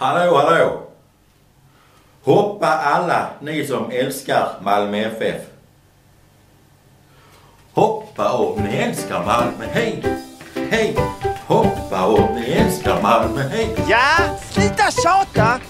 Hallå, 0.00 0.36
hallå! 0.36 0.82
Hoppa 2.24 2.66
alla 2.66 3.26
ni 3.40 3.66
som 3.66 3.90
älskar 3.90 4.48
Malmö 4.62 4.98
FF. 4.98 5.42
Hoppa 7.72 8.32
om 8.32 8.60
ni 8.60 8.76
älskar 8.76 9.24
Malmö, 9.26 9.64
hej! 9.72 10.04
Hej! 10.70 10.96
Hoppa 11.46 12.06
om 12.06 12.34
ni 12.34 12.50
älskar 12.50 13.02
Malmö, 13.02 13.42
hej! 13.42 13.76
Ja, 13.88 14.38
sluta 14.50 14.90
tjata! 14.90 15.60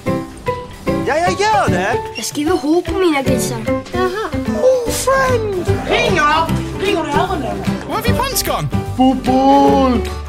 Ja, 1.07 1.17
jag 1.17 1.31
gör 1.31 1.69
det! 1.69 1.97
Jag 2.17 2.25
skriver 2.25 2.57
H 2.57 2.83
på 2.87 2.93
mina 2.93 3.23
grisar. 3.23 3.59
Jaha. 3.93 4.31
Oh, 4.63 4.91
friend! 4.91 5.67
Ringer! 5.89 6.47
Ringer 6.81 7.05
det 7.05 7.13
öronen? 7.13 7.65
Vad 7.89 7.97
har 7.97 8.03
vi 8.03 8.09
på 8.09 8.25
skång? 8.25 8.69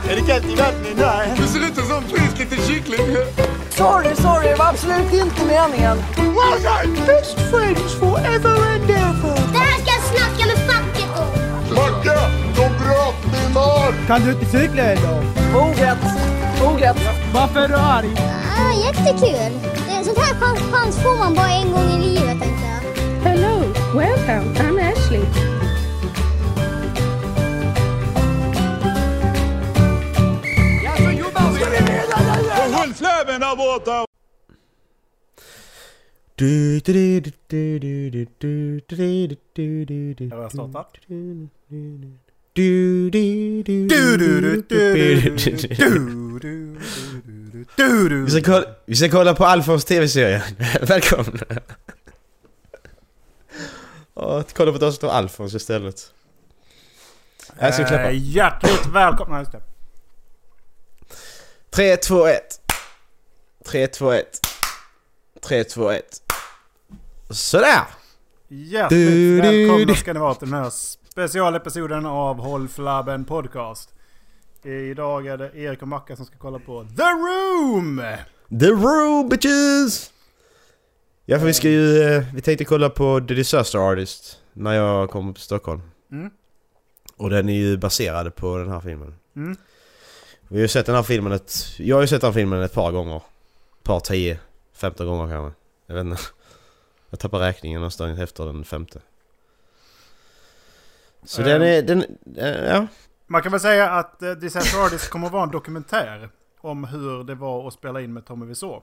Är 0.09 0.15
det 0.15 0.21
kallt 0.27 0.45
i 0.45 0.55
vattnet? 0.55 0.97
Nej. 0.97 1.33
Du 1.37 1.47
ser 1.47 1.59
ut 1.59 1.75
som 1.75 1.97
en 1.97 2.03
frisk 2.03 2.39
liten 2.39 2.67
kyckling. 2.67 3.17
Sorry, 3.81 4.15
sorry, 4.15 4.47
det 4.47 4.55
var 4.55 4.69
absolut 4.69 5.13
inte 5.13 5.45
meningen. 5.45 5.97
Best 7.07 7.39
friends 7.49 7.93
forever 7.99 8.55
and 8.73 8.89
ever. 8.89 9.35
Det 9.51 9.57
här 9.57 9.77
ska 9.79 9.91
jag 9.91 10.03
snacka 10.03 10.45
med 10.47 10.57
facket 10.69 11.19
om. 11.19 11.75
Macke, 11.75 12.19
de 12.55 12.69
bröt 12.77 13.25
min 13.25 13.57
arm! 13.57 13.93
Kan 14.07 14.21
du 14.21 14.31
inte 14.31 14.45
cykla 14.45 14.83
eller? 14.83 15.09
Orätt. 15.55 15.97
Orätt. 16.63 16.97
Varför 17.33 17.59
är 17.59 17.67
du 17.67 17.75
arg? 17.75 18.09
Ah, 18.57 18.73
jättekul. 18.85 19.59
Det 19.87 19.93
är 19.93 19.97
en 19.97 20.05
sån 20.05 20.15
här 20.17 20.33
chans, 20.39 20.59
chans 20.71 20.95
får 21.03 21.17
man 21.17 21.33
bara 21.33 21.51
en 21.51 21.71
gång 21.71 21.89
i 21.89 21.99
livet 22.07 22.39
tänkte 22.39 22.65
jag. 22.65 23.29
Hello, 23.29 23.73
welcome. 23.93 24.55
I'm 24.59 24.91
Ashley. 24.91 25.25
Håll 31.35 32.10
fläven 32.89 33.39
där 33.41 33.55
borta! 33.55 34.05
Har 40.31 40.41
jag 40.41 40.51
startat? 40.51 40.87
Vi 48.25 48.29
ska, 48.29 48.41
kolla, 48.41 48.65
vi 48.85 48.95
ska 48.95 49.09
kolla 49.09 49.35
på 49.35 49.45
Alfons 49.45 49.85
tv-serie. 49.85 50.43
Välkomna! 50.81 51.39
Ja, 54.13 54.43
kolla 54.53 54.71
på 54.71 54.77
det 54.77 54.85
som 54.85 54.93
står 54.93 55.09
Alfons 55.09 55.55
istället. 55.55 56.13
Jag 57.59 57.73
ska 57.73 57.85
klappa. 57.85 58.11
Eh, 58.11 58.17
hjärtligt 58.35 58.85
välkomna. 58.85 59.39
Just 59.39 59.51
det. 59.51 59.61
3, 61.69 61.97
2, 61.97 62.27
1. 62.27 62.60
3, 63.65 63.87
2, 63.87 64.11
1. 64.11 64.39
3, 65.41 65.63
2, 65.63 65.89
1. 65.91 66.21
Sådär! 67.29 67.81
Hjärtligt 68.47 68.99
Du, 69.09 69.41
välkomna 69.41 69.85
du. 69.85 69.95
ska 69.95 70.13
ni 70.13 70.19
vara 70.19 70.35
till 70.35 70.49
den 70.51 70.63
här 70.63 70.69
specialepisoden 71.09 72.05
av 72.05 72.37
Håll 72.39 72.67
Flabben 72.67 73.25
Podcast. 73.25 73.89
Idag 74.63 75.27
är 75.27 75.37
det 75.37 75.51
Erik 75.55 75.81
och 75.81 75.87
Macka 75.87 76.15
som 76.15 76.25
ska 76.25 76.37
kolla 76.37 76.59
på 76.59 76.83
The 76.97 77.03
Room! 77.03 78.01
The 78.59 78.67
Room 78.67 79.29
bitches! 79.29 80.11
Ja 81.25 81.39
för 81.39 81.45
vi 81.45 81.53
ska 81.53 81.69
ju, 81.69 82.01
eh, 82.01 82.23
vi 82.33 82.41
tänkte 82.41 82.65
kolla 82.65 82.89
på 82.89 83.19
The 83.27 83.33
Disaster 83.33 83.79
Artist 83.91 84.39
när 84.53 84.73
jag 84.73 85.09
kommer 85.09 85.33
till 85.33 85.43
Stockholm. 85.43 85.81
Mm. 86.11 86.29
Och 87.17 87.29
den 87.29 87.49
är 87.49 87.53
ju 87.53 87.77
baserad 87.77 88.35
på 88.35 88.57
den 88.57 88.69
här 88.69 88.79
filmen. 88.79 89.15
Mm. 89.35 89.57
Vi 90.47 90.55
har 90.55 90.61
ju 90.61 90.67
sett 90.67 90.85
den 90.85 90.95
här 90.95 91.03
filmen 91.03 91.31
ett, 91.31 91.53
jag 91.77 91.95
har 91.95 92.01
ju 92.01 92.07
sett 92.07 92.21
den 92.21 92.27
här 92.27 92.33
filmen 92.33 92.61
ett 92.61 92.73
par 92.73 92.91
gånger. 92.91 93.21
Par, 93.83 93.99
tio, 93.99 94.39
femton 94.73 95.07
gånger 95.07 95.33
kanske. 95.35 95.59
Jag 95.85 95.95
vet 95.95 96.05
inte. 96.05 96.21
Jag 97.09 97.19
tappar 97.19 97.39
räkningen 97.39 97.81
någonstans 97.81 98.19
efter 98.19 98.45
den 98.45 98.63
femte. 98.65 99.01
Så 101.23 101.41
Ehm. 101.41 101.47
den 101.47 101.61
är, 101.61 101.81
den, 101.81 102.05
eh, 102.37 102.65
ja. 102.73 102.87
Man 103.27 103.41
kan 103.41 103.51
väl 103.51 103.61
säga 103.61 103.89
att 103.89 104.17
uh, 104.23 104.31
Disaster 104.31 104.85
Artist 104.85 105.09
kommer 105.09 105.27
att 105.27 105.33
vara 105.33 105.43
en 105.43 105.51
dokumentär 105.51 106.29
om 106.61 106.83
hur 106.83 107.23
det 107.23 107.35
var 107.35 107.67
att 107.67 107.73
spela 107.73 108.01
in 108.01 108.13
med 108.13 108.25
Tommy 108.25 108.45
Wiseau. 108.45 108.81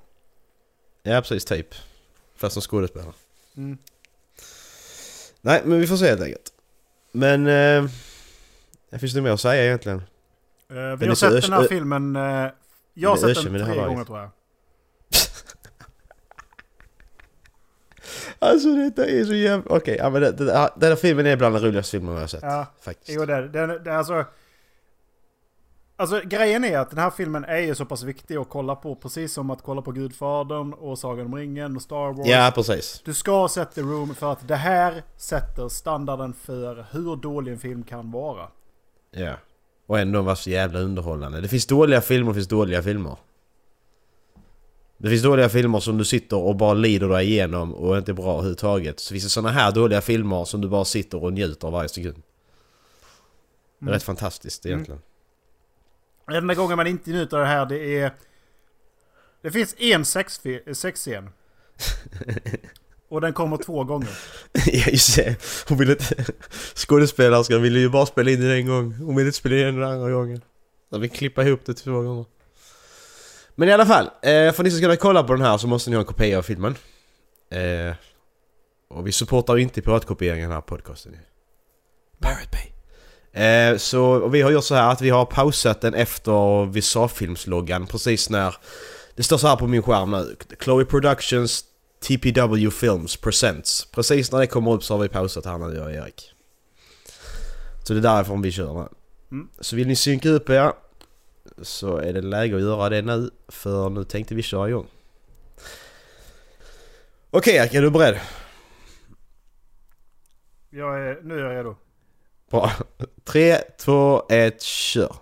Ja 1.03 1.20
precis, 1.20 1.44
typ. 1.44 1.75
Fast 2.37 2.53
som 2.53 2.62
skådespelare. 2.62 3.12
Mm. 3.56 3.78
Nej, 5.41 5.62
men 5.64 5.81
vi 5.81 5.87
får 5.87 5.97
se 5.97 6.06
helt 6.08 6.20
enkelt. 6.22 6.53
Men... 7.12 7.47
Eh, 7.47 7.91
det 8.91 8.98
finns 8.98 9.14
det 9.14 9.20
mer 9.22 9.31
att 9.31 9.41
säga 9.41 9.64
egentligen? 9.64 9.98
Eh, 10.69 10.75
Den 10.76 10.98
vi 10.98 11.04
är 11.04 11.08
har 11.08 11.14
sett 11.14 11.42
den 11.42 11.53
här 11.53 11.69
filmen... 11.69 12.16
eh, 12.16 12.22
jag 12.94 13.10
har 13.10 13.16
Den 13.26 13.34
sett 13.34 13.44
den 13.53 13.64
tre 13.64 13.84
gånger 13.87 14.04
tror 14.04 14.19
jag. 14.19 14.31
Alltså 18.38 18.74
detta 18.74 19.06
är 19.06 19.24
så 19.24 19.34
jävla... 19.34 19.76
Okej, 19.76 19.96
ja, 19.98 20.10
men 20.10 20.22
det, 20.22 20.32
det, 20.32 20.70
den 20.76 20.88
här 20.88 20.96
filmen 20.96 21.26
är 21.26 21.36
bland 21.36 21.54
de 21.54 21.62
roligaste 21.62 21.90
filmerna 21.90 22.16
jag 22.16 22.22
har 22.22 22.28
sett. 22.28 22.42
Ja, 22.42 22.66
Faktiskt. 22.80 23.18
Jo, 23.18 23.24
det 23.26 23.48
det. 23.48 23.78
det 23.78 23.96
alltså... 23.96 24.24
Alltså 26.00 26.20
grejen 26.24 26.64
är 26.64 26.78
att 26.78 26.90
den 26.90 26.98
här 26.98 27.10
filmen 27.10 27.44
är 27.44 27.58
ju 27.58 27.74
så 27.74 27.84
pass 27.84 28.02
viktig 28.02 28.36
att 28.36 28.48
kolla 28.48 28.76
på. 28.76 28.94
Precis 28.94 29.32
som 29.32 29.50
att 29.50 29.62
kolla 29.62 29.82
på 29.82 29.92
Gudfadern 29.92 30.72
och 30.72 30.98
Sagan 30.98 31.26
om 31.26 31.34
ringen 31.34 31.76
och 31.76 31.82
Star 31.82 32.12
Wars. 32.12 32.28
Ja, 32.28 32.52
precis. 32.54 33.02
Du 33.04 33.14
ska 33.14 33.30
ha 33.30 33.48
sett 33.48 33.74
The 33.74 33.80
Room 33.80 34.14
för 34.14 34.32
att 34.32 34.48
det 34.48 34.56
här 34.56 35.02
sätter 35.16 35.68
standarden 35.68 36.32
för 36.32 36.86
hur 36.90 37.16
dålig 37.16 37.52
en 37.52 37.58
film 37.58 37.82
kan 37.82 38.10
vara. 38.10 38.48
Ja. 39.10 39.34
Och 39.86 39.98
ändå 39.98 40.22
var 40.22 40.34
så 40.34 40.50
jävla 40.50 40.78
underhållande. 40.78 41.40
Det 41.40 41.48
finns 41.48 41.66
dåliga 41.66 42.00
filmer 42.00 42.28
och 42.28 42.34
det 42.34 42.38
finns 42.38 42.48
dåliga 42.48 42.82
filmer. 42.82 43.16
Det 44.98 45.09
finns 45.10 45.22
dåliga 45.22 45.48
filmer 45.48 45.81
som 45.81 45.98
du 45.98 46.04
sitter 46.04 46.36
och 46.36 46.56
bara 46.56 46.75
lider 46.75 47.09
dig 47.09 47.26
igenom 47.26 47.75
och 47.75 47.98
inte 47.98 48.12
är 48.12 48.14
bra 48.14 48.32
överhuvudtaget. 48.32 49.00
Så 49.00 49.12
finns 49.14 49.25
det 49.25 49.31
såna 49.31 49.48
här 49.50 49.72
dåliga 49.72 50.00
filmer 50.00 50.44
som 50.44 50.60
du 50.60 50.69
bara 50.69 50.84
sitter 50.84 51.25
och 51.25 51.32
njuter 51.32 51.66
av 51.66 51.72
varje 51.72 51.88
sekund. 51.88 52.14
Det 52.16 53.84
är 53.84 53.87
Mm. 53.88 53.94
rätt 53.94 54.03
fantastiskt 54.03 54.66
egentligen. 54.66 55.00
Enda 56.32 56.54
gången 56.54 56.76
man 56.76 56.87
inte 56.87 57.10
njuter 57.10 57.37
av 57.37 57.42
det 57.42 57.48
här 57.48 57.66
det 57.66 57.98
är... 57.98 58.12
Det 59.42 59.50
finns 59.50 59.75
en 59.78 60.03
sexfi- 60.03 60.75
sexscen. 60.75 61.31
Och 63.08 63.20
den 63.20 63.32
kommer 63.32 63.56
två 63.56 63.84
gånger. 63.84 64.08
Ja 64.53 64.87
just 64.91 65.16
det. 65.16 65.37
Hon 65.69 65.78
ville 65.78 65.92
inte... 65.92 66.25
Skådespelerskan 66.75 67.62
ville 67.62 67.78
ju 67.78 67.88
bara 67.88 68.06
spela 68.06 68.31
in 68.31 68.41
den 68.41 68.50
en 68.50 68.66
gång. 68.66 68.92
Hon 68.94 69.16
ville 69.16 69.28
inte 69.28 69.38
spela 69.38 69.56
in 69.69 69.75
den 69.81 69.84
andra 69.91 70.10
gången. 70.10 70.41
Så 70.91 70.98
vi 70.98 71.08
klippa 71.08 71.44
ihop 71.44 71.60
det 71.64 71.75
två 71.75 72.03
gånger. 72.03 72.25
Men 73.58 73.69
i 73.69 73.72
alla 73.72 73.86
fall. 73.86 74.04
Eh, 74.04 74.52
för 74.52 74.62
ni 74.62 74.70
som 74.70 74.80
ska 74.80 74.96
kolla 74.96 75.22
på 75.22 75.32
den 75.32 75.42
här 75.42 75.58
så 75.58 75.66
måste 75.66 75.91
ni 75.91 75.96
ha 75.96 76.00
en 76.00 76.06
kopia 76.06 76.38
av 76.38 76.42
filmen. 76.42 76.74
Eh, 77.50 77.94
och 78.88 79.06
vi 79.06 79.12
supportar 79.12 79.56
ju 79.56 79.62
inte 79.62 79.82
piratkopieringen 79.82 80.44
i 80.44 80.46
den 80.46 80.52
här 80.52 80.60
podcasten 80.60 81.12
ju. 81.12 81.19
Pirate 82.22 82.48
Bay. 82.52 83.44
Eh, 83.44 83.76
så 83.76 84.28
vi 84.28 84.42
har 84.42 84.50
gjort 84.50 84.64
så 84.64 84.74
här 84.74 84.91
att 84.91 85.00
vi 85.00 85.10
har 85.10 85.24
pausat 85.24 85.80
den 85.80 85.94
efter 85.94 86.66
vi 86.66 86.82
sa 86.82 87.08
filmsloggan 87.08 87.86
precis 87.86 88.30
när... 88.30 88.56
Det 89.16 89.22
står 89.22 89.38
så 89.38 89.48
här 89.48 89.56
på 89.56 89.66
min 89.66 89.82
skärm 89.82 90.10
nu. 90.10 90.36
Chloe 90.60 90.84
Productions 90.84 91.64
TPW 92.08 92.70
Films 92.70 93.16
Presents. 93.16 93.84
Precis 93.84 94.32
när 94.32 94.38
det 94.38 94.46
kommer 94.46 94.72
upp 94.72 94.84
så 94.84 94.94
har 94.94 95.02
vi 95.02 95.08
pausat 95.08 95.44
här 95.44 95.58
nu 95.58 95.76
jag 95.76 95.84
och 95.84 95.92
Erik. 95.92 96.32
Så 97.82 97.92
det 97.92 97.98
är 97.98 98.02
därifrån 98.02 98.42
vi 98.42 98.52
kör 98.52 98.75
nu. 98.75 98.88
Mm. 99.30 99.48
Så 99.60 99.76
vill 99.76 99.88
ni 99.88 99.96
synka 99.96 100.28
upp 100.28 100.50
er 100.50 100.72
så 101.62 101.97
är 101.97 102.12
det 102.12 102.22
läge 102.22 102.56
att 102.56 102.62
göra 102.62 102.88
det 102.88 103.03
nu. 103.03 103.31
För 103.48 103.91
nu 103.91 104.04
tänkte 104.04 104.34
vi 104.34 104.42
köra 104.42 104.69
igång. 104.69 104.86
Okej 107.31 107.56
Erik, 107.56 107.75
är 107.75 107.82
du 107.82 107.91
beredd? 107.91 108.20
Jag 110.70 111.00
är, 111.00 111.20
nu 111.22 111.38
är 111.38 111.44
jag 111.44 111.58
redo. 111.58 111.76
Bra. 112.50 112.72
3, 113.25 113.58
2, 113.78 114.26
1, 114.28 114.62
kör! 114.62 115.16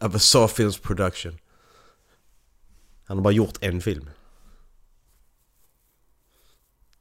Of 0.00 0.14
a 0.14 0.18
Saw 0.18 0.48
Films 0.48 0.78
production. 0.78 1.38
Han 3.06 3.16
har 3.16 3.24
bara 3.24 3.32
gjort 3.32 3.58
en 3.60 3.80
film. 3.80 4.10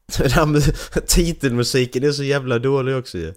Den 0.18 0.32
här 0.32 0.46
med 0.46 0.64
titelmusiken 1.08 2.04
är 2.04 2.12
så 2.12 2.24
jävla 2.24 2.60
dålig 2.60 2.96
också 2.96 3.18
ju. 3.18 3.34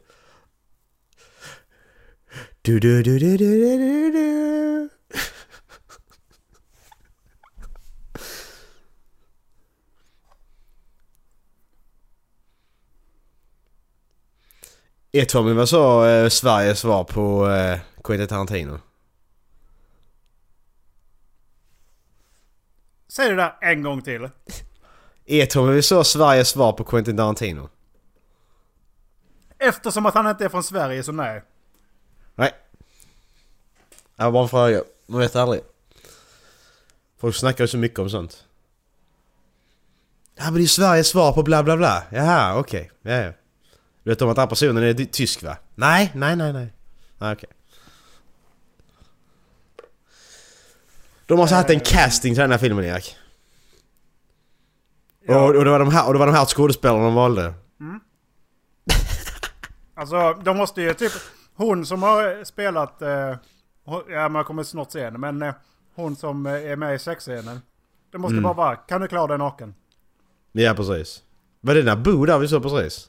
Du, 2.63 2.81
du, 2.81 3.03
du, 3.03 3.19
du, 3.19 3.37
du, 3.37 3.59
du, 3.59 3.79
du, 3.79 4.11
du. 4.13 4.89
Är 15.15 15.25
Tommy 15.25 15.53
vad 15.53 15.69
sa 15.69 16.09
eh, 16.09 16.29
Sveriges 16.29 16.79
svar 16.79 17.05
på 17.05 17.51
eh, 17.51 17.79
Quentin 18.05 18.29
Tarantino? 18.29 18.81
Säg 23.09 23.29
det 23.29 23.37
där 23.37 23.59
en 23.61 23.83
gång 23.83 24.03
till. 24.03 24.29
Är 25.27 25.47
Tommy 25.47 25.83
sa 25.83 26.05
Sveriges 26.05 26.49
svar 26.49 26.73
på 26.73 26.85
Quentin 26.85 27.17
Tarantino? 27.17 27.69
Eftersom 29.59 30.07
att 30.07 30.15
han 30.15 30.31
inte 30.31 30.45
är 30.45 30.49
från 30.49 30.63
Sverige 30.63 31.03
så 31.03 31.13
nej. 31.13 31.43
Nej. 32.35 32.53
Det 34.17 34.25
var 34.25 34.33
bara 34.33 34.43
en 34.43 34.49
fråga. 34.49 34.83
Man 35.07 35.21
vet 35.21 35.37
aldrig. 35.37 35.61
Folk 37.19 37.37
snackar 37.37 37.65
ju 37.65 37.69
så 37.69 37.79
mycket 37.79 37.99
om 37.99 38.11
sånt. 38.11 38.45
Ja 40.35 40.45
men 40.45 40.55
det 40.55 40.59
är 40.59 40.63
ju 40.63 40.69
Sveriges 40.69 41.09
svar 41.09 41.33
på 41.33 41.43
bla 41.43 41.63
bla 41.63 41.77
bla. 41.77 42.03
Jaha, 42.11 42.59
okej. 42.59 42.91
Ja, 43.03 43.13
ja. 43.13 43.33
Du 44.03 44.11
vet 44.11 44.23
om 44.23 44.29
att 44.29 44.37
den 44.37 44.43
här 44.43 44.49
personen 44.49 44.83
är 44.83 45.05
tysk 45.05 45.43
va? 45.43 45.57
Nej, 45.75 46.13
nej, 46.15 46.37
nej, 46.37 46.53
nej. 46.53 46.73
Nej, 47.19 47.33
okej. 47.33 47.51
De 51.27 51.39
måste 51.39 51.55
ha 51.55 51.61
haft 51.61 51.71
en 51.71 51.81
casting 51.81 52.35
till 52.35 52.41
den 52.41 52.51
här 52.51 52.59
filmen 52.59 52.85
Erik. 52.85 53.17
Ja. 55.33 55.43
Och, 55.45 55.57
och, 55.57 55.65
det 55.65 55.71
var 55.71 55.79
de 55.79 55.91
här, 55.91 56.07
och 56.07 56.13
det 56.13 56.19
var 56.19 56.27
de 56.27 56.35
här 56.35 56.45
skådespelarna 56.47 57.05
de 57.05 57.15
valde. 57.15 57.55
Alltså 59.95 60.35
de 60.35 60.57
måste 60.57 60.83
ju 60.83 60.95
typ... 60.95 61.13
Hon 61.55 61.87
som 61.87 62.03
har 62.03 62.45
spelat... 62.45 63.03
Eh, 63.03 63.35
hon- 63.85 64.03
ja 64.09 64.29
man 64.29 64.45
kommer 64.45 64.63
snart 64.63 64.91
se 64.91 65.05
henne 65.05 65.19
men 65.19 65.43
eh, 65.43 65.55
hon 65.95 66.17
som 66.17 66.47
eh, 66.47 66.53
är 66.53 66.77
med 66.77 66.95
i 66.95 66.99
sexscenen. 66.99 67.61
Det 68.13 68.19
måste 68.19 68.41
bara 68.41 68.53
vara, 68.53 68.77
kan 68.77 69.01
du 69.01 69.09
klara 69.09 69.27
dig 69.27 69.39
naken? 69.39 69.75
Ja 70.53 70.75
precis. 70.75 71.23
Var 71.61 71.75
det 71.75 71.83
den 71.83 71.97
där 71.97 72.05
vi 72.39 72.49
såg 72.49 72.63
precis? 72.63 73.09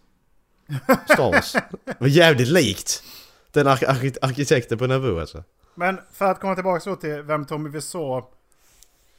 Star 1.13 1.31
Wars. 1.31 1.53
Det 1.85 1.95
var 1.99 2.07
jävligt 2.07 2.47
likt. 2.47 3.03
Den 3.51 3.67
ark- 3.67 3.83
ark- 3.87 4.17
arkitekten 4.21 4.77
på 4.77 4.87
Naboo 4.87 5.19
alltså. 5.19 5.43
Men 5.75 5.99
för 6.13 6.25
att 6.31 6.39
komma 6.39 6.55
tillbaka 6.55 6.79
så 6.79 6.95
till 6.95 7.21
vem 7.21 7.45
Tommy 7.45 7.69
Wiseau... 7.69 8.21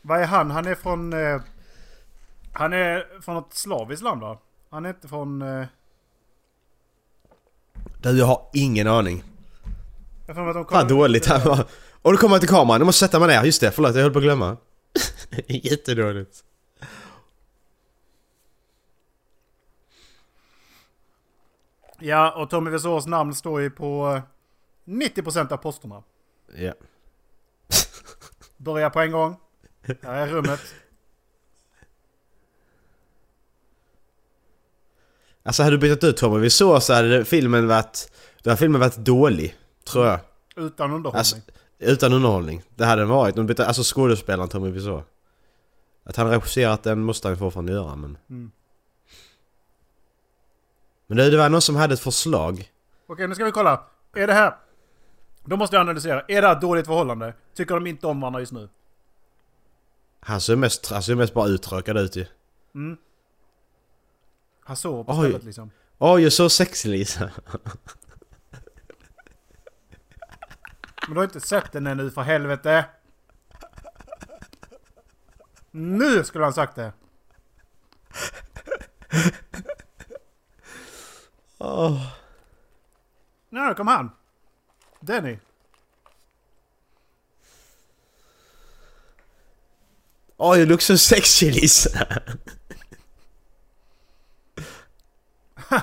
Vad 0.02 0.20
är 0.20 0.26
han? 0.26 0.50
Han 0.50 0.66
är 0.66 0.74
från... 0.74 1.12
Eh, 1.12 1.40
han 2.54 2.72
är 2.72 3.20
från 3.20 3.36
ett 3.36 3.54
slaviskt 3.54 4.04
land 4.04 4.20
va? 4.20 4.38
Han 4.70 4.84
är 4.84 4.88
inte 4.88 5.08
från... 5.08 5.42
Eh, 5.42 5.66
Du 8.02 8.18
jag 8.18 8.26
har 8.26 8.46
ingen 8.52 8.86
aning. 8.86 9.22
jag 10.26 10.48
att 10.48 10.54
de 10.54 10.64
Fan 10.64 10.88
dåligt 10.88 11.26
han 11.26 11.40
var. 11.44 11.66
Och 12.02 12.12
då 12.12 12.18
kommer 12.18 12.34
jag 12.34 12.40
till 12.40 12.50
kameran, 12.50 12.80
du 12.80 12.86
måste 12.86 13.06
sätta 13.06 13.18
mig 13.18 13.28
ner. 13.28 13.44
Just 13.44 13.60
det, 13.60 13.70
förlåt 13.70 13.94
jag 13.94 14.02
höll 14.02 14.12
på 14.12 14.18
att 14.18 14.24
glömma. 14.24 14.56
Jättedåligt. 15.46 16.44
Ja, 21.98 22.32
och 22.42 22.50
Tommy 22.50 22.70
Wiseaus 22.70 23.06
namn 23.06 23.34
står 23.34 23.60
ju 23.60 23.70
på 23.70 24.22
eh, 24.86 24.92
90% 24.92 25.52
av 25.52 25.56
posterna. 25.56 26.02
Ja. 26.56 26.72
Börja 28.56 28.90
på 28.90 29.00
en 29.00 29.12
gång. 29.12 29.36
Här 30.02 30.14
är 30.14 30.26
rummet. 30.26 30.60
Alltså 35.44 35.62
hade 35.62 35.76
du 35.76 35.80
bytt 35.80 36.04
ut 36.04 36.16
Tommy 36.16 36.50
såg 36.50 36.82
så 36.82 36.92
hade 36.94 37.24
filmen 37.24 37.68
varit... 37.68 38.12
Då 38.42 38.50
hade 38.50 38.58
filmen 38.58 38.80
varit 38.80 38.96
dålig. 38.96 39.56
Tror 39.84 40.06
jag. 40.06 40.20
Utan 40.56 40.92
underhållning. 40.92 41.18
Alltså, 41.18 41.36
utan 41.78 42.12
underhållning. 42.12 42.62
Det 42.74 42.84
hade 42.84 43.02
den 43.02 43.08
varit. 43.08 43.36
De 43.36 43.46
bytte, 43.46 43.66
alltså 43.66 43.82
skådespelaren 43.94 44.48
Tommy 44.48 44.70
Wiseau. 44.70 45.02
Att 46.04 46.16
han 46.16 46.30
regisserat 46.30 46.82
den 46.82 47.00
måste 47.00 47.28
han 47.28 47.36
fortfarande 47.36 47.72
göra 47.72 47.96
men... 47.96 48.18
Mm. 48.30 48.50
Men 51.06 51.16
det, 51.16 51.30
det 51.30 51.36
var 51.36 51.48
någon 51.48 51.62
som 51.62 51.76
hade 51.76 51.94
ett 51.94 52.00
förslag. 52.00 52.72
Okej, 53.06 53.28
nu 53.28 53.34
ska 53.34 53.44
vi 53.44 53.50
kolla. 53.50 53.82
Är 54.14 54.26
det 54.26 54.32
här... 54.32 54.54
Då 55.44 55.56
måste 55.56 55.76
jag 55.76 55.80
analysera. 55.80 56.20
Är 56.28 56.42
det 56.42 56.48
här 56.48 56.54
ett 56.54 56.60
dåligt 56.60 56.86
förhållande? 56.86 57.34
Tycker 57.54 57.74
de 57.74 57.86
inte 57.86 58.06
om 58.06 58.20
varandra 58.20 58.40
just 58.40 58.52
nu? 58.52 58.68
Han 60.20 60.40
ser 60.40 60.56
mest, 60.56 60.90
han 60.90 61.02
ser 61.02 61.14
mest 61.14 61.34
bara 61.34 61.46
uttråkad 61.48 61.96
ut 61.96 62.16
ju. 62.16 62.26
Han 64.64 64.76
sover 64.76 65.04
på 65.04 65.12
Oj. 65.12 65.18
stället 65.28 65.44
liksom. 65.44 65.70
Oj, 65.98 66.20
jag 66.20 66.26
är 66.26 66.30
så 66.30 66.48
sexig 66.50 66.90
Lisa. 66.90 67.30
Men 71.06 71.14
du 71.14 71.16
har 71.16 71.24
inte 71.24 71.40
sett 71.40 71.72
den 71.72 71.86
ännu 71.86 72.10
för 72.10 72.22
helvete. 72.22 72.84
Nu 75.70 76.24
skulle 76.24 76.44
han 76.44 76.54
sagt 76.54 76.76
det. 76.76 76.92
Åh. 81.58 82.06
Nu 83.48 83.74
kom 83.74 83.88
han. 83.88 84.10
Denny. 85.00 85.38
Oj, 90.36 90.58
you 90.58 90.66
look 90.66 90.82
so 90.82 90.98
sexy 90.98 91.50
Lisa. 91.50 92.06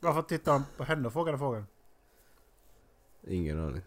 Varför 0.00 0.22
tittar 0.22 0.52
han 0.52 0.64
på 0.76 0.84
henne 0.84 1.06
och 1.06 1.12
frågar 1.12 1.32
den 1.32 1.38
frågan? 1.38 1.66
Ingen 3.26 3.64
aning. 3.64 3.82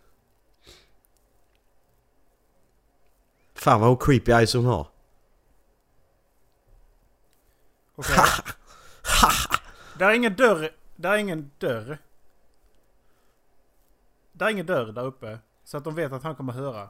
Fan 3.53 3.81
vad 3.81 4.03
creepy 4.03 4.31
eyes 4.31 4.53
hon 4.53 4.65
har. 4.65 4.87
Okej. 7.95 8.15
där 9.97 10.09
är 10.09 10.13
ingen 10.13 10.35
dörr. 10.35 10.75
Där 10.95 11.11
är 11.11 11.17
ingen 11.17 11.51
dörr. 11.57 11.97
Där 14.31 14.45
är 14.45 14.49
ingen 14.49 14.65
dörr 14.65 14.91
där 14.91 15.05
uppe. 15.05 15.39
Så 15.63 15.77
att 15.77 15.83
de 15.83 15.95
vet 15.95 16.11
att 16.11 16.23
han 16.23 16.35
kommer 16.35 16.53
höra. 16.53 16.89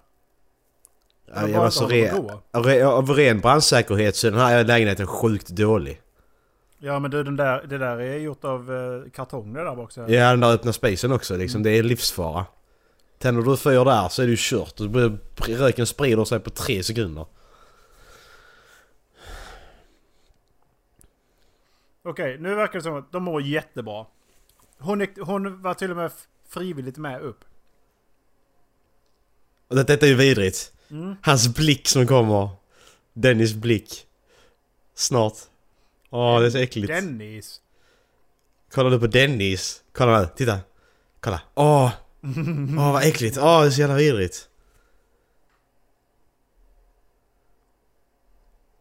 Ja, 1.36 1.48
jag 1.48 1.60
var 1.60 1.70
så 1.70 1.84
håller 1.84 1.96
re, 1.96 2.10
på 2.10 2.30
att 2.30 2.56
av, 2.56 2.66
re, 2.66 2.86
av 2.86 3.10
ren 3.10 3.40
brandsäkerhet 3.40 4.16
så 4.16 4.28
är 4.28 4.31
den 4.31 4.40
här 4.40 4.64
lägenheten 4.64 5.08
sjukt 5.08 5.50
dålig. 5.50 6.02
Ja 6.80 7.00
men 7.00 7.12
du 7.12 7.24
den 7.24 7.36
där, 7.36 7.66
det 7.70 7.78
där 7.78 7.98
är 7.98 8.18
gjort 8.18 8.44
av 8.44 8.74
eh, 8.74 9.12
kartong 9.12 9.54
det 9.54 9.64
där 9.64 9.80
också. 9.80 10.02
Ja, 10.12 10.30
den 10.30 10.40
där 10.40 10.54
öppna 10.54 10.74
spacen 10.74 11.12
också 11.12 11.38
liksom. 11.38 11.64
Det 11.64 11.72
är 11.72 11.84
livsfara. 11.84 12.46
Tänder 13.18 13.42
du 13.42 13.58
fyr 13.58 13.86
där 13.86 14.10
så 14.10 14.22
är 14.22 14.28
ju 14.28 14.36
kört. 14.38 14.80
Och 14.80 14.88
röken 15.48 15.88
sprider 15.88 16.26
sig 16.26 16.40
på 16.40 16.50
tre 16.50 16.84
sekunder. 16.84 17.26
Okej, 22.04 22.38
nu 22.40 22.56
verkar 22.56 22.74
det 22.74 22.84
som 22.84 22.96
att 22.96 23.12
de 23.12 23.24
mår 23.24 23.42
jättebra. 23.42 24.06
Hon, 24.78 25.08
hon 25.22 25.62
var 25.62 25.74
till 25.74 25.92
och 25.92 25.98
med 25.98 26.12
frivilligt 26.48 26.98
med 26.98 27.22
upp. 27.22 27.46
Detta 29.68 30.06
är 30.06 30.10
ju 30.10 30.16
vidrigt. 30.16 30.74
Mm. 30.92 31.16
Hans 31.22 31.56
blick 31.56 31.88
som 31.88 32.08
kommer. 32.08 32.50
Dennis 33.14 33.54
blick. 33.54 34.06
Snart. 34.96 35.34
Åh, 36.10 36.40
det 36.40 36.46
är 36.46 36.50
så 36.50 36.58
äckligt. 36.58 36.88
Dennis. 36.88 37.62
Kollar 38.72 38.90
du 38.90 39.00
på 39.00 39.08
Dennis? 39.08 39.84
Kolla 39.94 40.22
nu, 40.22 40.28
titta. 40.36 40.60
Kolla. 41.19 41.42
Åh! 41.56 41.92
Åh 42.78 42.92
vad 42.94 43.04
äckligt. 43.04 43.38
Åh 43.38 43.62
det 43.62 43.68
är 43.68 43.72
så 43.72 43.81
jävla 43.81 43.96
vidrigt. 43.96 44.50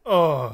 Åh. 0.04 0.52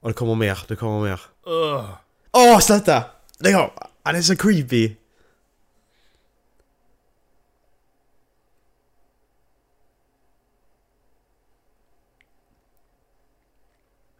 Och 0.00 0.08
det 0.08 0.14
kommer 0.14 0.34
mer, 0.34 0.58
det 0.68 0.76
kommer 0.76 1.00
mer. 1.00 1.20
Ugh. 1.46 1.90
Åh 2.32 2.58
sluta! 2.58 3.04
Lägg 3.38 3.54
av! 3.54 3.70
Han 4.02 4.16
är 4.16 4.22
så 4.22 4.36
creepy. 4.36 4.96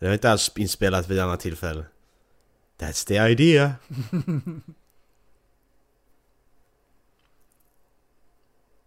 Det 0.03 0.09
har 0.09 0.13
inte 0.13 0.31
alls 0.31 0.53
inspelat 0.57 1.09
vid 1.09 1.21
annat 1.21 1.41
tillfälle. 1.41 1.85
That's 2.79 3.07
the 3.07 3.15
idea. 3.17 3.73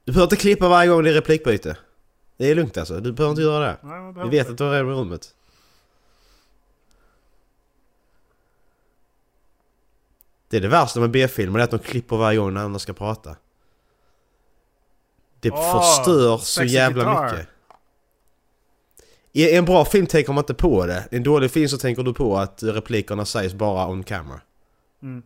Du 0.04 0.12
behöver 0.12 0.24
inte 0.24 0.36
klippa 0.36 0.68
varje 0.70 0.90
gång 0.90 1.04
det 1.04 1.10
är 1.10 1.14
replikbyte. 1.14 1.78
Det 2.38 2.46
är 2.52 2.56
lugnt 2.56 2.78
alltså, 2.78 3.00
du 3.00 3.12
behöver 3.12 3.32
inte 3.32 3.42
göra 3.42 3.66
det. 3.66 3.78
Nej, 3.84 4.14
Vi 4.24 4.30
vet 4.38 4.40
inte. 4.50 4.52
att 4.52 4.58
du 4.58 4.64
har 4.64 4.72
redan 4.72 4.90
i 4.92 4.94
rummet. 4.96 5.36
Det 10.48 10.58
är 10.58 10.62
det 10.62 10.68
värsta 10.68 11.00
med 11.00 11.12
B-filmer, 11.12 11.60
det 11.60 11.64
är 11.64 11.64
att 11.64 11.72
de 11.72 11.80
klipper 11.80 12.16
varje 12.18 12.38
gång 12.38 12.54
när 12.54 12.62
andra 12.62 12.80
ska 12.80 12.94
prata. 12.94 13.36
Det 15.40 15.52
Åh, 15.52 15.82
förstör 15.82 16.38
så 16.38 16.64
jävla 16.64 17.04
guitar. 17.04 17.34
mycket. 17.38 17.50
I 19.36 19.56
en 19.56 19.66
bra 19.66 19.86
film 19.86 20.08
tänker 20.08 20.34
man 20.34 20.42
inte 20.42 20.54
på 20.54 20.86
det. 20.86 21.08
I 21.12 21.16
en 21.16 21.24
dålig 21.24 21.52
film 21.52 21.68
så 21.68 21.78
tänker 21.78 22.04
du 22.04 22.14
på 22.14 22.38
att 22.38 22.64
replikerna 22.64 23.26
sägs 23.26 23.54
bara 23.54 23.88
on 23.88 24.04
camera. 24.04 24.42
Mm. 25.02 25.24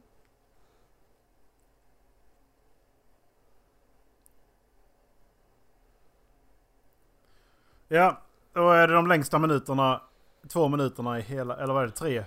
Ja, 7.87 8.21
då 8.53 8.71
är 8.71 8.87
det 8.87 8.93
de 8.93 9.07
längsta 9.07 9.39
minuterna. 9.39 10.01
Två 10.47 10.67
minuterna 10.67 11.19
i 11.19 11.21
hela, 11.21 11.57
eller 11.57 11.73
vad 11.73 11.83
är 11.83 11.87
det? 11.87 11.93
Tre? 11.93 12.23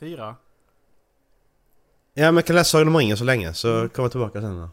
Fyra? 0.00 0.36
Ja 2.14 2.32
men 2.32 2.42
kan 2.42 2.56
läsa 2.56 2.70
Sagan 2.70 2.88
om 2.88 2.96
ringen 2.96 3.16
så 3.16 3.24
länge 3.24 3.54
så 3.54 3.88
kommer 3.88 4.04
jag 4.04 4.10
tillbaka 4.10 4.40
sen 4.40 4.60
när, 4.60 4.68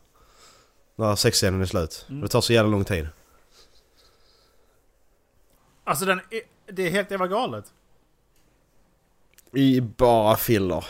när 0.96 1.16
sexscenen 1.16 1.62
är 1.62 1.66
slut. 1.66 2.06
Det 2.10 2.28
tar 2.28 2.42
så 2.42 2.54
jävla 2.54 2.72
lång 2.72 2.84
tid. 2.84 3.08
Alltså 5.88 6.06
den 6.06 6.20
är, 6.20 6.42
det 6.74 6.88
är 6.88 6.90
helt 6.92 7.12
jävla 7.12 7.28
galet. 7.28 7.66
I 9.54 9.82
bara 9.82 10.36
filler. 10.36 10.86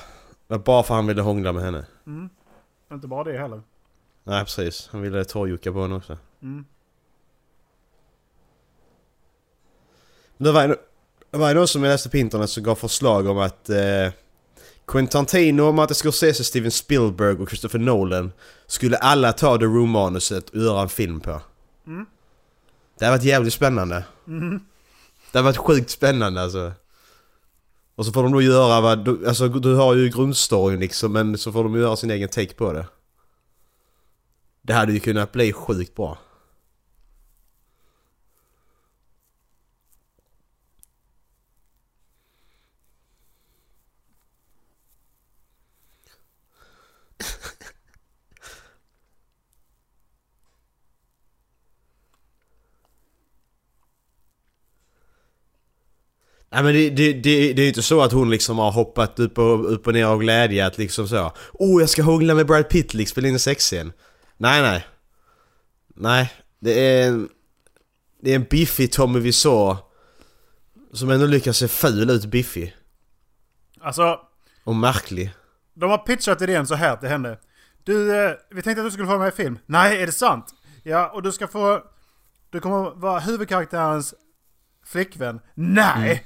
Bara 0.47 0.59
för 0.63 0.79
att 0.79 0.87
han 0.97 1.07
ville 1.07 1.21
hångla 1.21 1.53
med 1.53 1.63
henne. 1.63 1.85
Inte 2.91 3.07
bara 3.07 3.23
det 3.23 3.37
heller. 3.37 3.61
Nej 4.23 4.43
precis, 4.45 4.89
han 4.91 5.01
ville 5.01 5.25
torrjucka 5.25 5.71
på 5.71 5.81
henne 5.81 5.95
också. 5.95 6.17
Mm. 6.41 6.65
Det 10.37 10.51
var, 10.51 10.63
en- 10.63 10.75
det 11.31 11.37
var 11.37 11.53
någon 11.53 11.67
som 11.67 11.83
jag 11.83 11.91
läste 11.91 12.09
på 12.09 12.17
internet 12.17 12.49
som 12.49 12.63
gav 12.63 12.75
förslag 12.75 13.27
om 13.27 13.37
att 13.37 13.69
eh, 13.69 14.11
Quentin 14.87 15.07
Tarantino, 15.11 15.71
Martin 15.71 15.95
Scorsese, 15.95 16.43
Steven 16.43 16.71
Spielberg 16.71 17.41
och 17.41 17.49
Christopher 17.49 17.79
Nolan 17.79 18.31
skulle 18.67 18.97
alla 18.97 19.33
ta 19.33 19.57
The 19.57 19.65
Room-manuset 19.65 20.49
och 20.49 20.55
göra 20.61 20.81
en 20.81 20.89
film 20.89 21.19
på. 21.19 21.41
Det 22.99 23.05
har 23.05 23.11
varit 23.11 23.23
jävligt 23.23 23.53
spännande. 23.53 24.03
Det 25.35 25.39
har 25.39 25.43
varit 25.43 25.57
sjukt 25.57 25.89
spännande 25.89 26.41
alltså. 26.41 26.71
Och 27.95 28.05
så 28.05 28.11
får 28.11 28.23
de 28.23 28.31
då 28.31 28.41
göra 28.41 28.81
vad, 28.81 29.05
du- 29.05 29.27
alltså 29.27 29.47
du 29.47 29.75
har 29.75 29.95
ju 29.95 30.09
grundstoryn 30.09 30.79
liksom 30.79 31.13
men 31.13 31.37
så 31.37 31.51
får 31.51 31.63
de 31.63 31.75
göra 31.75 31.95
sin 31.95 32.11
egen 32.11 32.29
take 32.29 32.53
på 32.53 32.73
det. 32.73 32.85
Det 34.61 34.73
hade 34.73 34.93
ju 34.93 34.99
kunnat 34.99 35.31
bli 35.31 35.53
sjukt 35.53 35.95
bra. 35.95 36.17
Nej 56.55 56.63
men 56.63 56.73
det, 56.73 56.89
det, 56.89 57.13
det, 57.13 57.53
det 57.53 57.61
är 57.61 57.63
ju 57.63 57.67
inte 57.67 57.81
så 57.81 58.01
att 58.01 58.11
hon 58.11 58.29
liksom 58.29 58.57
har 58.57 58.71
hoppat 58.71 59.19
upp 59.19 59.37
och, 59.37 59.73
upp 59.73 59.87
och 59.87 59.93
ner 59.93 60.05
av 60.05 60.19
glädje 60.19 60.65
att 60.65 60.77
liksom 60.77 61.07
så 61.07 61.31
Oh 61.53 61.81
jag 61.81 61.89
ska 61.89 62.03
hångla 62.03 62.33
med 62.33 62.45
Brad 62.45 62.69
Pitt 62.69 62.93
liksom, 62.93 63.11
spela 63.11 63.27
in 63.27 63.33
en 63.33 63.39
sexscen. 63.39 63.93
Nej 64.37 64.61
nej. 64.61 64.85
Nej, 65.95 66.33
det 66.59 66.71
är 66.79 67.07
en... 67.07 67.29
Det 68.21 68.31
är 68.31 68.35
en 68.35 68.43
biffig 68.43 68.91
Tommy 68.91 69.19
Wiseau 69.19 69.75
Som 70.93 71.09
ändå 71.09 71.25
lyckas 71.25 71.57
se 71.57 71.67
ful 71.67 72.09
ut 72.09 72.25
biffig. 72.25 72.75
Alltså, 73.81 74.19
Och 74.63 74.75
märklig. 74.75 75.31
de 75.73 75.89
har 75.89 75.97
pitchat 75.97 76.41
idén 76.41 76.67
så 76.67 76.75
här 76.75 76.95
till 76.95 77.09
henne. 77.09 77.37
Du, 77.83 78.25
eh, 78.25 78.31
vi 78.51 78.61
tänkte 78.61 78.81
att 78.81 78.87
du 78.87 78.91
skulle 78.91 79.07
få 79.07 79.17
med 79.17 79.27
i 79.27 79.35
film. 79.35 79.59
Nej, 79.65 80.01
är 80.01 80.05
det 80.05 80.11
sant? 80.11 80.45
Ja, 80.83 81.11
och 81.13 81.23
du 81.23 81.31
ska 81.31 81.47
få... 81.47 81.83
Du 82.49 82.59
kommer 82.59 82.91
vara 82.95 83.19
huvudkaraktärens 83.19 84.13
flickvän. 84.85 85.39
Nej! 85.53 86.25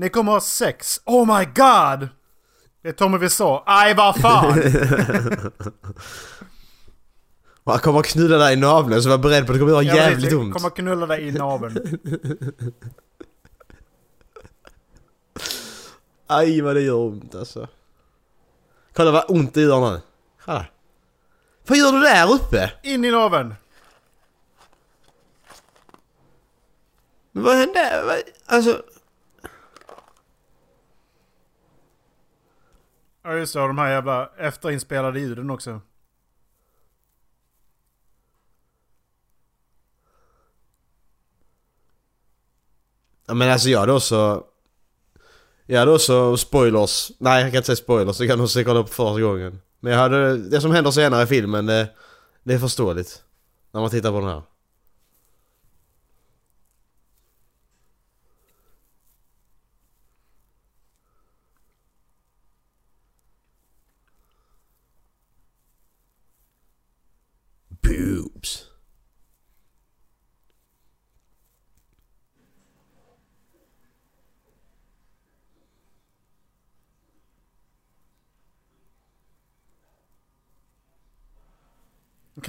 Ni 0.00 0.08
kommer 0.08 0.32
ha 0.32 0.40
sex. 0.40 1.00
Oh 1.04 1.38
my 1.38 1.44
god! 1.44 2.08
Det 2.82 2.88
är 2.88 2.92
Tommy 2.92 3.18
Wiseau. 3.18 3.62
Aj, 3.66 3.94
vad 3.94 4.16
fan! 4.16 4.52
Han 7.64 7.78
kommer 7.78 8.02
knulla 8.02 8.38
dig 8.38 8.52
i 8.52 8.56
naveln 8.56 9.02
så 9.02 9.08
var 9.08 9.18
beredd 9.18 9.46
på 9.46 9.52
att 9.52 9.58
det 9.58 9.60
kommer 9.60 9.72
göra 9.72 9.82
Ja, 9.82 9.94
jävligt 9.94 10.32
ont. 10.32 10.54
Kommer 10.54 10.70
knulla 10.70 11.06
dig 11.06 11.28
i 11.28 11.32
naveln. 11.32 12.00
Aj 16.26 16.60
vad 16.60 16.76
det 16.76 16.80
gör 16.80 16.94
ont 16.94 17.34
alltså. 17.34 17.68
Kolla 18.92 19.10
vad 19.10 19.30
ont 19.30 19.54
det 19.54 19.60
gör 19.60 19.90
nu. 19.90 20.00
Kolla. 20.44 20.66
Vad 21.66 21.78
gör 21.78 21.92
du 21.92 22.00
där 22.00 22.32
uppe? 22.32 22.72
In 22.82 23.04
i 23.04 23.10
naveln. 23.10 23.54
Men 27.32 27.42
vad 27.42 27.56
hände? 27.56 28.22
Alltså... 28.46 28.82
Ja 33.22 33.34
just 33.34 33.54
det, 33.54 33.60
och 33.60 33.68
de 33.68 33.78
här 33.78 33.90
jävla 33.90 34.30
efterinspelade 34.38 35.20
ljuden 35.20 35.50
också. 35.50 35.80
Ja 43.26 43.34
men 43.34 43.50
alltså 43.50 43.68
jag 43.68 43.88
då 43.88 44.00
så... 44.00 44.46
Jag 45.66 45.86
då 45.86 45.98
så 45.98 46.36
spoilers. 46.36 47.10
Nej 47.18 47.42
jag 47.42 47.50
kan 47.50 47.56
inte 47.56 47.66
säga 47.66 47.76
spoilers, 47.76 48.18
det 48.18 48.26
kan 48.26 48.38
nog 48.38 48.50
se 48.50 48.64
kolla 48.64 48.80
upp 48.80 48.88
första 48.88 49.20
gången. 49.20 49.60
Men 49.80 49.92
jag 49.92 50.00
hade... 50.00 50.36
Det 50.36 50.60
som 50.60 50.70
händer 50.70 50.90
senare 50.90 51.22
i 51.22 51.26
filmen 51.26 51.66
det, 51.66 51.90
det 52.42 52.54
är 52.54 52.58
förståeligt. 52.58 53.24
När 53.70 53.80
man 53.80 53.90
tittar 53.90 54.10
på 54.10 54.20
den 54.20 54.28
här. 54.28 54.42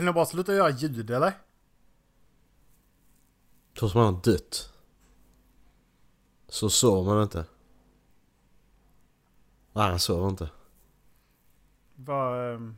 Kan 0.01 0.05
jag 0.05 0.15
bara 0.15 0.25
sluta 0.25 0.53
göra 0.53 0.70
ljud 0.70 1.10
eller? 1.12 1.34
Tror 3.79 3.89
som 3.89 4.01
han 4.01 4.13
har 4.13 4.22
dött. 4.22 4.74
Så 6.50 6.70
sover 6.70 7.13
man 7.13 7.24
inte. 7.24 7.46
Nej 9.74 9.89
han 9.89 10.00
sover 10.00 10.29
inte. 10.29 10.50
Vad... 11.96 12.53
ehm, 12.53 12.77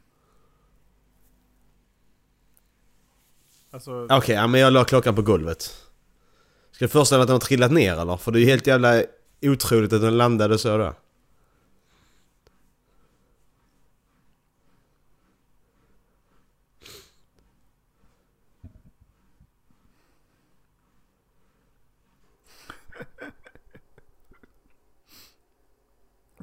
Alltså... 3.71 4.07
Okej, 4.09 4.35
ja, 4.35 4.47
men 4.47 4.61
jag 4.61 4.73
la 4.73 4.83
klockan 4.83 5.15
på 5.15 5.21
golvet. 5.21 5.87
Ska 6.71 6.85
du 6.85 6.89
föreställa 6.89 7.17
dig 7.17 7.23
att 7.23 7.27
den 7.27 7.35
har 7.35 7.39
trillat 7.39 7.71
ner 7.71 7.93
eller? 7.93 8.17
För 8.17 8.31
det 8.31 8.39
är 8.39 8.41
ju 8.41 8.47
helt 8.47 8.67
jävla 8.67 9.03
otroligt 9.41 9.93
att 9.93 10.01
den 10.01 10.17
landade 10.17 10.57
så 10.57 10.93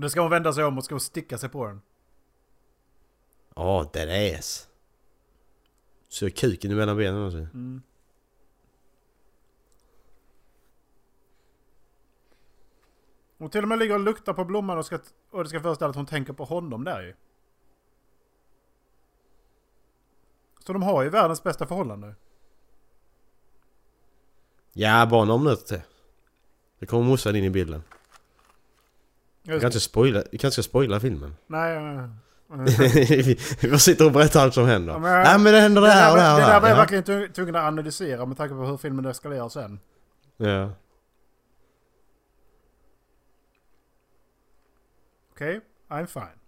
Då 0.01 0.11
ska 0.11 0.21
hon 0.21 0.31
vända 0.31 0.53
sig 0.53 0.65
om 0.65 0.79
och 0.79 0.85
ska 0.85 0.95
hon 0.95 1.01
sticka 1.01 1.39
sig 1.39 1.49
på 1.49 1.67
den. 1.67 1.83
Ja, 3.55 3.81
oh, 3.81 3.85
that 3.85 4.39
ass. 4.39 4.69
Så 6.09 6.31
kuken 6.31 6.77
mellan 6.77 6.97
benen 6.97 7.27
också. 7.27 7.47
Hon 13.39 13.51
till 13.51 13.63
och 13.63 13.69
med 13.69 13.79
ligger 13.79 13.95
och 13.95 14.01
luktar 14.01 14.35
på 14.35 14.45
blomman 14.45 14.79
och, 14.79 14.87
ska, 14.87 14.99
och 15.31 15.45
det 15.45 15.51
ska 15.51 15.61
föreställa 15.61 15.91
att 15.91 15.97
hon 15.97 16.07
tänker 16.07 16.33
på 16.33 16.45
honom 16.45 16.85
där 16.85 17.03
ju. 17.03 17.15
Så 20.59 20.73
de 20.73 20.83
har 20.83 21.03
ju 21.03 21.09
världens 21.09 21.43
bästa 21.43 21.67
förhållande. 21.67 22.15
Ja, 24.73 25.07
bara 25.07 25.25
några 25.25 25.45
minuter 25.45 25.67
till. 25.67 25.81
Det 26.79 26.87
kommer 26.87 27.05
morsan 27.05 27.37
in 27.37 27.45
i 27.45 27.51
bilden. 27.51 27.83
Vi 29.43 29.61
kan 29.61 29.67
inte 29.69 29.81
spoila, 29.81 30.23
vi 30.33 30.39
kanske 30.39 30.63
ska 30.63 30.69
spoila 30.71 31.01
filmen. 31.01 31.35
Nej, 31.47 31.77
eh, 31.77 32.09
vi 33.09 33.39
vi 33.61 33.79
sitter 33.79 34.07
och 34.07 34.13
berättar 34.13 34.43
allt 34.43 34.55
som 34.55 34.67
händer. 34.67 34.93
Ja, 34.93 34.99
men- 34.99 35.23
men, 35.23 35.43
men 35.43 35.53
det 35.53 35.61
händer 35.61 35.81
det 35.83 35.87
det 35.89 35.93
här 35.93 36.11
och 36.11 36.17
det 36.17 36.23
här 36.23 36.41
det 36.41 36.47
där 36.47 36.61
var 36.61 36.69
jag 36.69 36.77
verkligen 36.77 37.05
tv- 37.05 37.29
tvungen 37.29 37.57
att 37.57 37.63
analysera 37.69 38.27
med 38.27 38.37
tanke 38.37 38.55
på 38.55 38.61
hur 38.67 38.77
filmen 38.77 39.05
eskalerar 39.07 39.49
sen. 39.49 39.81
Ja. 40.37 40.71
Okej, 45.33 45.61
I'm 45.89 46.07
fine. 46.07 46.39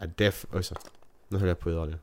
Ja, 0.00 0.06
def... 0.16 0.46
Oj 0.52 0.62
så. 0.62 0.74
Nu 1.28 1.38
höll 1.38 1.48
jag 1.48 1.58
på 1.58 1.68
att 1.68 1.74
göra 1.74 1.86
det. 1.86 1.98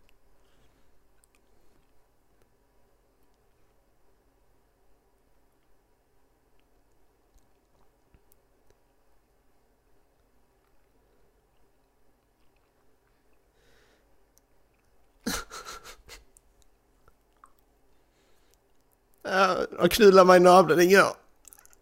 De 19.26 19.90
knulade 19.90 20.26
mig 20.26 20.38
i 20.38 20.40
naveln 20.40 20.80
igår. 20.80 21.16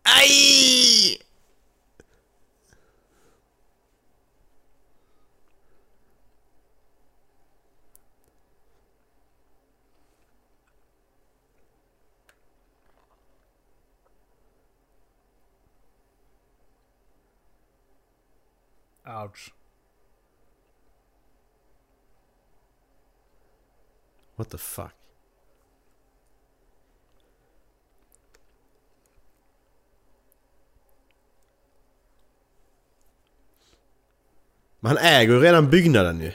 Aj! 0.04 0.54
Ouch. 19.06 19.52
What 24.36 24.50
the 24.50 24.58
fuck? 24.58 25.03
Men 34.84 34.98
han 34.98 35.06
äger 35.06 35.34
ju 35.34 35.40
redan 35.40 35.70
byggnaden 35.70 36.22
ju. 36.22 36.32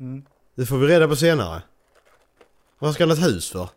Mm. 0.00 0.24
Det 0.54 0.66
får 0.66 0.78
vi 0.78 0.86
reda 0.86 1.08
på 1.08 1.16
senare. 1.16 1.62
Vad 2.78 2.94
ska 2.94 3.02
han 3.02 3.10
ha 3.10 3.16
ett 3.16 3.24
hus 3.24 3.50
för? 3.50 3.68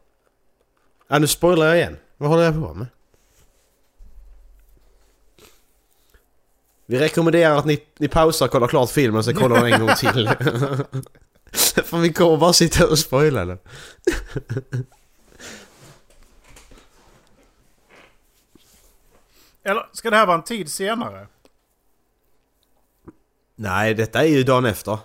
Ja 1.08 1.20
nu 1.20 1.27
spoilar 1.27 1.65
jag 1.65 1.77
igen. 1.77 1.98
Vad 2.18 2.30
håller 2.30 2.44
jag 2.44 2.54
på 2.54 2.74
med? 2.74 2.88
Vi 6.86 7.00
rekommenderar 7.00 7.58
att 7.58 7.65
ni, 7.65 7.84
ni 7.98 8.08
pausar 8.08 8.46
och 8.46 8.51
kollar 8.51 8.68
klart 8.68 8.89
filmen 8.89 9.24
så 9.24 9.34
kollar 9.34 9.56
den 9.56 9.74
en 9.74 9.80
gång 9.80 9.96
till. 9.96 10.30
för 11.84 11.98
vi 11.98 12.13
kommer 12.13 12.38
bara 12.38 12.54
sitta 12.54 12.88
och 12.88 13.00
spoila 13.00 13.46
den. 13.46 13.58
Eller 19.63 19.89
ska 19.92 20.10
det 20.10 20.18
här 20.18 20.25
vara 20.25 20.38
en 20.38 20.44
tid 20.44 20.72
senare? 20.72 21.27
Nej, 23.55 23.93
detta 23.93 24.19
är 24.24 24.27
ju 24.27 24.43
dagen 24.43 24.65
efter. 24.65 24.97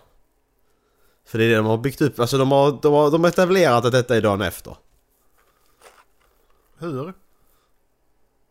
För 1.25 1.39
det 1.39 1.45
är 1.45 1.49
det 1.49 1.57
de 1.57 1.67
har 1.67 1.79
byggt 1.79 2.01
upp. 2.01 2.21
Alltså 2.21 2.39
de 2.39 2.51
har, 2.51 2.79
de 2.83 2.93
har, 2.93 3.11
de 3.11 3.25
har 3.25 3.29
etablerat 3.29 3.85
att 3.85 3.93
detta 3.93 4.17
är 4.17 4.21
dagen 4.23 4.41
efter. 4.41 4.77
Hur? 6.79 7.15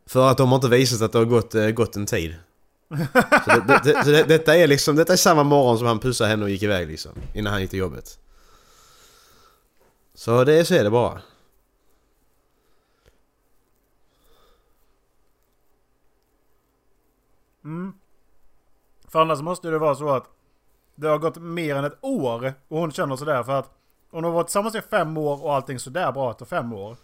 För 0.06 0.32
att 0.32 0.38
de 0.38 0.50
har 0.50 0.56
inte 0.56 0.68
visat 0.68 1.02
att 1.02 1.12
det 1.12 1.18
har 1.18 1.26
gått, 1.26 1.56
eh, 1.56 1.70
gått 1.70 1.96
en 1.96 2.06
tid. 2.06 2.36
Så, 2.90 2.96
det, 3.46 3.64
det, 3.68 3.82
det, 3.84 4.04
så 4.04 4.10
det, 4.10 4.24
detta 4.24 4.56
är 4.56 4.68
liksom, 4.68 4.96
detta 4.96 5.14
är 5.14 5.18
samma 5.18 5.44
morgon 5.44 5.78
som 5.78 5.88
han 5.88 6.00
pussade 6.00 6.30
henne 6.30 6.44
och 6.44 6.50
gick 6.50 6.64
iväg 6.64 6.88
liksom. 6.88 7.12
Innan 7.34 7.54
han 7.54 7.62
gick 7.62 7.70
till 7.70 7.80
jobbet. 7.80 8.20
Så 10.14 10.44
det, 10.44 10.66
så 10.66 10.74
är 10.74 10.84
det 10.84 10.90
bara. 10.90 11.22
Mm. 17.64 17.99
För 19.10 19.22
annars 19.22 19.42
måste 19.42 19.70
det 19.70 19.78
vara 19.78 19.96
så 19.96 20.10
att 20.10 20.30
det 20.96 21.08
har 21.08 21.18
gått 21.18 21.38
mer 21.38 21.76
än 21.76 21.86
ett 21.86 21.98
år 22.02 22.54
och 22.68 22.80
hon 22.80 22.92
känner 22.92 23.16
sådär 23.16 23.44
för 23.44 23.60
att 23.60 23.72
hon 24.12 24.24
har 24.24 24.32
varit 24.32 24.48
tillsammans 24.48 24.76
i 24.76 24.82
fem 24.82 25.18
år 25.18 25.44
och 25.44 25.56
allting 25.56 25.80
sådär 25.80 26.12
bra 26.12 26.32
efter 26.32 26.46
fem 26.46 26.74
år. 26.74 26.98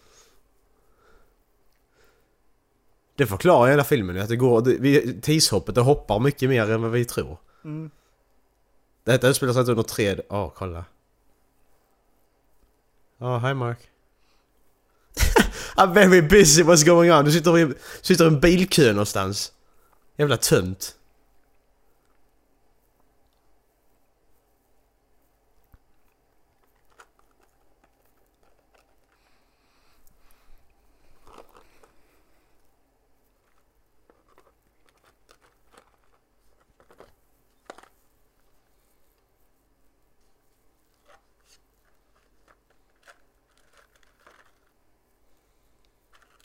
Det 3.15 3.25
förklarar 3.25 3.69
hela 3.69 3.83
filmen 3.83 4.21
att 4.21 4.29
det 4.29 4.35
går, 4.35 4.62
det, 4.62 4.77
vi, 4.79 5.21
tidshoppet 5.21 5.75
det 5.75 5.81
hoppar 5.81 6.19
mycket 6.19 6.50
mer 6.50 6.71
än 6.71 6.81
vad 6.81 6.91
vi 6.91 7.05
tror. 7.05 7.38
Mm. 7.63 7.91
Detta 9.03 9.27
utspelar 9.27 9.53
sig 9.53 9.59
inte 9.59 9.71
under 9.71 9.83
tre... 9.83 10.19
Ja, 10.29 10.50
kolla. 10.50 10.85
Ja, 13.17 13.38
hi 13.38 13.53
Mark. 13.53 13.77
I'm 15.75 15.93
very 15.93 16.21
busy, 16.21 16.63
what's 16.63 16.85
going 16.85 17.12
on? 17.12 17.25
Du 17.25 17.31
sitter 17.31 17.59
i, 17.59 17.74
sitter 18.01 18.25
i 18.25 18.27
en 18.27 18.39
bilkö 18.39 18.91
någonstans. 18.91 19.53
Jävla 20.17 20.38
tönt. 20.38 20.95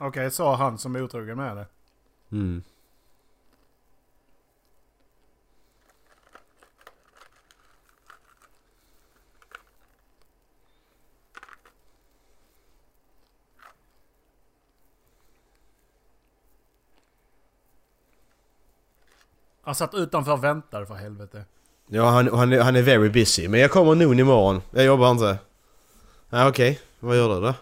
Okej, 0.02 0.30
sa 0.30 0.56
han 0.56 0.78
som 0.78 0.96
är 0.96 1.02
otrogen 1.02 1.36
med 1.36 1.48
henne. 1.48 1.66
Mm. 2.32 2.62
Han 19.62 19.74
satt 19.74 19.94
utanför 19.94 20.32
och 20.32 20.44
väntade 20.44 20.86
för 20.86 20.94
helvete. 20.94 21.44
Ja, 21.86 22.10
han, 22.10 22.28
han, 22.28 22.52
är, 22.52 22.60
han 22.60 22.76
är 22.76 22.82
very 22.82 23.08
busy. 23.08 23.48
Men 23.48 23.60
jag 23.60 23.70
kommer 23.70 23.94
noon 23.94 24.18
imorgon. 24.18 24.62
Jag 24.70 24.84
jobbar 24.84 25.10
inte. 25.10 25.38
Ja, 26.30 26.48
okej. 26.48 26.80
Vad 27.00 27.16
gör 27.16 27.34
du 27.34 27.40
då? 27.40 27.54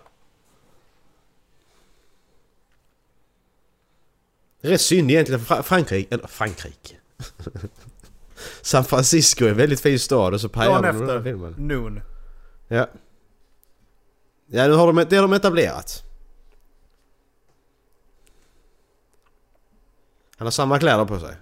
Det 4.60 4.68
är 4.68 4.72
rätt 4.72 4.80
synd 4.80 5.10
egentligen 5.10 5.40
för 5.40 5.54
Fra- 5.56 5.62
Frankrike, 5.62 6.14
eller 6.14 6.26
Frankrike. 6.26 6.96
San 8.62 8.84
Francisco 8.84 9.44
är 9.44 9.50
en 9.50 9.56
väldigt 9.56 9.80
fin 9.80 9.98
stad 9.98 10.34
och 10.34 10.40
så 10.40 10.48
pajar 10.48 10.82
de 10.82 10.98
den 10.98 11.08
här 11.08 11.22
filmen. 11.22 11.54
noon. 11.58 12.00
Ja. 12.68 12.88
Ja, 14.46 14.66
nu 14.66 14.72
har 14.72 14.92
de, 14.92 15.04
det 15.10 15.16
har 15.16 15.22
de 15.22 15.32
etablerat. 15.32 16.02
Han 20.36 20.46
har 20.46 20.50
samma 20.50 20.78
kläder 20.78 21.04
på 21.04 21.18
sig. 21.20 21.36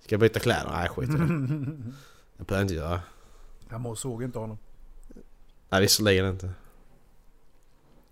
Ska 0.00 0.12
jag 0.14 0.20
byta 0.20 0.40
kläder? 0.40 0.70
Nej, 0.72 0.88
skit 0.88 1.08
i 1.08 1.12
det. 1.12 1.18
Det 2.36 2.44
behöver 2.44 2.54
jag 2.56 2.62
inte 2.64 2.74
göra. 2.74 3.00
Jag 3.70 3.98
såg 3.98 4.22
inte 4.22 4.38
honom. 4.38 4.58
Nej, 5.68 5.80
visserligen 5.80 6.26
inte. 6.30 6.50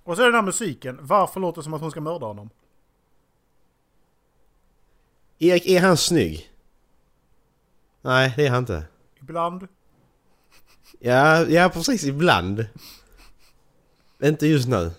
Och 0.05 0.17
så 0.17 0.23
är 0.23 0.27
det 0.27 0.33
den 0.33 0.35
här 0.41 0.43
musiken. 0.47 0.99
Varför 1.01 1.41
låter 1.41 1.61
det 1.61 1.65
som 1.65 1.75
att 1.75 1.81
hon 1.81 1.91
ska 1.91 2.01
mörda 2.01 2.27
honom? 2.27 2.51
Erik, 5.45 5.67
är 5.67 5.81
han 5.81 5.97
snygg? 5.97 6.53
Nej, 8.03 8.33
det 8.37 8.47
är 8.47 8.51
han 8.51 8.59
inte. 8.59 8.85
Ibland. 9.21 9.69
Ja, 10.99 11.45
ja 11.45 11.71
precis. 11.75 12.05
Ibland. 12.05 12.67
Inte 14.23 14.47
just 14.47 14.69
nu. 14.69 14.93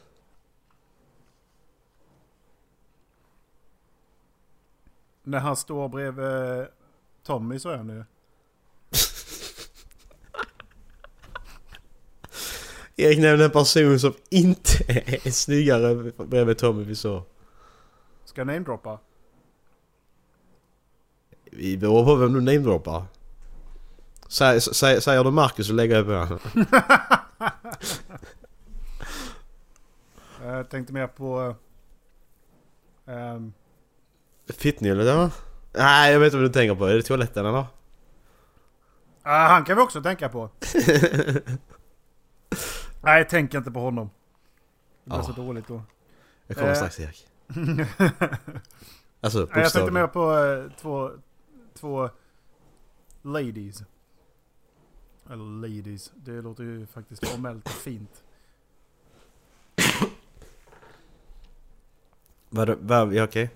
När 5.24 5.40
han 5.40 5.56
står 5.56 5.90
bredvid 5.90 6.68
Tommy 7.24 7.60
så 7.60 7.70
är 7.70 7.78
han 7.78 7.90
ju. 7.90 8.04
Erik 13.06 13.20
nämnde 13.20 13.46
en 13.46 13.52
person 13.52 14.00
som 14.00 14.14
inte 14.30 14.84
är 15.28 15.32
snyggare 15.32 16.12
bredvid 16.18 16.58
Tommy 16.58 16.84
vi 16.84 16.96
såg. 16.96 17.24
Ska 18.26 18.42
jag 18.42 18.48
namedroppa? 18.48 19.00
Vi 21.58 21.78
beror 21.78 22.06
på 22.06 22.16
vem 22.16 22.34
du 22.34 22.42
namedroppar. 22.42 23.04
Säg, 24.28 24.62
säg, 24.62 25.02
säger 25.02 25.24
du 25.24 25.32
Marcus 25.32 25.68
så 25.68 25.74
lägger 25.74 25.96
jag 25.96 26.06
på. 26.30 26.40
Jag 30.44 30.70
tänkte 30.70 30.94
mer 30.94 31.08
på... 31.08 31.56
Um, 33.06 33.54
Fittnyllet 34.58 35.08
eller? 35.08 35.30
Nej 35.74 36.12
jag 36.14 36.20
vet 36.20 36.26
inte 36.26 36.38
vad 36.38 36.46
du 36.46 36.50
tänker 36.54 36.76
på. 36.76 36.86
Är 36.86 36.96
det 36.96 37.02
toaletten 37.02 37.46
eller? 37.46 37.66
ah, 39.24 39.48
han 39.48 39.64
kan 39.66 39.78
vi 39.78 39.84
också 39.84 40.02
tänka 40.02 40.30
på. 40.30 40.50
Nej, 43.02 43.28
tänk 43.30 43.54
inte 43.54 43.72
på 43.72 43.80
honom. 43.80 44.10
Det 45.04 45.10
blir 45.10 45.20
Ja. 45.20 45.24
så 45.24 45.32
dåligt 45.32 45.68
då. 45.68 45.82
Jag 46.48 46.58
kommer 46.58 46.70
Eh. 46.70 46.76
strax 46.76 47.00
Erik. 47.00 47.28
Alltså 49.22 49.40
Nej, 49.40 49.48
jag 49.48 49.54
tänkte 49.54 49.80
bokstavligen. 49.80 49.94
mer 49.94 50.08
på 50.08 50.38
eh, 50.38 50.64
två, 50.82 51.12
två 51.84 52.10
ladies. 53.22 53.84
Eller 55.30 55.68
ladies. 55.68 56.12
Det 56.16 56.42
låter 56.42 56.64
ju 56.64 56.86
faktiskt 56.86 57.28
formellt 57.28 57.70
fint. 57.70 58.24
Vad, 62.50 62.70
vad, 62.70 63.14
ja, 63.14 63.24
okej. 63.24 63.50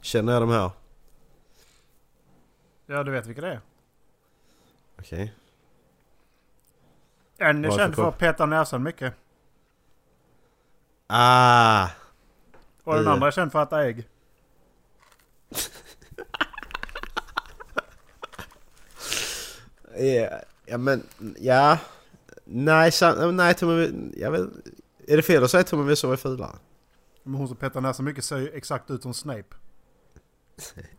Känner 0.00 0.32
jag 0.32 0.42
de 0.42 0.50
här? 0.50 0.70
Ja, 2.86 3.02
du 3.02 3.10
vet 3.10 3.26
vilka 3.26 3.40
det 3.40 3.52
är. 3.52 3.60
Okej. 4.98 5.34
En 7.38 7.64
är 7.64 7.70
känd 7.70 7.94
för 7.94 8.08
att 8.08 8.18
peta 8.18 8.46
näsan 8.46 8.82
mycket. 8.82 9.14
Ah! 11.06 11.88
Och 12.84 12.94
den 12.94 13.08
andra 13.08 13.26
är 13.26 13.30
känd 13.30 13.52
för 13.52 13.58
att 13.58 13.68
äta 13.68 13.84
ägg. 13.84 14.08
Ja, 19.98 20.28
ja 20.66 20.78
men, 20.78 21.02
ja. 21.38 21.78
Nej, 22.44 22.92
san, 22.92 23.36
nej 23.36 23.54
Tommy, 23.54 23.90
jag 24.16 24.30
vet, 24.30 24.42
Är 25.06 25.16
det 25.16 25.22
fel 25.22 25.44
att 25.44 25.50
säga 25.50 25.62
Tommy 25.64 25.90
Wiseau 25.90 26.12
är 26.12 26.16
fulare? 26.16 26.56
Men 27.22 27.34
hon 27.34 27.48
som 27.48 27.56
petar 27.56 27.80
näsan 27.80 28.04
mycket 28.04 28.24
ser 28.24 28.38
ju 28.38 28.48
exakt 28.48 28.90
ut 28.90 29.02
som 29.02 29.14
Snape. 29.14 29.56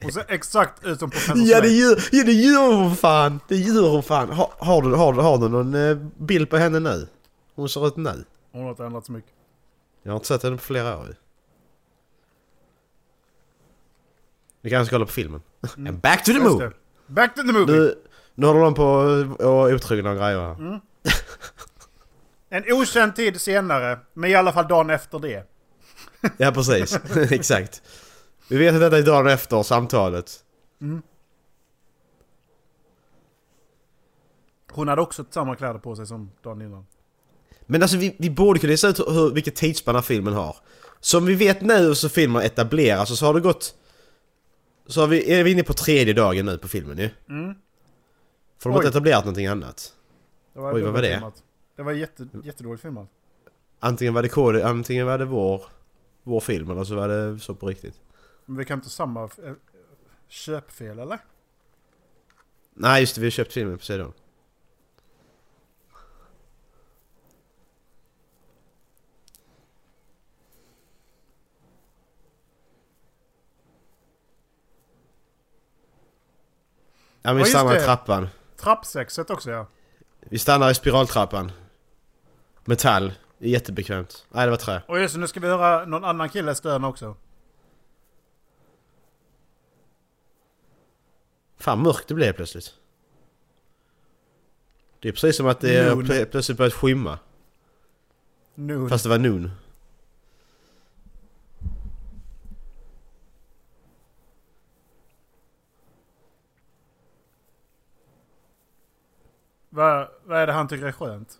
Hon 0.01 0.11
ser 0.11 0.25
exakt 0.27 0.85
ut 0.85 0.99
som 0.99 1.09
professor 1.09 1.37
Ja 1.37 1.61
det 1.61 1.69
Snape. 1.69 1.73
gör, 1.73 1.97
ja, 2.11 2.23
det 2.25 2.33
gör 2.33 2.75
hon 2.75 2.95
fan! 2.95 3.39
Det 3.47 3.55
gör 3.55 3.89
hon 3.89 4.03
fan! 4.03 4.29
Har, 4.29 4.49
har, 4.57 4.81
du, 4.81 4.95
har, 4.95 5.13
du, 5.13 5.21
har 5.21 5.37
du 5.37 5.49
någon 5.49 5.75
eh, 5.75 5.97
bild 6.17 6.49
på 6.49 6.57
henne 6.57 6.79
nu? 6.79 7.07
Hon 7.55 7.69
ser 7.69 7.87
ut 7.87 7.97
nu. 7.97 8.25
Hon 8.51 8.63
har 8.63 8.69
inte 8.69 8.85
ändrat 8.85 9.05
så 9.05 9.11
mycket. 9.11 9.31
Jag 10.03 10.11
har 10.11 10.15
inte 10.15 10.27
sett 10.27 10.43
henne 10.43 10.57
på 10.57 10.63
flera 10.63 10.97
år. 10.97 11.15
Vi 14.61 14.69
kanske 14.69 14.85
ska 14.85 14.95
kolla 14.95 15.05
på 15.05 15.11
filmen. 15.11 15.41
And 15.77 15.99
back 16.01 16.23
to 16.23 16.31
the 16.31 16.39
det. 16.39 16.71
Back 17.07 17.35
to 17.35 17.41
the 17.41 17.51
movie! 17.51 17.75
Nu, 17.75 17.95
nu 18.35 18.47
håller 18.47 18.61
de 18.61 18.73
på 18.73 18.85
och 19.45 19.71
otrogna 19.71 20.11
och 20.11 20.17
grejer 20.17 20.39
här. 20.39 20.55
Mm. 20.55 20.79
En 22.49 22.63
okänd 22.73 23.15
tid 23.15 23.41
senare, 23.41 23.99
men 24.13 24.29
i 24.29 24.35
alla 24.35 24.53
fall 24.53 24.67
dagen 24.67 24.89
efter 24.89 25.19
det. 25.19 25.47
Ja 26.37 26.51
precis, 26.51 26.99
exakt. 27.31 27.81
Vi 28.47 28.57
vet 28.57 28.73
att 28.73 28.81
detta 28.81 28.97
är 28.97 29.03
dagen 29.03 29.27
efter 29.27 29.63
samtalet. 29.63 30.43
Hon 34.71 34.87
hade 34.87 35.01
också 35.01 35.25
samma 35.29 35.55
kläder 35.55 35.79
på 35.79 35.95
sig 35.95 36.07
som 36.07 36.31
dagen 36.43 36.61
innan. 36.61 36.85
Men 37.65 37.81
alltså 37.81 37.97
vi, 37.97 38.15
vi 38.19 38.29
borde 38.29 38.59
kunna 38.59 38.71
lista 38.71 38.87
ut 38.87 38.99
hur, 38.99 39.33
vilket 39.33 39.55
tidsspann 39.55 40.03
filmen 40.03 40.33
har. 40.33 40.55
Som 40.99 41.25
vi 41.25 41.35
vet 41.35 41.61
nu 41.61 41.95
så 41.95 42.09
filmen 42.09 42.41
etableras 42.41 43.11
och 43.11 43.17
så 43.17 43.25
har 43.25 43.33
det 43.33 43.39
gått... 43.41 43.75
Så 44.87 45.01
har 45.01 45.07
vi, 45.07 45.33
är 45.33 45.43
vi 45.43 45.51
inne 45.51 45.63
på 45.63 45.73
tredje 45.73 46.13
dagen 46.13 46.45
nu 46.45 46.57
på 46.57 46.67
filmen 46.67 46.97
ju. 46.97 47.09
Mm. 47.29 47.55
För 48.57 48.69
de 48.69 48.73
har 48.73 48.79
inte 48.79 48.89
etablerat 48.89 49.23
någonting 49.25 49.47
annat. 49.47 49.93
Det 50.53 50.59
var 50.59 50.73
Oj, 50.73 50.81
vad 50.81 50.93
var 50.93 51.01
det? 51.01 51.07
dubbelfilmat. 51.07 51.43
Det 51.75 51.83
var 51.83 51.91
jätte, 51.91 52.27
jättedåligt 52.43 52.81
filmat. 52.81 53.09
Antingen 53.79 54.13
var 54.13 54.21
det 54.21 54.29
kod, 54.29 54.55
antingen 54.55 55.05
var 55.05 55.17
det 55.17 55.25
vår, 55.25 55.65
vår 56.23 56.39
film 56.39 56.71
eller 56.71 56.83
så 56.83 56.95
var 56.95 57.07
det 57.07 57.39
så 57.39 57.55
på 57.55 57.67
riktigt. 57.67 58.01
Men 58.45 58.57
vi 58.57 58.65
kan 58.65 58.79
inte 58.79 58.89
samma 58.89 59.23
eh, 59.23 59.53
köpfel 60.27 60.99
eller? 60.99 61.19
Nej 62.73 63.01
just 63.01 63.15
det, 63.15 63.21
vi 63.21 63.27
har 63.27 63.31
köpt 63.31 63.53
filmen 63.53 63.77
på 63.77 63.83
sidan. 63.83 64.13
Ja 77.21 77.33
men 77.33 77.41
i 77.41 77.73
det. 77.73 77.85
trappan. 77.85 78.27
Trappsexet 78.63 79.29
också 79.29 79.51
ja. 79.51 79.67
Vi 80.19 80.39
stannar 80.39 80.71
i 80.71 80.75
spiraltrappan. 80.75 81.51
Metall. 82.65 83.13
Det 83.37 83.45
är 83.45 83.49
jättebekvämt. 83.49 84.25
Nej 84.31 84.45
det 84.45 84.49
var 84.49 84.57
trä. 84.57 84.81
Och 84.87 84.99
just 84.99 85.15
nu 85.15 85.27
ska 85.27 85.39
vi 85.39 85.47
höra 85.47 85.85
någon 85.85 86.03
annan 86.03 86.29
kille 86.29 86.55
stöna 86.55 86.87
också. 86.87 87.15
Fan 91.57 91.79
mörkt 91.81 92.07
det 92.07 92.13
blev 92.13 92.33
plötsligt. 92.33 92.73
Det 94.99 95.07
är 95.07 95.11
precis 95.11 95.37
som 95.37 95.47
att 95.47 95.59
det 95.59 95.89
Noon. 95.95 96.05
plö- 96.05 96.25
plötsligt 96.25 96.57
börjat 96.57 96.73
skymma. 96.73 97.19
Nu. 98.55 98.89
Fast 98.89 99.03
det 99.03 99.09
var 99.09 99.17
noon. 99.17 99.51
Vad, 109.75 110.07
vad 110.25 110.39
är 110.39 110.47
det 110.47 110.53
han 110.53 110.67
tycker 110.67 110.85
är 110.85 110.91
skönt? 110.91 111.39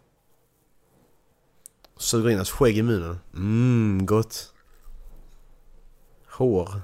Suger 1.98 2.30
in 2.30 2.36
hans 2.36 2.52
skägg 2.52 2.78
i 2.78 2.84
munnen. 2.84 3.20
Mmm, 3.32 4.06
gott. 4.06 4.54
Hår. 6.28 6.82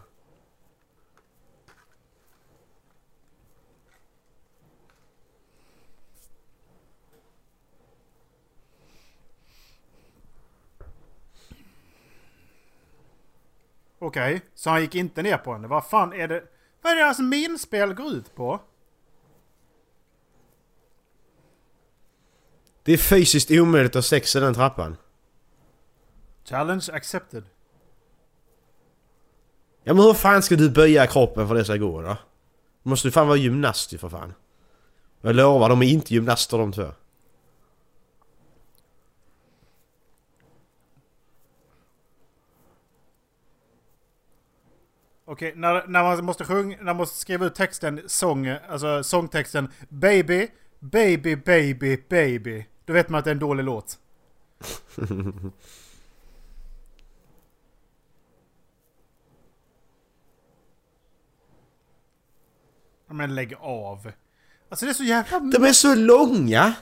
Okej, 14.00 14.42
så 14.56 14.70
han 14.70 14.82
gick 14.82 14.96
inte 14.96 15.22
ner 15.22 15.38
på 15.38 15.54
henne. 15.54 15.68
Vad 15.68 15.86
fan 15.86 16.14
är 16.14 16.28
det? 16.28 16.44
Vad 16.82 16.92
är 16.92 16.96
det 16.96 17.04
hans 17.04 17.20
minspel 17.20 17.94
går 17.94 18.08
ut 18.12 18.36
på? 18.36 18.60
Det 22.90 22.94
är 22.94 22.98
fysiskt 22.98 23.52
omöjligt 23.52 23.92
att 23.92 23.96
ha 23.96 24.02
sex 24.02 24.36
i 24.36 24.40
den 24.40 24.54
trappan. 24.54 24.98
Challenge 26.46 26.86
accepted. 26.94 27.44
Ja 29.84 29.94
men 29.94 30.04
hur 30.04 30.14
fan 30.14 30.44
ska 30.44 30.56
du 30.56 30.70
böja 30.70 31.08
kroppen 31.08 31.48
för 31.48 31.56
det 31.56 31.66
ska 31.66 31.76
gå 31.76 32.02
då? 32.02 32.18
Du 32.84 32.90
måste 32.90 33.08
ju 33.08 33.12
fan 33.12 33.28
vara 33.28 33.38
gymnast 33.38 33.94
ju 33.94 33.98
för 33.98 34.10
fan. 34.10 34.34
Jag 35.22 35.36
lovar, 35.36 35.70
de 35.70 35.82
är 35.82 35.86
inte 35.86 36.14
gymnaster 36.14 36.58
de 36.58 36.72
två. 36.72 36.92
Okej, 45.26 45.54
när, 45.56 45.88
när 45.88 46.04
man 46.04 46.26
måste 46.26 46.46
sjunga, 46.46 46.78
när 46.78 46.84
man 46.84 46.96
måste 46.96 47.20
skriva 47.20 47.46
ut 47.46 47.56
texten, 47.56 48.02
sång, 48.08 48.48
alltså 48.48 49.04
sångtexten 49.04 49.70
Baby, 49.90 50.48
baby, 50.80 51.36
baby, 51.36 51.98
baby. 52.10 52.66
Då 52.90 52.94
vet 52.94 53.10
man 53.10 53.20
att 53.20 53.26
det 53.26 53.30
är 53.32 53.36
en 53.36 53.40
dålig 53.40 53.64
låt. 53.64 54.00
Ja, 63.08 63.14
Men 63.14 63.36
lägg 63.36 63.54
av. 63.60 64.12
Alltså 64.70 64.86
det 64.86 64.92
är 64.92 64.94
så 64.94 65.04
jävla... 65.04 65.40
De 65.40 65.64
är 65.64 65.74
så 65.74 65.96
långa! 65.96 66.74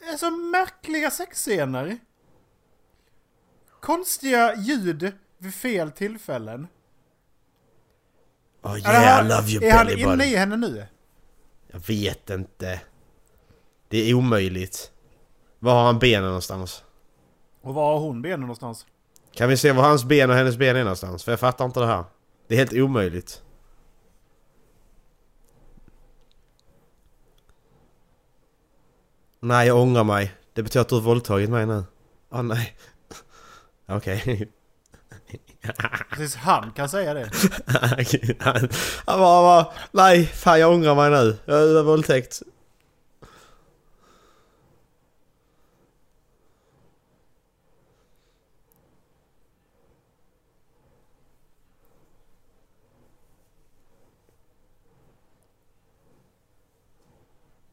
Det 0.00 0.04
är 0.06 0.16
så 0.16 0.30
märkliga 0.30 1.10
sexscener. 1.10 1.98
Konstiga 3.80 4.54
ljud 4.56 5.12
vid 5.38 5.54
fel 5.54 5.92
tillfällen. 5.92 6.66
Oh 8.62 8.78
yeah, 8.78 9.16
han- 9.16 9.26
I 9.26 9.28
love 9.28 9.48
you 9.48 9.64
Är 9.64 9.72
han 9.72 9.90
inne 9.90 10.24
i 10.24 10.36
henne 10.36 10.56
nu? 10.56 10.86
Jag 11.66 11.80
vet 11.86 12.30
inte. 12.30 12.80
Det 13.88 13.98
är 14.10 14.14
omöjligt. 14.14 14.92
Var 15.58 15.74
har 15.74 15.84
han 15.84 15.98
benen 15.98 16.24
någonstans? 16.24 16.84
Och 17.62 17.74
var 17.74 17.92
har 17.92 18.00
hon 18.00 18.22
benen 18.22 18.40
någonstans? 18.40 18.86
Kan 19.34 19.48
vi 19.48 19.56
se 19.56 19.72
var 19.72 19.82
hans 19.82 20.04
ben 20.04 20.30
och 20.30 20.36
hennes 20.36 20.56
ben 20.56 20.76
är 20.76 20.80
någonstans? 20.80 21.24
För 21.24 21.32
jag 21.32 21.40
fattar 21.40 21.64
inte 21.64 21.80
det 21.80 21.86
här. 21.86 22.04
Det 22.48 22.54
är 22.54 22.58
helt 22.58 22.72
omöjligt. 22.72 23.42
Nej, 29.40 29.66
jag 29.66 29.78
ångrar 29.78 30.04
mig. 30.04 30.34
Det 30.52 30.62
betyder 30.62 30.80
att 30.80 30.88
du 30.88 30.94
har 30.94 31.02
våldtagit 31.02 31.50
mig 31.50 31.66
nu. 31.66 31.84
Åh 32.30 32.42
nej. 32.42 32.76
Okej. 33.88 34.48
Precis 36.10 36.36
han 36.36 36.72
kan 36.72 36.88
säga 36.88 37.14
det. 37.14 37.30
Han 38.40 38.68
han 39.04 39.18
bara, 39.20 39.42
bara, 39.42 39.72
nej, 39.90 40.26
fan 40.26 40.60
jag 40.60 40.74
ångrar 40.74 40.94
mig 40.94 41.10
nu. 41.10 41.36
Jag 41.44 41.54
har 41.54 41.82
våldtäkt. 41.82 42.42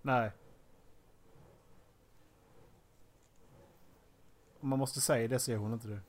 Nej. 0.04 0.32
Om 4.60 4.70
man 4.70 4.80
måste 4.80 5.02
säga 5.02 5.28
det 5.28 5.40
så 5.40 5.52
är 5.52 5.58
hon 5.58 5.74
inte 5.74 5.88
det. 5.88 6.00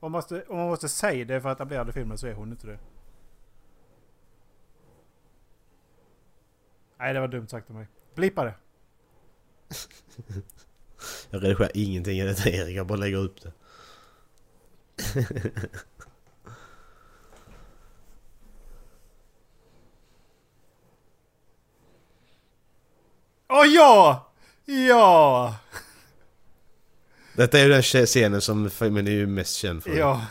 Om 0.00 0.12
man 0.12 0.18
måste, 0.18 0.42
om 0.42 0.56
man 0.56 0.68
måste 0.68 0.88
säga 0.88 1.24
det 1.24 1.40
för 1.40 1.48
att 1.48 1.56
etablera 1.56 1.92
filmen 1.92 2.18
så 2.18 2.26
är 2.26 2.34
hon 2.34 2.50
inte 2.50 2.66
det. 2.66 2.78
Nej, 6.98 7.14
det 7.14 7.20
var 7.20 7.28
dumt 7.28 7.48
sagt 7.48 7.70
av 7.70 7.76
mig. 7.76 7.86
Blippa 8.14 8.44
det. 8.44 8.54
Jag 11.30 11.44
redigerar 11.44 11.70
ingenting 11.74 12.18
i 12.18 12.24
detta 12.24 12.50
Erik, 12.50 12.76
jag 12.76 12.86
bara 12.86 12.98
lägger 12.98 13.16
upp 13.18 13.42
det. 13.42 13.52
Åh 23.58 23.66
ja! 23.66 24.30
Ja! 24.64 25.54
Detta 27.36 27.58
är 27.58 27.62
ju 27.62 27.68
den 27.68 27.82
scenen 27.82 28.40
som 28.40 28.70
filmen 28.70 29.06
är 29.06 29.10
ju 29.10 29.26
mest 29.26 29.54
känd 29.54 29.82
för. 29.82 29.90
Ja. 29.90 30.26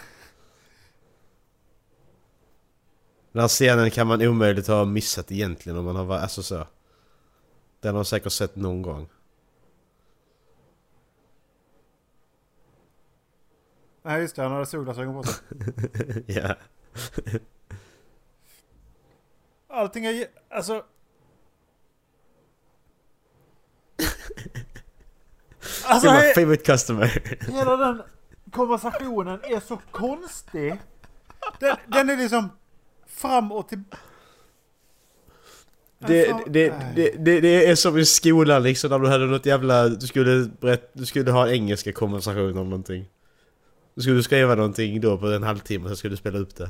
Den 3.32 3.42
här 3.42 3.48
scenen 3.48 3.92
kan 3.92 4.08
man 4.08 4.22
omöjligt 4.22 4.68
ha 4.68 4.86
missat 4.86 5.32
egentligen 5.32 5.78
om 5.78 5.86
man 5.86 5.96
har 5.96 6.06
varit, 6.06 6.22
alltså 6.22 6.44
så. 6.44 6.68
Den 7.80 7.90
har 7.90 7.94
man 7.94 8.06
säkert 8.06 8.32
sett 8.32 8.56
någon 8.56 8.82
gång. 8.82 9.10
Nej 14.04 14.22
just 14.22 14.36
det, 14.36 14.42
han 14.42 14.52
hade 14.52 14.66
solglasögon 14.66 15.14
på 15.14 15.24
sig. 15.24 15.44
ja. 16.42 16.56
Allting 19.68 20.06
är 20.06 20.28
alltså... 20.50 20.86
alltså 25.86 26.08
You're 26.08 26.28
my 26.28 26.34
favorite 26.34 26.64
customer. 26.64 27.24
hela 27.52 27.78
den 27.78 28.02
konversationen 28.52 29.40
är 29.44 29.60
så 29.60 29.80
konstig. 29.92 30.76
Den, 31.60 31.76
den 31.88 32.10
är 32.10 32.18
liksom 32.18 32.50
fram 33.08 33.52
och 33.52 33.70
till... 33.70 33.84
Det, 36.00 36.30
Fan, 36.30 36.44
det, 36.48 36.74
det, 36.96 37.26
det, 37.26 37.42
det 37.42 37.70
är 37.70 37.76
som 37.76 37.98
i 37.98 38.06
skolan 38.06 38.64
liksom 38.64 38.90
när 38.90 39.00
du 39.00 39.08
hade 39.08 39.26
något 39.26 39.46
jävla... 39.46 39.90
Du 39.90 40.08
skulle, 40.08 40.50
berätt, 40.60 40.90
du 40.94 41.06
skulle 41.06 41.32
ha 41.32 41.48
en 41.48 41.54
engelska 41.54 41.94
konversation 41.94 42.58
om 42.58 42.70
någonting. 42.70 43.06
Då 43.96 44.02
skulle 44.02 44.16
du 44.16 44.24
skriva 44.24 44.56
någonting 44.56 45.02
då 45.02 45.18
på 45.18 45.28
en 45.28 45.44
halvtimme, 45.44 45.90
så 45.90 45.96
skulle 45.96 46.14
du 46.14 46.18
spela 46.18 46.40
upp 46.40 46.56
det. 46.56 46.70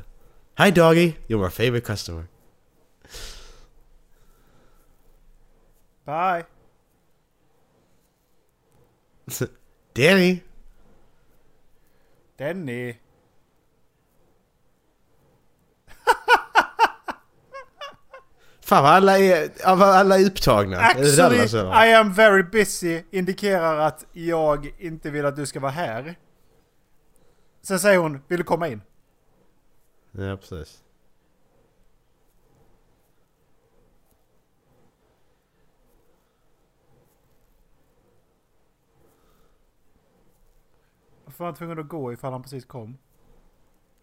Hi 0.57 0.71
doggy, 0.71 1.13
you're 1.27 1.43
my 1.43 1.49
favorite 1.49 1.85
customer. 1.87 2.25
Bye. 6.05 6.54
Danny! 9.93 10.43
Denny. 12.37 12.95
Fan 18.61 18.83
vad 18.83 18.91
alla 18.91 19.19
är, 19.19 19.75
vad 19.75 19.89
alla 19.89 20.19
är 20.19 20.25
upptagna. 20.25 20.77
Är 20.77 21.21
alla 21.21 21.43
Actually? 21.43 21.89
I 21.89 21.93
am 21.93 22.13
very 22.13 22.43
busy 22.43 23.03
indikerar 23.11 23.79
att 23.79 24.05
jag 24.11 24.73
inte 24.79 25.09
vill 25.09 25.25
att 25.25 25.35
du 25.35 25.45
ska 25.45 25.59
vara 25.59 25.71
här. 25.71 26.15
Sen 27.61 27.79
säger 27.79 27.97
hon, 27.97 28.21
vill 28.27 28.37
du 28.37 28.43
komma 28.43 28.67
in? 28.67 28.81
Ja 30.11 30.37
precis. 30.37 30.83
Var 41.39 41.45
han 41.47 41.55
tvungen 41.55 41.79
att 41.79 41.87
gå 41.87 42.13
ifall 42.13 42.31
han 42.31 42.43
precis 42.43 42.65
kom? 42.65 42.97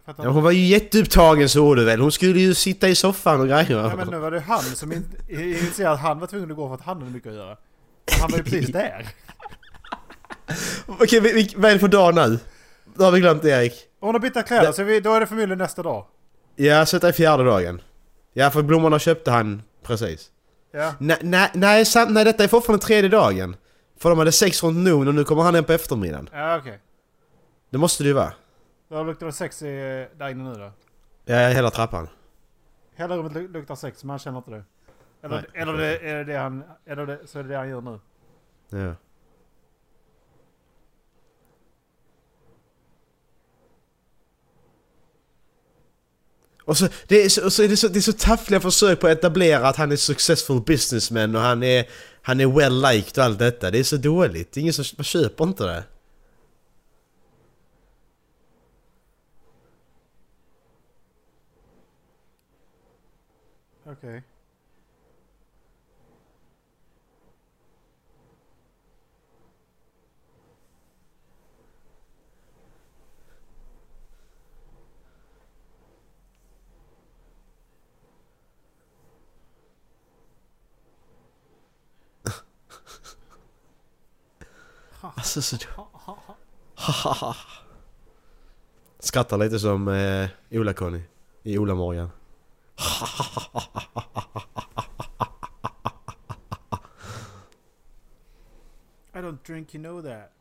Ja, 0.04 0.28
hon 0.28 0.42
var 0.42 0.50
ju 0.50 0.64
jätteupptagen 0.66 1.48
så 1.48 1.74
du 1.74 1.84
väl. 1.84 2.00
Hon 2.00 2.12
skulle 2.12 2.40
ju 2.40 2.54
sitta 2.54 2.88
i 2.88 2.94
soffan 2.94 3.40
och 3.40 3.46
grejer. 3.48 3.82
Nej 3.82 3.96
men 3.96 4.08
nu 4.08 4.18
var 4.18 4.30
det 4.30 4.40
han 4.40 4.60
som 4.62 4.92
in- 4.92 5.16
initierade 5.28 5.94
att 5.94 6.00
han 6.00 6.18
var 6.18 6.26
tvungen 6.26 6.50
att 6.50 6.56
gå 6.56 6.68
för 6.68 6.74
att 6.74 6.80
han 6.80 6.98
hade 6.98 7.10
mycket 7.10 7.28
att 7.30 7.34
göra. 7.36 7.56
Han 8.20 8.30
var 8.30 8.38
ju 8.38 8.44
precis 8.44 8.68
där. 8.68 9.08
Okej, 10.86 11.20
vi- 11.20 11.32
vi- 11.32 11.54
vad 11.56 11.70
är 11.70 11.74
det 11.74 11.80
för 11.80 11.88
dag 11.88 12.14
nu? 12.14 12.38
Då 12.94 13.04
har 13.04 13.10
vi 13.12 13.20
glömt 13.20 13.42
det 13.42 13.50
Erik. 13.50 13.72
Hon 14.00 14.14
har 14.14 14.20
bytt 14.20 14.46
kläder 14.46 14.72
så 14.72 14.82
vi, 14.82 15.00
då 15.00 15.14
är 15.14 15.20
det 15.20 15.26
förmodligen 15.26 15.58
nästa 15.58 15.82
dag. 15.82 16.06
Ja, 16.56 16.86
så 16.86 16.96
detta 16.96 17.08
är 17.08 17.12
fjärde 17.12 17.44
dagen. 17.44 17.80
Ja, 18.32 18.50
för 18.50 18.62
blommorna 18.62 18.98
köpte 18.98 19.30
han 19.30 19.62
precis. 19.82 20.30
Ja. 20.72 20.94
Nej, 20.98 21.18
nej, 21.22 21.50
nej, 21.54 21.84
nej, 22.08 22.24
detta 22.24 22.44
är 22.44 22.48
fortfarande 22.48 22.84
tredje 22.86 23.10
dagen. 23.10 23.56
För 23.98 24.08
de 24.10 24.18
hade 24.18 24.32
sex 24.32 24.62
runt 24.62 24.78
noon 24.78 25.08
och 25.08 25.14
nu 25.14 25.24
kommer 25.24 25.42
han 25.42 25.54
hem 25.54 25.64
på 25.64 25.72
eftermiddagen. 25.72 26.28
Ja 26.32 26.56
okej. 26.56 26.78
Det 27.72 27.78
måste 27.78 28.02
det 28.02 28.06
ju 28.08 28.12
vara. 28.12 28.32
Då 28.88 29.02
luktar 29.02 29.26
det 29.26 29.32
sex 29.32 29.62
i, 29.62 29.66
där 30.18 30.28
inne 30.28 30.44
nu 30.44 30.54
då. 30.54 30.72
Ja, 31.24 31.48
hela 31.48 31.70
trappan. 31.70 32.08
Hela 32.94 33.16
rummet 33.16 33.32
lu- 33.32 33.52
luktar 33.52 33.74
sex 33.74 34.04
men 34.04 34.10
han 34.10 34.18
känner 34.18 34.38
inte 34.38 34.50
det. 34.50 34.64
Eller, 35.22 35.36
Nej. 35.36 35.62
eller 35.62 35.72
det, 35.72 35.98
är 35.98 36.14
det 36.14 36.24
det 36.24 36.38
han, 36.38 36.64
eller 36.86 37.06
det, 37.06 37.18
så 37.26 37.38
är 37.38 37.42
det 37.42 37.48
det 37.48 37.56
han 37.56 37.68
gör 37.68 37.80
nu. 37.80 38.00
Ja. 38.68 38.94
Och 46.64 46.76
så, 46.78 46.88
det 47.08 47.24
är 47.24 47.28
så, 47.28 47.44
och 47.44 47.52
så 47.52 47.62
är 47.62 47.68
det 47.68 47.76
så, 47.76 47.88
det 47.88 47.98
är 47.98 48.00
så 48.00 48.12
taffliga 48.12 48.60
försök 48.60 49.00
på 49.00 49.06
att 49.06 49.18
etablera 49.18 49.68
att 49.68 49.76
han 49.76 49.92
är 49.92 49.96
successful 49.96 50.60
businessman 50.60 51.36
och 51.36 51.40
han 51.42 51.62
är, 51.62 51.88
han 52.22 52.40
är 52.40 52.46
well 52.46 52.82
liked 52.82 53.18
och 53.18 53.24
allt 53.24 53.38
detta. 53.38 53.70
Det 53.70 53.78
är 53.78 53.82
så 53.84 53.96
dåligt. 53.96 54.52
Det 54.52 54.60
är 54.60 54.62
ingen 54.62 54.72
som 54.74 54.84
man 54.96 55.04
köper 55.04 55.44
inte 55.44 55.64
det. 55.64 55.84
Okej. 63.92 64.22
Alltså 85.00 85.42
så... 85.42 85.56
Skrattar 88.98 89.38
lite 89.38 89.58
som 89.58 89.88
eh, 89.88 90.28
Ola-Conny 90.50 91.02
i 91.42 91.58
Ola-Morgan. 91.58 92.10
I 99.14 99.20
don't 99.20 99.42
drink, 99.46 99.74
you 99.74 99.82
know 99.82 100.00
that. 100.02 100.32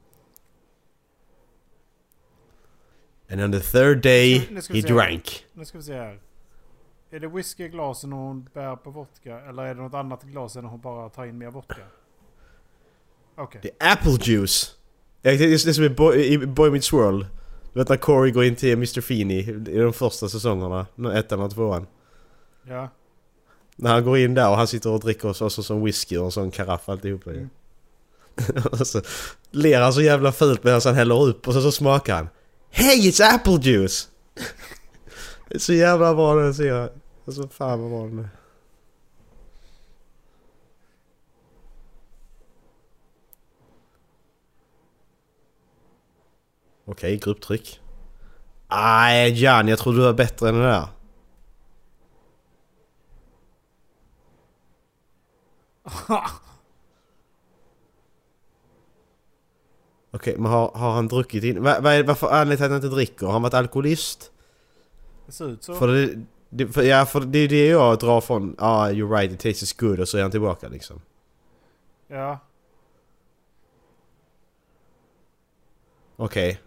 And 3.30 3.42
on 3.42 3.52
the 3.52 3.60
third 3.60 4.02
day 4.04 4.34
Nu 4.40 4.44
ska- 4.46 4.54
nu 4.54 4.62
ska 4.62 4.74
he 4.74 4.82
drank. 4.82 5.46
Nu 5.54 5.66
ska 5.66 5.78
vi 5.78 5.84
se 5.84 5.94
här. 5.94 6.20
Är 7.12 7.20
det 7.20 7.28
whisky 7.28 7.68
glasen 7.68 8.14
och 8.14 8.20
hon 8.20 8.50
bär 8.54 8.76
på 8.76 8.90
vodka? 8.90 9.40
Eller 9.40 9.64
är 9.64 9.76
det 9.76 9.82
något 9.82 9.94
annat 9.94 10.24
i 10.24 10.28
glasen 10.28 10.66
och 10.66 10.72
hon 10.72 10.82
bara 10.82 11.10
tar 11.10 11.26
in 11.26 11.38
mer 11.38 11.52
vodka? 11.52 11.76
Okej. 13.36 13.60
Det 13.64 13.72
är 13.80 13.94
apple 13.94 14.18
juice! 14.22 14.76
Det 15.22 15.30
är 15.30 15.38
det 15.66 15.74
som 15.74 15.84
i 15.84 15.90
Boy, 15.90 16.26
i 16.26 16.38
Boy 16.48 16.72
Meets 16.72 16.94
World. 16.94 17.26
Du 17.74 17.80
vet 17.80 17.90
när 17.90 17.98
Corey 17.98 18.32
går 18.32 18.44
in 18.44 18.56
till 18.56 18.74
Mr. 18.74 19.02
Feeney 19.02 19.40
i 19.70 19.78
de 19.78 19.94
första 19.94 20.30
säsongerna. 20.30 20.86
Ettan 21.16 21.40
och 21.42 21.52
tvåan. 21.52 21.88
Ja. 22.64 22.90
När 23.76 23.92
han 23.92 24.04
går 24.04 24.18
in 24.18 24.34
där 24.34 24.50
och 24.50 24.58
han 24.58 24.68
sitter 24.68 24.90
och 24.90 25.00
dricker 25.00 25.34
så, 25.34 25.50
så, 25.50 25.64
som 25.64 25.84
whisky 25.84 26.18
och 26.18 26.26
en 26.26 26.32
sån 26.32 26.52
karaff 26.52 26.90
alltihopa 26.90 27.32
ju. 27.32 27.38
Mm. 27.38 27.50
och 28.72 28.88
så 28.88 29.02
ler 29.52 29.82
han 29.82 29.94
så 29.94 30.02
jävla 30.02 30.32
fult 30.32 30.64
medan 30.64 30.82
han 30.86 30.96
häller 30.96 31.22
upp 31.22 31.48
och 31.48 31.54
så, 31.54 31.62
så 31.62 31.72
smakar 31.72 32.16
han. 32.16 32.30
Hey 32.70 33.10
it's 33.10 33.36
apple 33.36 33.72
juice! 33.72 34.10
det 35.48 35.56
är 35.56 35.60
så 35.60 35.74
jävla 35.74 36.16
bra 36.16 36.54
ser 36.54 36.68
jag. 36.68 36.90
Alltså 37.28 37.48
fan 37.48 37.82
vad 37.82 37.92
bra 37.92 38.08
den 38.08 38.20
är. 38.20 38.30
Okej, 46.86 47.18
grupptryck. 47.18 47.80
Nej 48.70 49.44
Jan, 49.44 49.68
jag 49.68 49.80
tror 49.80 49.94
du 49.94 50.00
var 50.00 50.14
bättre 50.14 50.50
än 50.50 50.56
det 50.56 50.62
där. 50.62 50.88
Okej, 60.12 60.36
men 60.38 60.52
har, 60.52 60.72
har 60.74 60.92
han 60.92 61.08
druckit 61.08 61.44
in... 61.44 61.64
Vad 61.64 61.86
är 61.86 62.04
varför 62.04 62.28
anledningen 62.28 62.58
till 62.58 62.66
att 62.66 62.72
han 62.72 62.76
inte 62.76 62.96
dricker? 62.96 63.26
Har 63.26 63.34
han 63.34 63.42
varit 63.42 63.54
alkoholist? 63.54 64.32
Det 65.26 65.32
ser 65.32 65.50
ut 65.50 65.64
så. 65.64 65.74
För 65.74 65.88
det, 65.88 66.24
det, 66.50 66.68
för, 66.68 66.82
ja, 66.82 67.06
för 67.06 67.20
det 67.20 67.40
är 67.40 67.48
det 67.48 67.68
jag 67.68 68.00
drar 68.00 68.22
från. 68.22 68.56
Ah, 68.60 68.90
you're 68.90 69.18
right, 69.18 69.32
it 69.32 69.40
tastes 69.40 69.74
good 69.74 70.00
och 70.00 70.10
så 70.10 70.18
är 70.18 70.22
han 70.22 70.32
tillbaka 70.32 70.68
liksom. 70.68 71.02
Ja. 72.08 72.40
Okej. 76.16 76.60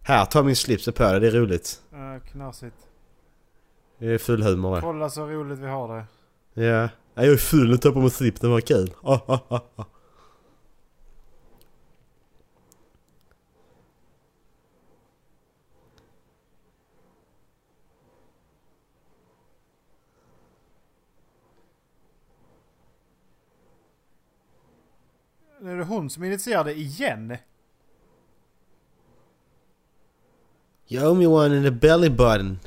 Här, 0.00 0.24
ta 0.24 0.42
min 0.42 0.56
slips 0.56 0.88
och 0.88 0.94
på 0.94 1.02
dig, 1.02 1.20
det 1.20 1.26
är 1.26 1.30
roligt. 1.30 1.82
Uh, 1.92 2.18
knasigt. 2.18 2.76
Det 3.98 4.06
är 4.06 4.18
full 4.18 4.42
humor 4.42 4.74
det. 4.74 4.80
Kolla 4.80 5.10
så 5.10 5.26
roligt 5.26 5.58
vi 5.58 5.66
har 5.66 5.96
det. 5.96 6.04
Ja. 6.62 6.88
Ja, 7.14 7.24
Jag 7.24 7.32
är 7.32 7.36
tar 7.78 7.92
på 7.92 8.00
mig 8.00 8.10
slips, 8.10 8.40
det 8.40 8.48
var 8.48 8.60
kul. 8.60 8.94
Ah, 9.02 9.20
ah, 9.26 9.40
ah, 9.48 9.60
ah. 9.76 9.84
Nu 25.60 25.72
är 25.72 25.76
det 25.76 25.84
hon 25.84 26.10
som 26.10 26.24
initierade 26.24 26.74
igen. 26.74 27.36
You 30.88 31.06
owe 31.06 31.14
me 31.14 31.26
one 31.26 31.56
in 31.56 31.62
the 31.62 31.70
belly 31.70 32.08
button. 32.10 32.58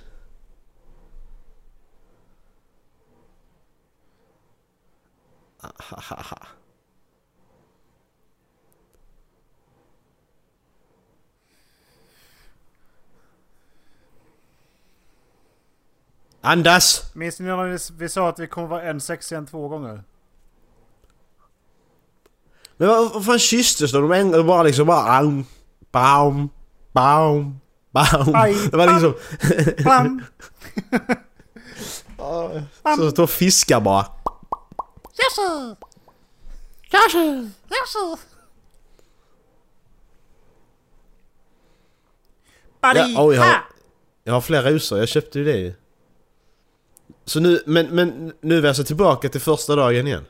Andas! 16.42 17.12
Minns 17.14 17.40
ni 17.40 17.46
när 17.46 17.94
vi, 17.98 18.10
sa 18.10 18.30
att 18.30 18.40
vi 18.40 18.48
kommer 18.48 18.68
vara 18.68 18.84
en 18.84 19.02
sexscen 19.02 19.48
två 19.48 19.68
gånger? 19.68 20.04
Men 22.78 22.88
vad, 22.88 23.14
vad 23.14 23.26
fan 23.26 23.40
kysstes 23.40 23.92
de? 23.92 24.10
De 24.32 24.48
bara 24.48 24.64
liksom 24.64 24.88
bara... 24.88 25.22
Baum, 25.22 25.46
baum, 25.92 26.50
baum, 26.92 27.60
baum. 27.92 28.34
Det 28.72 28.78
var 28.78 28.94
liksom... 28.94 29.14
Bam! 29.84 30.24
Så 32.98 33.12
två 33.12 33.28
fiskar 33.28 33.82
bara. 33.82 34.06
Yes, 35.18 35.40
Yes, 37.72 38.20
Buddy! 42.82 43.00
Ja, 43.14 43.26
oj, 43.26 43.36
jag, 43.36 43.42
ha! 43.44 43.50
har, 43.50 43.62
jag 44.24 44.34
har 44.34 44.42
fler 44.42 44.64
rosor, 44.64 45.00
jag 45.00 45.08
köpte 45.08 45.40
ju 45.40 45.46
det 45.46 45.58
ju. 45.58 45.74
Så 47.26 47.40
nu, 47.40 47.64
men, 47.66 47.88
men 47.96 48.34
nu 48.42 48.58
är 48.58 48.62
vi 48.62 48.68
alltså 48.68 48.84
tillbaka 48.84 49.30
till 49.30 49.42
första 49.42 49.76
dagen 49.76 50.08
igen? 50.08 50.26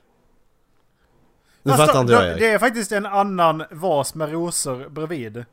Nu 1.63 1.71
Fast 1.71 1.79
fattar 1.85 1.93
då- 1.93 2.01
inte 2.01 2.13
jag 2.13 2.27
Erik. 2.27 2.39
Det 2.39 2.49
är 2.49 2.59
faktiskt 2.59 2.91
en 2.91 3.05
annan 3.05 3.63
vas 3.71 4.15
med 4.15 4.31
rosor 4.31 4.89
bredvid. 4.89 5.45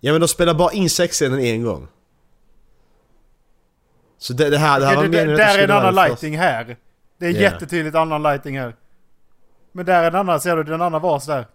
Ja 0.00 0.12
men 0.12 0.20
de 0.20 0.28
spelar 0.28 0.54
bara 0.54 0.72
in 0.72 0.90
sexscenen 0.90 1.40
en 1.40 1.62
gång. 1.62 1.88
Så 4.24 4.32
det, 4.32 4.50
det 4.50 4.58
här, 4.58 4.80
det 4.80 4.86
här 4.86 4.96
Okej, 4.96 5.08
var 5.08 5.16
det, 5.16 5.24
det, 5.24 5.36
där 5.36 5.58
är 5.58 5.64
en 5.64 5.70
annan 5.70 5.94
lighting 5.94 6.38
här. 6.38 6.76
Det 7.18 7.26
är 7.26 7.30
Ja. 7.32 7.40
jättetydligt 7.40 7.96
annan 7.96 8.22
lighting 8.22 8.58
här. 8.58 8.76
Men 9.72 9.86
där 9.86 10.02
är 10.02 10.06
en 10.08 10.14
annan, 10.14 10.40
ser 10.40 10.56
du? 10.56 10.62
Det 10.62 10.70
är 10.70 10.74
en 10.74 10.82
annan 10.82 11.02
vas 11.02 11.26
där. 11.26 11.46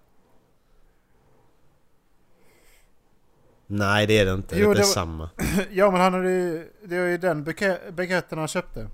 Nej 3.68 4.08
det 4.08 4.18
är 4.18 4.26
det 4.26 4.32
inte, 4.34 4.60
Jo, 4.60 4.66
det 4.66 4.72
är 4.72 4.76
det 4.76 4.80
var- 4.82 4.86
samma. 4.88 5.30
Ja 5.72 5.92
men 5.92 6.02
han 6.02 6.14
hade 6.14 6.30
ju... 6.32 6.68
Det 6.84 6.96
är 6.96 7.08
ju 7.08 7.18
den 7.18 7.46
buke- 7.46 7.92
buketten 7.92 8.40
han 8.40 8.48
köpte. 8.48 8.88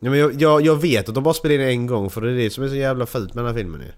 Ja, 0.00 0.10
men 0.10 0.18
jag, 0.18 0.32
jag, 0.42 0.60
jag 0.60 0.76
vet 0.76 1.08
att 1.08 1.14
de 1.14 1.24
bara 1.24 1.34
spelar 1.34 1.54
in 1.64 1.70
en 1.70 1.86
gång 1.86 2.10
för 2.10 2.20
det 2.20 2.30
är 2.30 2.34
det 2.34 2.50
som 2.50 2.64
är 2.64 2.68
så 2.68 2.74
jävla 2.74 3.06
fult 3.06 3.34
med 3.34 3.44
den 3.44 3.54
här 3.54 3.60
filmen 3.62 3.80
ju. 3.80 3.92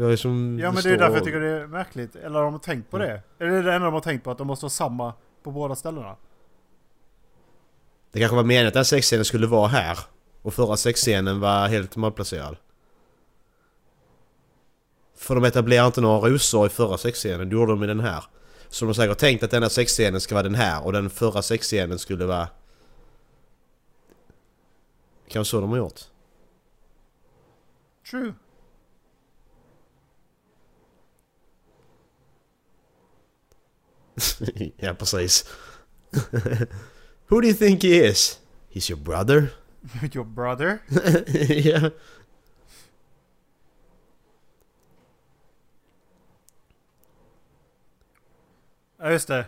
Jag 0.00 0.12
är 0.12 0.16
som... 0.16 0.58
Ja 0.58 0.72
men 0.72 0.82
det 0.82 0.90
är 0.90 0.98
därför 0.98 1.14
jag 1.14 1.24
tycker 1.24 1.40
det 1.40 1.48
är 1.48 1.66
märkligt. 1.66 2.16
Eller 2.16 2.38
har 2.38 2.50
de 2.50 2.60
tänkt 2.60 2.90
på 2.90 2.98
det? 2.98 3.22
Är 3.38 3.46
det 3.46 3.62
det 3.62 3.74
enda 3.74 3.84
de 3.84 3.94
har 3.94 4.00
tänkt 4.00 4.24
på? 4.24 4.30
Att 4.30 4.38
de 4.38 4.46
måste 4.46 4.64
vara 4.64 4.70
samma 4.70 5.14
på 5.42 5.50
båda 5.50 5.74
ställena? 5.74 6.16
Det 8.12 8.18
kanske 8.18 8.36
var 8.36 8.44
meningen 8.44 8.68
att 8.68 8.74
den 8.74 8.84
sexscenen 8.84 9.24
skulle 9.24 9.46
vara 9.46 9.68
här. 9.68 9.98
Och 10.42 10.54
förra 10.54 10.76
sexscenen 10.76 11.40
var 11.40 11.68
helt 11.68 11.96
malplacerad. 11.96 12.56
För 15.16 15.34
de 15.34 15.44
etablerar 15.44 15.86
inte 15.86 16.00
några 16.00 16.28
rosor 16.28 16.66
i 16.66 16.68
förra 16.68 16.98
sexscenen, 16.98 17.48
det 17.48 17.54
gjorde 17.54 17.72
de 17.72 17.84
i 17.84 17.86
den 17.86 18.00
här. 18.00 18.24
Så 18.68 18.84
de 18.84 18.86
har 18.86 18.94
säkert 18.94 19.18
tänkt 19.18 19.42
att 19.42 19.50
denna 19.50 19.68
sexscenen 19.68 20.20
ska 20.20 20.34
vara 20.34 20.42
den 20.42 20.54
här 20.54 20.84
och 20.84 20.92
den 20.92 21.10
förra 21.10 21.42
sexscenen 21.42 21.98
skulle 21.98 22.24
vara... 22.24 22.48
Kanske 25.28 25.50
så 25.50 25.60
de 25.60 25.70
har 25.70 25.78
gjort. 25.78 26.00
True. 28.10 28.34
ja, 34.76 34.94
precis. 34.94 35.44
Who 37.30 37.40
do 37.40 37.48
you 37.48 37.54
think 37.54 37.82
he 37.82 37.98
is? 37.98 38.38
He's 38.68 38.88
your 38.88 38.98
brother? 38.98 39.52
Your 40.12 40.24
brother? 40.24 40.82
yeah. 40.90 41.90
Ja 48.98 49.10
just 49.12 49.28
det. 49.28 49.46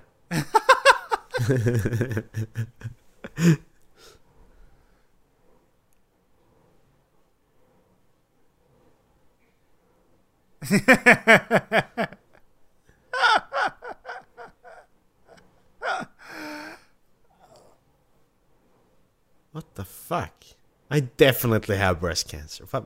What 19.53 19.75
the 19.75 19.85
fuck? 19.85 20.57
I 20.95 21.01
definitely 21.17 21.77
have 21.77 22.01
breast 22.01 22.31
cancer. 22.31 22.67
Fan, 22.67 22.85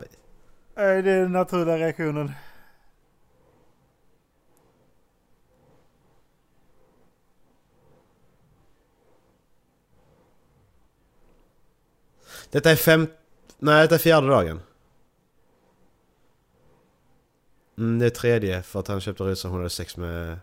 Nej, 0.76 1.02
Det 1.02 1.10
är 1.10 1.20
den 1.20 1.32
naturliga 1.32 1.78
reaktionen. 1.78 2.32
Detta 12.50 12.70
är 12.70 12.76
fem... 12.76 13.06
Nej, 13.58 13.82
detta 13.82 13.94
är 13.94 13.98
fjärde 13.98 14.26
dagen. 14.26 14.60
Mm, 17.78 17.98
det 17.98 18.06
är 18.06 18.10
tredje 18.10 18.62
för 18.62 18.80
att 18.80 18.88
han 18.88 19.00
köpte 19.00 19.22
hade 19.58 19.70
sex 19.70 19.96
med... 19.96 20.38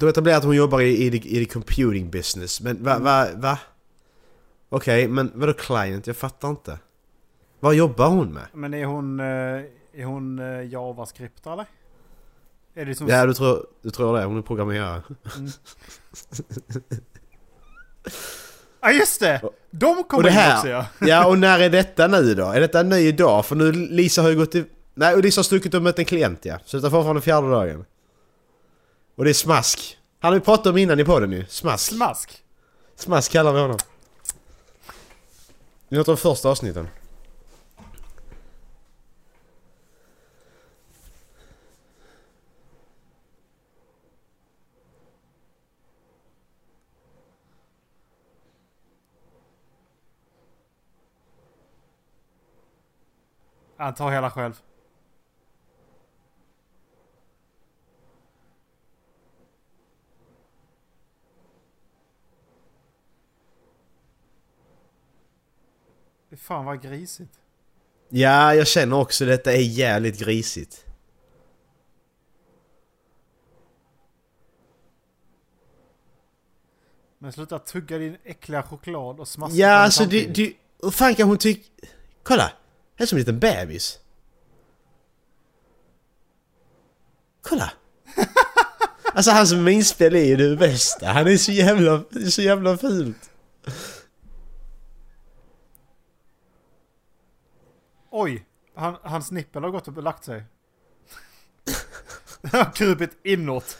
Du 0.00 0.08
etablerar 0.08 0.36
att 0.38 0.44
hon 0.44 0.56
jobbar 0.56 0.80
i, 0.80 0.88
i, 0.88 1.06
i 1.06 1.44
the 1.44 1.52
computing 1.52 2.10
business, 2.10 2.60
men 2.60 2.84
va... 2.84 2.98
va, 2.98 3.26
va? 3.36 3.58
Okej, 4.68 5.08
men 5.08 5.32
vadå 5.34 5.52
client? 5.52 6.06
Jag 6.06 6.16
fattar 6.16 6.50
inte. 6.50 6.78
Vad 7.60 7.74
jobbar 7.74 8.08
hon 8.08 8.32
med? 8.32 8.46
Men 8.52 8.74
är 8.74 8.84
hon, 8.84 9.20
eh, 9.20 9.26
är 9.94 10.04
hon 10.04 10.38
eh, 10.38 10.62
JavaScript 10.62 11.46
eller? 11.46 11.66
Är 12.74 12.84
det 12.84 12.94
som... 12.94 13.08
Ja, 13.08 13.26
du 13.26 13.34
tror, 13.34 13.66
du 13.82 13.90
tror 13.90 14.18
det? 14.18 14.24
Hon 14.24 14.38
är 14.38 14.42
programmerare. 14.42 15.02
Ja 18.80 18.90
just 18.92 19.20
det! 19.20 19.40
De 19.70 19.98
Och 19.98 20.08
kommer 20.08 20.22
det 20.24 20.30
in 20.30 20.34
här- 20.36 20.56
också 20.56 20.68
ja. 20.68 20.86
Ja, 21.00 21.26
och 21.26 21.38
när 21.38 21.60
är 21.60 21.70
detta 21.70 22.06
nu 22.06 22.34
då? 22.34 22.46
Är 22.46 22.60
detta 22.60 22.80
en 22.80 22.88
ny 22.88 23.12
dag? 23.12 23.46
För 23.46 23.56
nu 23.56 23.72
Lisa 23.72 24.22
har 24.22 24.28
ju 24.28 24.36
gått 24.36 24.52
till... 24.52 24.64
Nej, 24.94 25.14
och 25.14 25.22
Lisa 25.22 25.38
har 25.38 25.44
stuckit 25.44 25.74
och 25.74 25.82
mött 25.82 25.98
en 25.98 26.04
klient 26.04 26.44
ja. 26.44 26.58
Så 26.64 26.76
detta 26.76 26.86
är 26.86 26.90
fortfarande 26.90 27.22
fjärde 27.22 27.50
dagen. 27.50 27.84
Och 29.20 29.24
det 29.24 29.30
är 29.30 29.34
Smask. 29.34 29.98
Han 30.20 30.32
har 30.32 30.38
vi 30.38 30.44
pratat 30.44 30.66
om 30.66 30.76
innan 30.76 31.00
i 31.00 31.04
podden 31.04 31.32
ju. 31.32 31.46
Smask. 31.46 31.94
Smask. 31.94 32.42
Smask 32.94 33.32
kallar 33.32 33.52
vi 33.52 33.60
honom. 33.60 33.78
Det 35.88 35.96
är 35.96 35.98
något 35.98 36.08
av 36.08 36.16
de 36.16 36.20
första 36.20 36.48
avsnitten. 36.48 36.88
Han 53.76 53.94
tar 53.94 54.10
hela 54.10 54.30
själv. 54.30 54.60
Fan 66.36 66.64
vad 66.64 66.82
grisigt. 66.82 67.40
Ja, 68.08 68.54
jag 68.54 68.66
känner 68.66 68.96
också 68.96 69.24
detta 69.24 69.52
är 69.52 69.60
jävligt 69.60 70.18
grisigt. 70.18 70.84
Men 77.18 77.32
sluta 77.32 77.58
tugga 77.58 77.98
din 77.98 78.16
äckliga 78.24 78.62
choklad 78.62 79.20
och 79.20 79.28
smaska 79.28 79.56
Ja, 79.56 79.72
alltså 79.72 80.04
du, 80.04 80.26
du... 80.26 80.54
Hur 80.82 80.90
fan 80.90 81.14
kan 81.14 81.28
hon 81.28 81.38
tycka... 81.38 81.68
Kolla! 82.22 82.52
Det 82.96 83.02
är 83.02 83.06
som 83.06 83.16
en 83.16 83.20
liten 83.20 83.38
bebis. 83.38 83.98
Kolla! 87.42 87.72
Alltså 89.14 89.30
hans 89.30 89.52
minspel 89.52 90.14
är 90.14 90.24
ju 90.24 90.36
det 90.36 90.56
bästa. 90.56 91.06
Han 91.06 91.26
är 91.26 91.36
så 91.36 91.52
jävla, 91.52 92.04
så 92.30 92.42
jävla 92.42 92.78
fult. 92.78 93.30
Oj! 98.10 98.46
Han, 98.74 98.96
hans 99.02 99.30
nippel 99.30 99.62
har 99.62 99.70
gått 99.70 99.88
och 99.88 100.02
lagt 100.02 100.24
sig. 100.24 100.44
Han 102.42 102.60
har 102.64 102.72
krupit 102.72 103.18
inåt. 103.24 103.76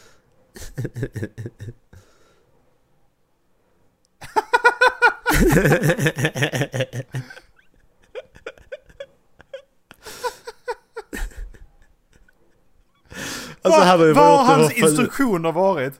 Alltså 13.63 14.13
Vad 14.13 14.45
har 14.45 14.55
hans 14.55 14.73
instruktioner 14.73 15.51
varit? 15.51 15.93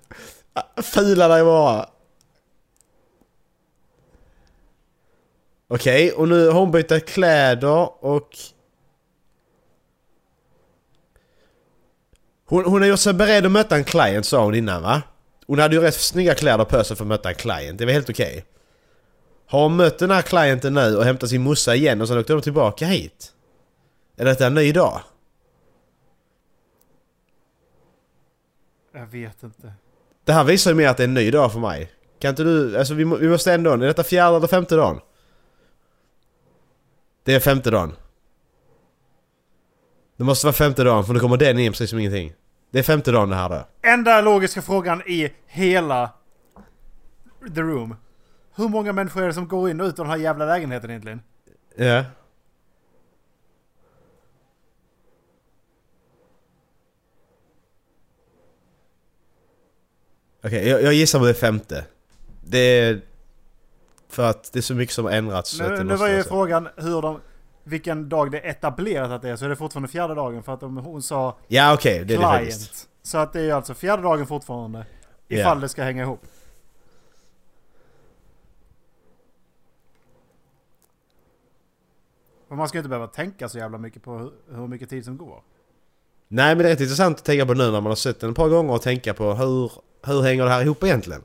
Fula 0.83 1.27
dig 1.27 1.43
bara. 1.43 1.89
Okej, 5.73 6.11
och 6.11 6.27
nu 6.27 6.47
har 6.47 6.59
hon 6.59 6.71
bytt 6.71 7.05
kläder 7.05 8.05
och... 8.05 8.37
Hon, 12.45 12.65
hon 12.65 12.81
har 12.81 12.89
gjort 12.89 12.99
sig 12.99 13.13
beredd 13.13 13.45
att 13.45 13.51
möta 13.51 13.75
en 13.75 13.83
client 13.83 14.25
sa 14.25 14.43
hon 14.43 14.55
innan 14.55 14.81
va? 14.81 15.01
Hon 15.47 15.59
hade 15.59 15.75
ju 15.75 15.81
rätt 15.81 15.95
snygga 15.95 16.35
kläder 16.35 16.65
på 16.65 16.83
sig 16.83 16.97
för 16.97 17.03
att 17.03 17.07
möta 17.07 17.29
en 17.29 17.35
client, 17.35 17.79
det 17.79 17.85
var 17.85 17.91
helt 17.91 18.09
okej. 18.09 18.45
Har 19.47 19.63
hon 19.63 19.75
mött 19.75 19.99
den 19.99 20.11
här 20.11 20.21
clienten 20.21 20.73
nu 20.73 20.95
och 20.95 21.03
hämtat 21.03 21.29
sin 21.29 21.41
morsa 21.41 21.75
igen 21.75 22.01
och 22.01 22.07
sen 22.07 22.17
åkte 22.17 22.33
de 22.33 22.41
tillbaka 22.41 22.85
hit? 22.85 23.33
Är 24.17 24.25
detta 24.25 24.47
en 24.47 24.53
ny 24.53 24.71
dag? 24.71 25.01
Jag 28.93 29.05
vet 29.05 29.43
inte. 29.43 29.73
Det 30.25 30.33
här 30.33 30.43
visar 30.43 30.71
ju 30.71 30.77
mer 30.77 30.87
att 30.87 30.97
det 30.97 31.03
är 31.03 31.07
en 31.07 31.13
ny 31.13 31.31
dag 31.31 31.51
för 31.51 31.59
mig. 31.59 31.91
Kan 32.19 32.29
inte 32.29 32.43
du, 32.43 32.77
alltså 32.77 32.93
vi, 32.93 33.03
vi 33.03 33.29
måste 33.29 33.53
ändå, 33.53 33.71
är 33.71 33.77
detta 33.77 34.03
fjärde 34.03 34.37
eller 34.37 34.47
femte 34.47 34.75
dagen? 34.75 34.99
Det 37.23 37.33
är 37.33 37.39
femte 37.39 37.71
dagen. 37.71 37.95
Det 40.17 40.23
måste 40.23 40.45
vara 40.47 40.53
femte 40.53 40.83
dagen 40.83 41.05
för 41.05 41.13
nu 41.13 41.19
kommer 41.19 41.37
den 41.37 41.59
in 41.59 41.71
precis 41.71 41.89
som 41.89 41.99
ingenting. 41.99 42.33
Det 42.71 42.79
är 42.79 42.83
femte 42.83 43.11
dagen 43.11 43.29
det 43.29 43.35
här 43.35 43.49
då. 43.49 43.67
Enda 43.81 44.21
logiska 44.21 44.61
frågan 44.61 45.01
i 45.01 45.33
hela 45.47 46.09
The 47.55 47.61
Room. 47.61 47.95
Hur 48.55 48.67
många 48.67 48.93
människor 48.93 49.23
är 49.23 49.27
det 49.27 49.33
som 49.33 49.47
går 49.47 49.69
in 49.69 49.81
och 49.81 49.87
ut 49.87 49.99
ur 49.99 50.03
den 50.03 50.09
här 50.09 50.17
jävla 50.17 50.45
lägenheten 50.45 50.89
egentligen? 50.89 51.21
Ja. 51.75 52.03
Okej, 60.43 60.67
jag, 60.67 60.83
jag 60.83 60.93
gissar 60.93 61.19
på 61.19 61.25
det 61.25 61.33
femte. 61.33 61.85
Det 62.41 62.57
är... 62.57 63.01
För 64.11 64.29
att 64.29 64.53
det 64.53 64.59
är 64.59 64.61
så 64.61 64.75
mycket 64.75 64.95
som 64.95 65.05
har 65.05 65.11
ändrats. 65.11 65.59
Nu, 65.59 65.83
nu 65.83 65.95
var 65.95 66.07
ju 66.07 66.23
frågan 66.23 66.67
hur 66.75 67.01
de... 67.01 67.19
Vilken 67.63 68.09
dag 68.09 68.31
det 68.31 68.39
är 68.39 68.49
etablerat 68.49 69.11
att 69.11 69.21
det 69.21 69.29
är, 69.29 69.35
så 69.35 69.45
är 69.45 69.49
det 69.49 69.55
fortfarande 69.55 69.89
fjärde 69.89 70.15
dagen 70.15 70.43
för 70.43 70.53
att 70.53 70.63
om 70.63 70.77
hon 70.77 71.01
sa 71.01 71.37
Ja 71.47 71.73
okej, 71.73 72.05
det 72.05 72.13
är 72.13 72.17
det 72.17 72.23
faktiskt. 72.23 72.89
så 73.01 73.17
att 73.17 73.33
det 73.33 73.41
är 73.41 73.53
alltså 73.53 73.73
fjärde 73.73 74.03
dagen 74.03 74.27
fortfarande. 74.27 74.85
Ifall 75.27 75.61
det 75.61 75.69
ska 75.69 75.83
hänga 75.83 76.03
ihop. 76.03 76.21
För 82.47 82.55
man 82.55 82.67
ska 82.67 82.77
ju 82.77 82.79
inte 82.79 82.89
behöva 82.89 83.07
tänka 83.07 83.49
så 83.49 83.57
jävla 83.57 83.77
mycket 83.77 84.03
på 84.03 84.17
hur, 84.17 84.31
hur 84.55 84.67
mycket 84.67 84.89
tid 84.89 85.05
som 85.05 85.17
går. 85.17 85.41
Nej 86.27 86.55
men 86.55 86.63
det 86.63 86.69
är 86.69 86.73
rätt 86.73 86.81
intressant 86.81 87.17
att 87.17 87.25
tänka 87.25 87.45
på 87.45 87.53
nu 87.53 87.63
när 87.63 87.71
man 87.71 87.85
har 87.85 87.95
sett 87.95 88.19
den 88.19 88.29
ett 88.29 88.35
par 88.35 88.49
gånger 88.49 88.73
och 88.73 88.81
tänka 88.81 89.13
på 89.13 89.33
hur, 89.33 89.71
hur 90.05 90.21
hänger 90.21 90.43
det 90.43 90.49
här 90.49 90.61
ihop 90.61 90.83
egentligen? 90.83 91.21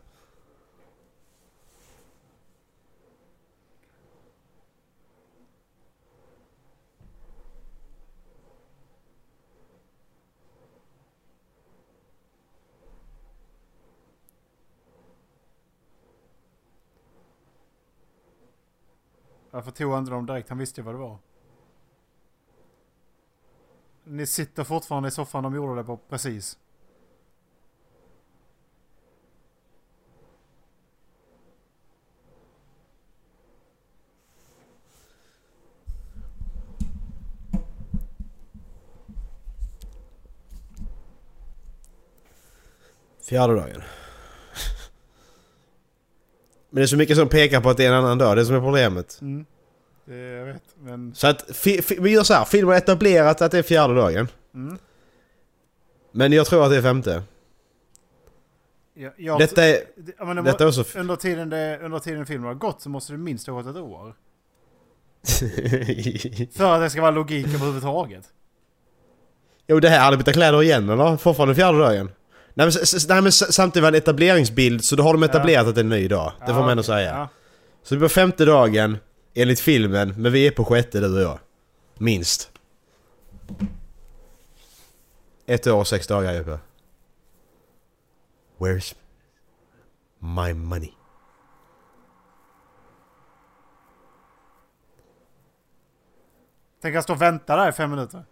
Varför 19.57 19.71
tog 19.71 19.93
han 19.93 19.99
inte 19.99 20.13
dem 20.13 20.27
direkt? 20.27 20.49
Han 20.49 20.59
visste 20.59 20.81
ju 20.81 20.85
vad 20.85 20.95
det 20.95 20.99
var. 20.99 21.19
Ni 24.05 24.27
sitter 24.27 24.65
fortfarande 24.65 25.09
i 25.09 25.13
soffan 25.13 25.43
de 25.43 25.55
gjorde 25.55 25.75
det 25.75 25.85
på 25.85 25.97
precis. 25.97 26.59
Fjärde 43.21 43.55
dagen. 43.55 43.83
Men 46.77 46.81
det 46.81 46.85
är 46.85 46.87
så 46.87 46.97
mycket 46.97 47.17
som 47.17 47.29
pekar 47.29 47.61
på 47.61 47.71
att 47.71 47.77
det 47.77 47.85
är 47.85 47.89
en 47.89 47.95
annan 47.95 48.19
dag, 48.19 48.37
det 48.37 48.41
är 48.43 48.45
som 48.45 48.55
är 48.55 48.61
problemet. 48.61 49.19
Det 50.05 50.17
jag 50.17 50.47
vet, 50.47 50.63
men... 50.81 51.15
Så 51.15 51.27
att, 51.27 51.67
vi 51.99 52.11
gör 52.11 52.23
så 52.23 52.35
här, 52.35 52.45
filmen 52.45 52.69
har 52.69 52.77
etablerat 52.77 53.43
att 53.43 53.53
det 53.53 53.59
är 53.59 53.63
fjärde 53.63 53.95
dagen. 53.95 54.29
Mm. 54.55 54.79
Men 56.13 56.33
jag 56.33 56.47
tror 56.47 56.65
att 56.65 56.71
det 56.71 56.77
är 56.77 56.83
femte. 56.83 57.23
Jag, 58.95 59.13
jag, 59.17 59.39
Detta 59.39 59.65
är... 59.65 59.79
ja, 60.19 60.25
men 60.25 60.37
det 60.37 60.43
Detta 60.43 60.67
är 60.67 60.71
så... 60.71 60.99
under, 60.99 61.17
tiden 61.17 61.51
det, 61.51 61.81
under 61.83 61.99
tiden 61.99 62.27
filmen 62.27 62.47
har 62.47 62.55
gått 62.55 62.83
så 62.83 62.89
måste 62.89 63.13
det 63.13 63.19
minst 63.19 63.47
ha 63.47 63.55
gått 63.55 63.67
ett 63.67 63.77
år. 63.77 64.15
För 66.57 66.75
att 66.75 66.81
det 66.81 66.91
ska 66.91 67.01
vara 67.01 67.11
logik 67.11 67.47
överhuvudtaget. 67.47 68.25
jo 69.67 69.81
det 69.81 69.89
här, 69.89 70.01
hade 70.01 70.17
bytt 70.17 70.33
kläder 70.33 70.63
igen 70.63 70.89
eller? 70.89 71.17
Fortfarande 71.17 71.55
fjärde 71.55 71.79
dagen? 71.79 72.11
Nej 72.59 72.67
men, 72.67 72.73
nej, 73.09 73.23
men 73.23 73.33
samtidigt 73.33 73.83
var 73.83 73.91
det 73.91 73.99
en 73.99 74.03
etableringsbild 74.03 74.85
så 74.85 74.97
då 74.97 75.03
har 75.03 75.13
de 75.13 75.23
etablerat 75.23 75.67
att 75.67 75.75
det 75.75 75.79
är 75.81 75.85
en 75.85 75.89
ny 75.89 76.09
dag. 76.09 76.33
Det 76.41 76.47
får 76.47 76.61
man 76.61 76.71
ändå 76.71 76.81
okej, 76.81 76.85
säga. 76.85 77.11
ja. 77.11 77.29
Så 77.83 77.95
det 77.95 77.99
blir 77.99 78.09
femte 78.09 78.45
dagen 78.45 78.99
enligt 79.35 79.61
filmen, 79.61 80.15
men 80.17 80.33
vi 80.33 80.47
är 80.47 80.51
på 80.51 80.65
sjätte 80.65 81.01
du 81.01 81.15
och 81.15 81.23
jag. 81.23 81.39
Minst. 81.95 82.51
Ett 85.47 85.67
år 85.67 85.79
och 85.79 85.89
sex 85.89 86.07
dagar 86.07 86.33
är 86.33 86.37
jag 86.37 86.45
på. 86.45 86.59
Where's 88.59 88.95
my 90.19 90.55
money? 90.55 90.93
Tänk 96.83 96.97
att 96.97 97.05
stå 97.05 97.13
och 97.13 97.23
vänta 97.23 97.57
där 97.57 97.69
i 97.69 97.73
fem 97.73 97.91
minuter. 97.91 98.25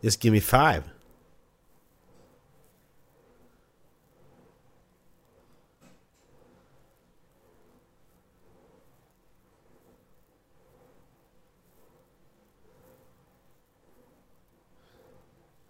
Just 0.00 0.24
give 0.24 0.34
me 0.34 0.40
five. 0.40 0.82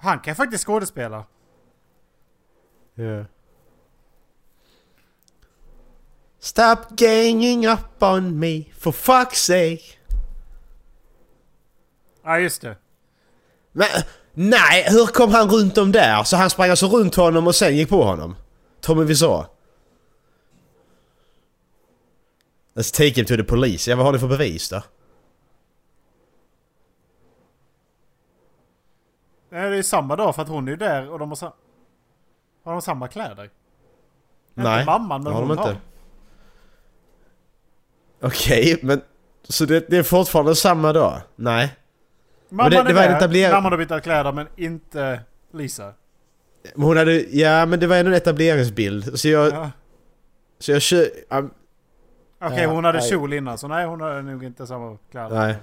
Han 0.09 0.21
kan 0.21 0.37
faktiskt 0.37 0.65
skådespela. 0.65 1.25
Yeah. 2.97 3.25
Stop 6.41 6.97
ganging 6.97 7.67
up 7.67 8.03
on 8.03 8.39
me 8.39 8.65
for 8.79 8.93
fuck's 8.93 9.35
sake. 9.35 9.99
Ja, 12.25 12.39
just 12.39 12.63
det. 12.63 12.77
Men 13.73 13.89
nej, 14.35 14.87
hur 14.89 15.07
kom 15.07 15.31
han 15.31 15.51
runt 15.51 15.79
om 15.79 15.93
där? 15.93 16.25
Så 16.25 16.37
han 16.37 16.51
sprang 16.51 16.71
alltså 16.71 16.87
runt 16.87 17.15
honom 17.15 17.47
och 17.47 17.55
sen 17.55 17.77
gick 17.77 17.89
på 17.89 18.05
honom? 18.05 18.37
Tommy 18.81 19.05
Wiseau? 19.05 19.45
Let's 22.75 22.95
take 22.95 23.15
him 23.15 23.25
to 23.25 23.37
the 23.37 23.45
police. 23.45 23.91
Ja, 23.91 23.97
vad 23.97 24.07
har 24.07 24.13
ni 24.13 24.19
för 24.19 24.29
bevis 24.29 24.69
då? 24.69 24.83
Nej, 29.51 29.71
det 29.71 29.77
är 29.77 29.83
samma 29.83 30.17
dag 30.17 30.35
för 30.35 30.43
att 30.43 30.49
hon 30.49 30.67
är 30.69 30.71
ju 30.71 30.77
där 30.77 31.11
och 31.11 31.19
de 31.19 31.29
har, 31.29 31.37
sa- 31.37 31.55
har 32.65 32.73
de 32.73 32.83
samma 32.83 33.09
kläder. 33.09 33.51
Nej, 34.55 34.81
inte 34.81 34.87
mamman, 34.93 35.23
men 35.23 35.33
har 35.33 35.41
de 35.41 35.49
hon 35.49 35.59
inte. 35.59 35.71
har. 35.71 35.77
Okej, 38.21 38.79
men... 38.83 39.01
Så 39.49 39.65
det, 39.65 39.91
det 39.91 39.97
är 39.97 40.03
fortfarande 40.03 40.55
samma 40.55 40.93
dag? 40.93 41.21
Nej. 41.37 41.77
Mamman 42.49 42.71
det- 42.71 42.83
det 42.83 42.91
är 42.91 43.09
där, 43.09 43.21
etabler- 43.21 43.53
mamman 43.53 43.73
har 43.73 43.79
bytt 43.79 44.03
kläder 44.03 44.33
men 44.33 44.47
inte 44.57 45.21
Lisa. 45.53 45.93
Men 46.75 46.87
hon 46.87 46.97
hade... 46.97 47.13
Ja, 47.37 47.67
men 47.67 47.81
det 47.81 47.87
var 47.87 47.97
ändå 47.97 48.11
en 48.11 48.17
etableringsbild. 48.17 49.19
Så 49.21 49.29
jag... 49.29 49.53
Ja. 49.53 49.71
Så 50.59 50.73
jag. 50.73 50.83
Um, 51.39 51.51
Okej, 52.41 52.63
Ja, 52.63 52.69
hon 52.71 52.85
hade 52.85 52.99
nej. 52.99 53.09
kjol 53.11 53.33
innan 53.33 53.59
så 53.59 53.69
nej 53.69 53.87
hon 53.87 54.01
hade 54.01 54.23
nog 54.23 54.45
inte 54.45 54.67
samma 54.67 54.99
kläder. 55.11 55.37
nej. 55.37 55.57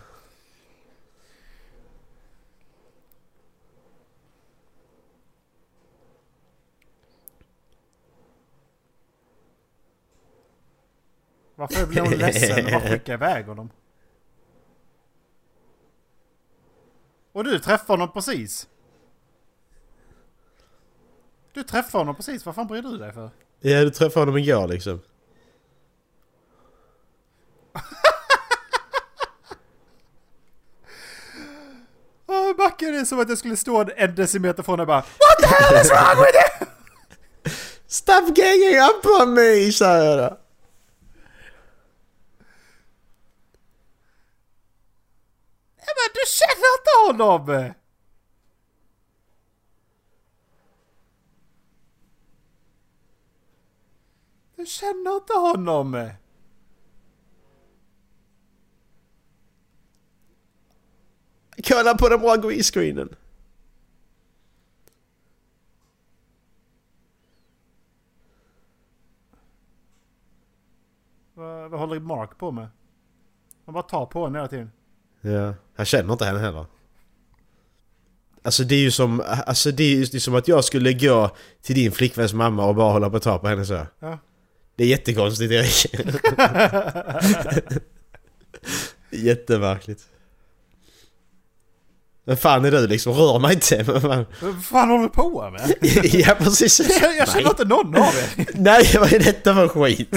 Varför 11.55 11.85
blir 11.85 12.01
hon 12.01 12.11
ledsen? 12.11 12.65
Vad 12.71 12.81
skickade 12.89 13.13
iväg 13.13 13.45
honom? 13.45 13.69
Och 17.31 17.43
du 17.43 17.59
träffade 17.59 17.93
honom 17.93 18.11
precis. 18.13 18.67
Du 21.53 21.63
träffade 21.63 21.97
honom 22.01 22.15
precis, 22.15 22.45
vad 22.45 22.55
fan 22.55 22.67
bryr 22.67 22.81
du 22.81 22.97
dig 22.97 23.13
för? 23.13 23.29
Ja, 23.59 23.83
du 23.83 23.89
träffade 23.89 24.21
honom 24.21 24.37
igår 24.37 24.67
liksom. 24.67 25.01
oh, 32.27 32.55
backen 32.57 32.95
är 32.95 33.05
som 33.05 33.19
att 33.19 33.29
jag 33.29 33.37
skulle 33.37 33.57
stå 33.57 33.89
en 33.95 34.15
decimeter 34.15 34.63
från 34.63 34.79
och 34.79 34.87
bara 34.87 35.01
What 35.01 35.39
the 35.39 35.47
hell 35.47 35.81
is 35.81 35.91
wrong 35.91 36.25
with 36.25 36.35
you? 36.35 36.49
Stop 37.87 38.35
ganging 38.35 38.79
up 38.79 39.05
on 39.21 39.33
me, 39.33 39.71
sa 39.71 39.97
jag 39.97 40.17
då. 40.17 40.44
Men 45.95 46.09
du 46.13 46.21
känner 46.39 46.69
inte 46.77 46.91
honom! 47.05 47.73
Du 54.55 54.65
känner 54.65 55.15
inte 55.15 55.33
honom! 55.33 56.09
Kolla 61.63 61.97
på 61.97 62.09
den 62.09 62.19
bra 62.19 62.35
greenscreenen. 62.35 63.15
Vad, 71.33 71.71
vad 71.71 71.79
håller 71.79 71.99
Mark 71.99 72.37
på 72.37 72.51
med? 72.51 72.67
Han 73.65 73.73
bara 73.73 73.83
tar 73.83 74.05
på 74.05 74.25
henne 74.25 74.37
hela 74.37 74.47
tiden. 74.47 74.71
Ja. 75.25 75.53
Han 75.75 75.85
känner 75.85 76.13
inte 76.13 76.25
henne 76.25 76.39
heller. 76.39 76.65
Alltså 78.43 78.63
det 78.63 78.75
är 78.75 78.79
ju 78.79 78.91
som, 78.91 79.23
alltså 79.45 79.71
det 79.71 79.83
är 79.83 79.95
ju 79.95 80.19
som 80.19 80.35
att 80.35 80.47
jag 80.47 80.63
skulle 80.63 80.93
gå 80.93 81.35
till 81.61 81.75
din 81.75 81.91
flickväns 81.91 82.33
mamma 82.33 82.65
och 82.65 82.75
bara 82.75 82.91
hålla 82.91 83.09
på 83.09 83.17
att 83.17 83.23
ta 83.23 83.37
på 83.37 83.47
henne 83.47 83.65
så. 83.65 83.87
Ja. 83.99 84.19
Det 84.75 84.83
är 84.83 84.87
jättekonstigt 84.87 85.51
Erik. 85.51 85.85
Jättemärkligt. 89.11 90.07
Men 92.27 92.37
fan 92.37 92.65
är 92.65 92.71
du 92.71 92.87
liksom? 92.87 93.13
Rör 93.13 93.39
mig 93.39 93.53
inte! 93.53 93.83
Men 93.87 94.01
fan- 94.01 94.25
Vad 94.41 94.65
fan 94.65 94.89
håller 94.89 95.03
du 95.03 95.09
på 95.09 95.49
med? 95.51 95.73
ja 96.13 96.35
precis! 96.39 96.79
Jag, 97.01 97.15
jag 97.17 97.29
känner 97.29 97.49
inte 97.49 97.65
någon 97.65 97.95
av 97.95 98.01
er. 98.15 98.45
Nej, 98.53 98.89
vad 98.99 99.13
är 99.13 99.19
detta 99.19 99.53
för 99.55 99.67
skit? 99.67 100.09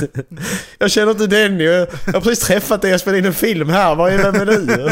Jag 0.78 0.90
känner 0.90 1.10
inte 1.10 1.26
den 1.26 1.60
ju. 1.60 1.66
Jag 2.06 2.12
har 2.12 2.20
precis 2.20 2.38
träffat 2.46 2.82
dig 2.82 2.94
och 2.94 3.00
spelat 3.00 3.18
in 3.18 3.24
en 3.24 3.34
film 3.34 3.68
här. 3.68 3.94
Vad 3.94 4.12
är 4.12 4.18
vem 4.18 4.34
är 4.34 4.46
du? 4.46 4.90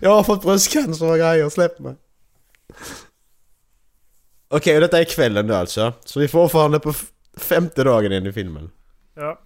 Jag 0.00 0.10
har 0.10 0.22
fått 0.22 0.42
bröstcancer 0.42 1.06
och 1.10 1.18
grejer, 1.18 1.48
släpp 1.48 1.78
mig. 1.80 1.94
Okej, 4.50 4.74
och 4.74 4.80
detta 4.80 4.98
är 5.00 5.04
kvällen 5.04 5.46
då 5.46 5.54
alltså. 5.54 5.92
Så 6.04 6.18
vi 6.18 6.24
är 6.24 6.28
fortfarande 6.28 6.80
på 6.80 6.92
femte 7.38 7.84
dagen 7.84 8.12
in 8.12 8.26
i 8.26 8.32
filmen. 8.32 8.70
Ja. 9.16 9.40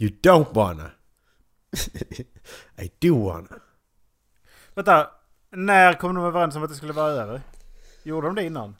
You 0.00 0.10
don't 0.22 0.54
wanna. 0.54 0.90
I 2.82 2.90
do 2.98 3.24
wanna. 3.24 3.60
Vänta. 4.74 5.10
När 5.50 5.94
kom 5.94 6.14
de 6.14 6.24
överens 6.24 6.56
om 6.56 6.62
att 6.62 6.70
det 6.70 6.76
skulle 6.76 6.92
vara 6.92 7.10
över? 7.10 7.42
Gjorde 8.02 8.26
de 8.26 8.34
det 8.34 8.44
innan? 8.44 8.76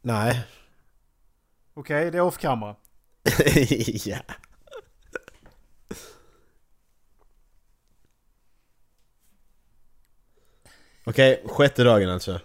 Nej. 0.00 0.46
Okej, 1.74 2.10
det 2.10 2.18
är 2.18 2.22
off 2.22 2.38
camera. 2.38 2.76
ja. 4.04 4.18
Okej, 11.04 11.44
sjätte 11.46 11.84
dagen 11.84 12.10
alltså. 12.10 12.40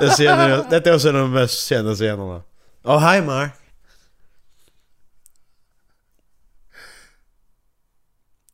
Det 0.00 0.08
scenen 0.10 0.50
jag- 0.50 0.70
Detta 0.70 0.90
är 0.90 0.94
också 0.94 1.08
en 1.08 1.16
av 1.16 1.22
de 1.22 1.32
mest 1.32 1.66
kända 1.66 1.94
scenerna. 1.94 2.42
Oh, 2.82 3.12
hi 3.12 3.22
Mark. 3.22 3.50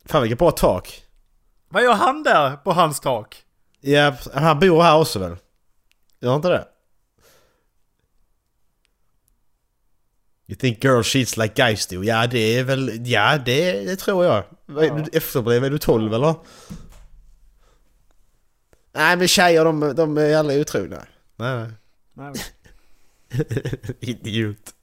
Fan 0.04 0.22
vilket 0.22 0.38
bra 0.38 0.50
tak. 0.50 1.02
Vad 1.68 1.82
gör 1.82 1.94
han 1.94 2.22
där 2.22 2.56
på 2.56 2.72
hans 2.72 3.00
tak? 3.00 3.42
Ja, 3.80 4.16
han 4.34 4.58
bor 4.58 4.82
här 4.82 4.98
också 4.98 5.18
väl? 5.18 5.36
Gör 6.20 6.30
han 6.30 6.36
inte 6.38 6.48
det? 6.48 6.68
You 10.46 10.56
think 10.58 10.84
girls 10.84 11.06
cheats 11.06 11.36
like 11.36 11.54
guys 11.54 11.86
do? 11.86 12.02
Ja 12.04 12.26
det 12.26 12.58
är 12.58 12.64
väl, 12.64 13.06
ja 13.06 13.38
det, 13.38 13.72
det 13.84 13.96
tror 13.96 14.24
jag. 14.24 14.44
Vad 14.70 14.84
är 14.84 14.90
du 14.90 15.18
efterbliven? 15.18 15.64
Är 15.64 15.70
du 15.70 15.78
12 15.78 16.14
eller? 16.14 16.34
Nej 18.92 19.16
men 19.16 19.28
tjejer 19.28 19.64
de, 19.64 19.80
de 19.96 20.18
är 20.18 20.36
aldrig 20.36 20.60
otrogna. 20.60 21.06
Nej 21.36 21.56
nej. 21.56 21.72
Nej, 22.12 22.34
Idiot. 24.00 24.74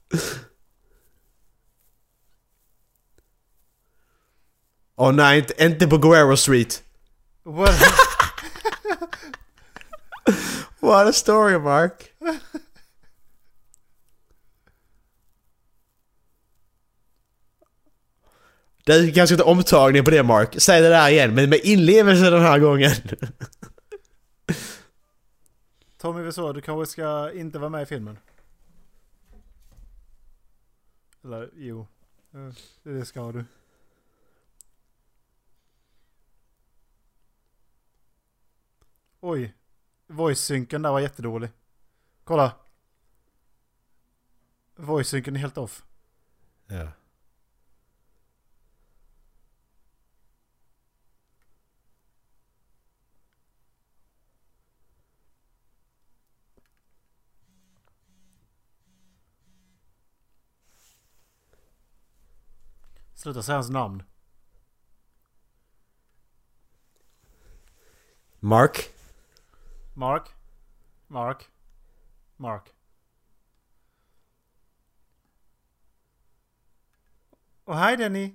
Åh 4.96 5.12
nej, 5.12 5.38
inte, 5.38 5.64
inte 5.64 5.86
på 5.86 5.98
Guerrero 5.98 6.36
Street. 6.36 6.82
What? 7.42 7.80
What 10.80 11.08
a 11.08 11.12
story 11.12 11.58
Mark. 11.58 12.12
Du 18.86 19.12
kanske 19.12 19.34
inte 19.34 19.44
omtagning 19.44 20.04
på 20.04 20.10
det 20.10 20.22
Mark. 20.22 20.54
Säg 20.58 20.80
det 20.80 20.88
där 20.88 21.08
igen, 21.08 21.34
men 21.34 21.50
med 21.50 21.60
inlevelse 21.64 22.30
den 22.30 22.42
här 22.42 22.58
gången. 22.58 22.90
Tommy 25.98 26.22
Wiseau, 26.22 26.52
du 26.52 26.60
kanske 26.60 26.92
ska 26.92 27.32
inte 27.32 27.58
vara 27.58 27.70
med 27.70 27.82
i 27.82 27.86
filmen? 27.86 28.18
Eller 31.24 31.50
jo, 31.56 31.86
Eh, 32.36 32.52
det 32.82 33.04
ska 33.04 33.32
du. 33.32 33.44
Oj, 39.20 39.54
voice-synken 40.06 40.82
där 40.82 40.90
var 40.90 41.00
jättedålig. 41.00 41.50
Kolla. 42.24 42.56
Voice-synken 44.76 45.36
är 45.36 45.40
helt 45.40 45.58
off. 45.58 45.84
Ja. 46.66 46.88
Sluta 63.16 63.42
säga 63.42 63.56
hans 63.56 63.70
namn. 63.70 64.02
Mark? 68.40 68.90
Mark. 69.94 70.34
Mark. 71.06 71.50
Mark. 72.36 72.74
Och 77.64 77.78
hej 77.78 77.96
Denny. 77.96 78.34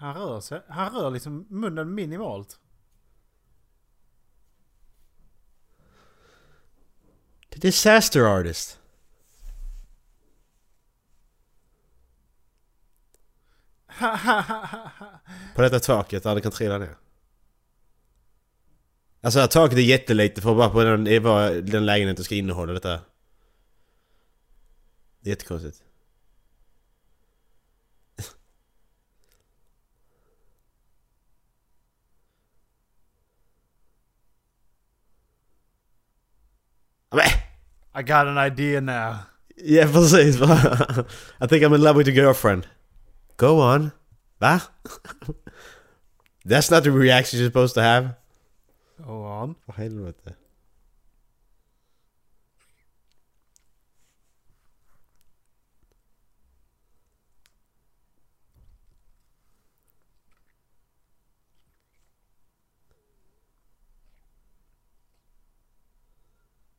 Han 0.00 0.14
rör 0.14 0.40
sig. 0.40 0.62
Han 0.68 0.94
rör 0.94 1.10
liksom 1.10 1.46
munnen 1.48 1.94
minimalt. 1.94 2.58
The 7.50 7.58
Disaster 7.58 8.20
Artist. 8.20 8.80
På 15.54 15.62
detta 15.62 15.80
taket 15.80 16.22
där 16.22 16.34
det 16.34 16.40
kan 16.40 16.52
trilla 16.52 16.78
ner. 16.78 16.96
Alltså 19.20 19.38
det 19.38 19.42
här 19.42 19.48
taket 19.48 19.78
är 19.78 19.82
jättelite 19.82 20.40
för 20.40 20.54
bara 20.54 20.70
på 20.70 20.82
den, 20.84 21.04
den 21.66 21.86
lägenheten 21.86 22.24
ska 22.24 22.34
innehålla 22.34 22.72
detta. 22.72 23.00
Det 25.20 25.28
är 25.28 25.30
jättekonstigt. 25.30 25.87
I 37.12 38.02
got 38.02 38.26
an 38.26 38.38
idea 38.38 38.80
now. 38.80 39.26
Ja 39.56 39.86
precis. 39.86 40.40
I 41.40 41.46
think 41.46 41.64
I'm 41.64 41.72
in 41.74 41.80
love 41.80 41.96
with 41.96 42.06
your 42.06 42.14
girlfriend. 42.14 42.68
Go 43.36 43.60
on. 43.60 43.92
Va? 44.40 44.62
That's 46.44 46.70
not 46.70 46.84
the 46.84 46.92
reaction 46.92 47.38
you're 47.38 47.48
supposed 47.48 47.74
to 47.74 47.82
have. 47.82 48.14
Go 49.04 49.24
on. 49.24 49.56
Vad 49.66 49.76
helvete. 49.76 50.36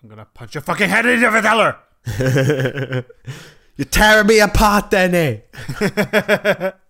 I'm 0.02 0.10
gonna 0.10 0.28
punch 0.34 0.56
your 0.56 0.62
fucking 0.62 0.90
head 0.90 1.06
in 1.06 1.20
your 1.20 1.42
teller! 1.42 1.78
You're 3.76 3.86
tearing 3.90 4.28
me 4.28 4.40
apart 4.40 4.92
Danny! 4.92 5.42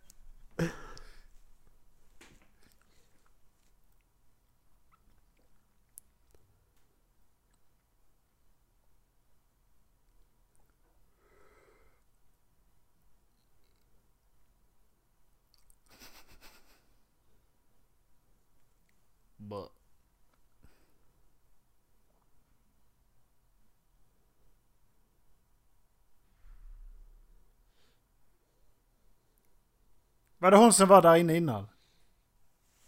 Var 30.39 30.51
det 30.51 30.57
hon 30.57 30.73
som 30.73 30.87
var 30.87 31.01
där 31.01 31.15
inne 31.15 31.37
innan? 31.37 31.67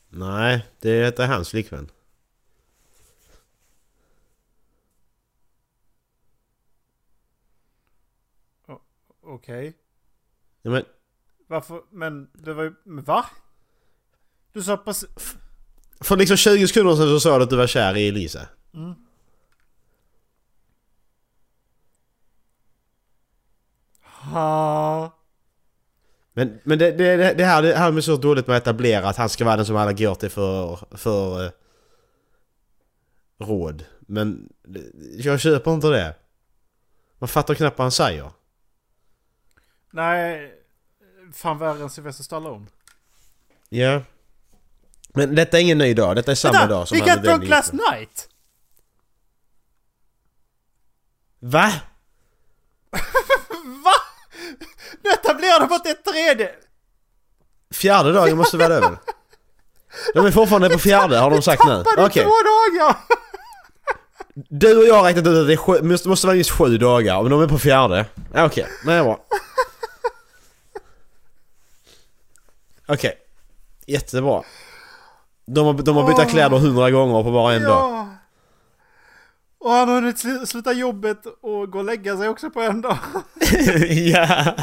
Nej, 0.09 0.67
det 0.79 1.19
är 1.19 1.27
hans 1.27 1.49
flickvän. 1.49 1.89
Okej. 9.23 9.73
Ja, 10.61 10.71
men, 10.71 10.83
Varför? 11.47 11.81
Men 11.89 12.29
det 12.33 12.53
var 12.53 12.63
ju... 12.63 12.73
Men 12.83 13.03
va? 13.03 13.25
Du 14.53 14.63
sa 14.63 14.77
precis... 14.77 15.09
för 15.99 16.17
liksom 16.17 16.37
20 16.37 16.67
sekunder 16.67 16.95
sedan 16.95 17.07
så 17.07 17.19
sa 17.19 17.37
du 17.37 17.43
att 17.43 17.49
du 17.49 17.55
var 17.55 17.67
kär 17.67 17.97
i 17.97 18.07
Elisa. 18.07 18.47
Ha. 24.03 25.20
Men, 26.33 26.59
men 26.63 26.79
det, 26.79 26.91
det, 26.91 27.33
det, 27.33 27.45
här 27.45 27.61
det 27.61 27.75
här 27.75 27.97
är 27.97 28.01
så 28.01 28.17
dåligt 28.17 28.47
med 28.47 28.57
att 28.57 28.63
etablera 28.63 29.09
att 29.09 29.17
han 29.17 29.29
ska 29.29 29.45
vara 29.45 29.55
den 29.55 29.65
som 29.65 29.75
alla 29.75 29.93
går 29.93 30.15
till 30.15 30.29
för, 30.29 30.79
för 30.97 31.45
eh, 31.45 31.51
råd. 33.39 33.85
Men 33.99 34.49
jag 35.17 35.39
köper 35.39 35.73
inte 35.73 35.87
det. 35.87 36.15
Man 37.19 37.27
fattar 37.27 37.53
knappt 37.53 37.77
vad 37.77 37.85
han 37.85 37.91
säger. 37.91 38.31
Nej. 39.91 40.53
Fan 41.33 41.57
värre 41.57 41.83
än 41.83 41.89
Sylvester 41.89 42.23
Stallone. 42.23 42.65
Ja. 43.69 44.01
Men 45.09 45.35
detta 45.35 45.57
är 45.57 45.61
ingen 45.61 45.77
ny 45.77 45.93
dag, 45.93 46.15
detta 46.15 46.31
är 46.31 46.35
samma 46.35 46.67
dag 46.67 46.87
som 46.87 46.97
got 46.97 47.07
är 47.07 47.21
den 47.21 47.41
gick. 47.41 47.73
night! 47.73 48.29
Va? 51.39 51.71
Nu 55.03 55.09
etablerar 55.11 55.59
de 55.59 55.75
att 55.75 55.83
det 55.83 55.89
är 55.89 56.11
tredje! 56.11 56.49
Fjärde 57.73 58.11
dagen 58.11 58.37
måste 58.37 58.57
vara 58.57 58.73
över. 58.73 58.97
De 60.13 60.25
är 60.25 60.31
fortfarande 60.31 60.69
på 60.69 60.79
fjärde 60.79 61.17
har 61.17 61.31
de 61.31 61.41
sagt 61.41 61.65
nu. 61.65 61.83
Okej. 61.97 62.23
två 62.23 62.29
dagar! 62.29 62.95
Du 64.33 64.77
och 64.77 64.85
jag 64.85 64.95
har 64.95 65.03
räknat 65.03 65.27
ut 65.27 65.37
att 65.41 65.47
det 65.47 65.57
sju, 65.57 65.81
måste, 65.81 66.09
måste 66.09 66.27
vara 66.27 66.35
minst 66.35 66.51
sju 66.51 66.77
dagar, 66.77 67.21
men 67.21 67.31
de 67.31 67.41
är 67.41 67.47
på 67.47 67.59
fjärde. 67.59 68.05
Ja, 68.33 68.45
Okej, 68.45 68.67
det 68.85 68.93
är 68.93 69.03
bra. 69.03 69.19
Okej. 72.87 73.17
Jättebra. 73.87 74.43
De 75.45 75.65
har, 75.65 75.73
de 75.73 75.95
har 75.95 76.07
bytt 76.07 76.29
kläder 76.29 76.57
hundra 76.57 76.91
gånger 76.91 77.23
på 77.23 77.31
bara 77.31 77.53
en 77.53 77.63
dag. 77.63 78.07
Ja. 79.61 79.67
Och 79.67 79.71
han 79.71 79.87
har 79.87 79.95
hunnit 79.95 80.15
sl- 80.15 80.45
sluta 80.45 80.73
jobbet 80.73 81.25
och 81.41 81.71
gå 81.71 81.77
och 81.79 81.85
lägga 81.85 82.17
sig 82.17 82.29
också 82.29 82.49
på 82.49 82.61
en 82.61 82.81
dag. 82.81 82.97
ja. 83.89 84.55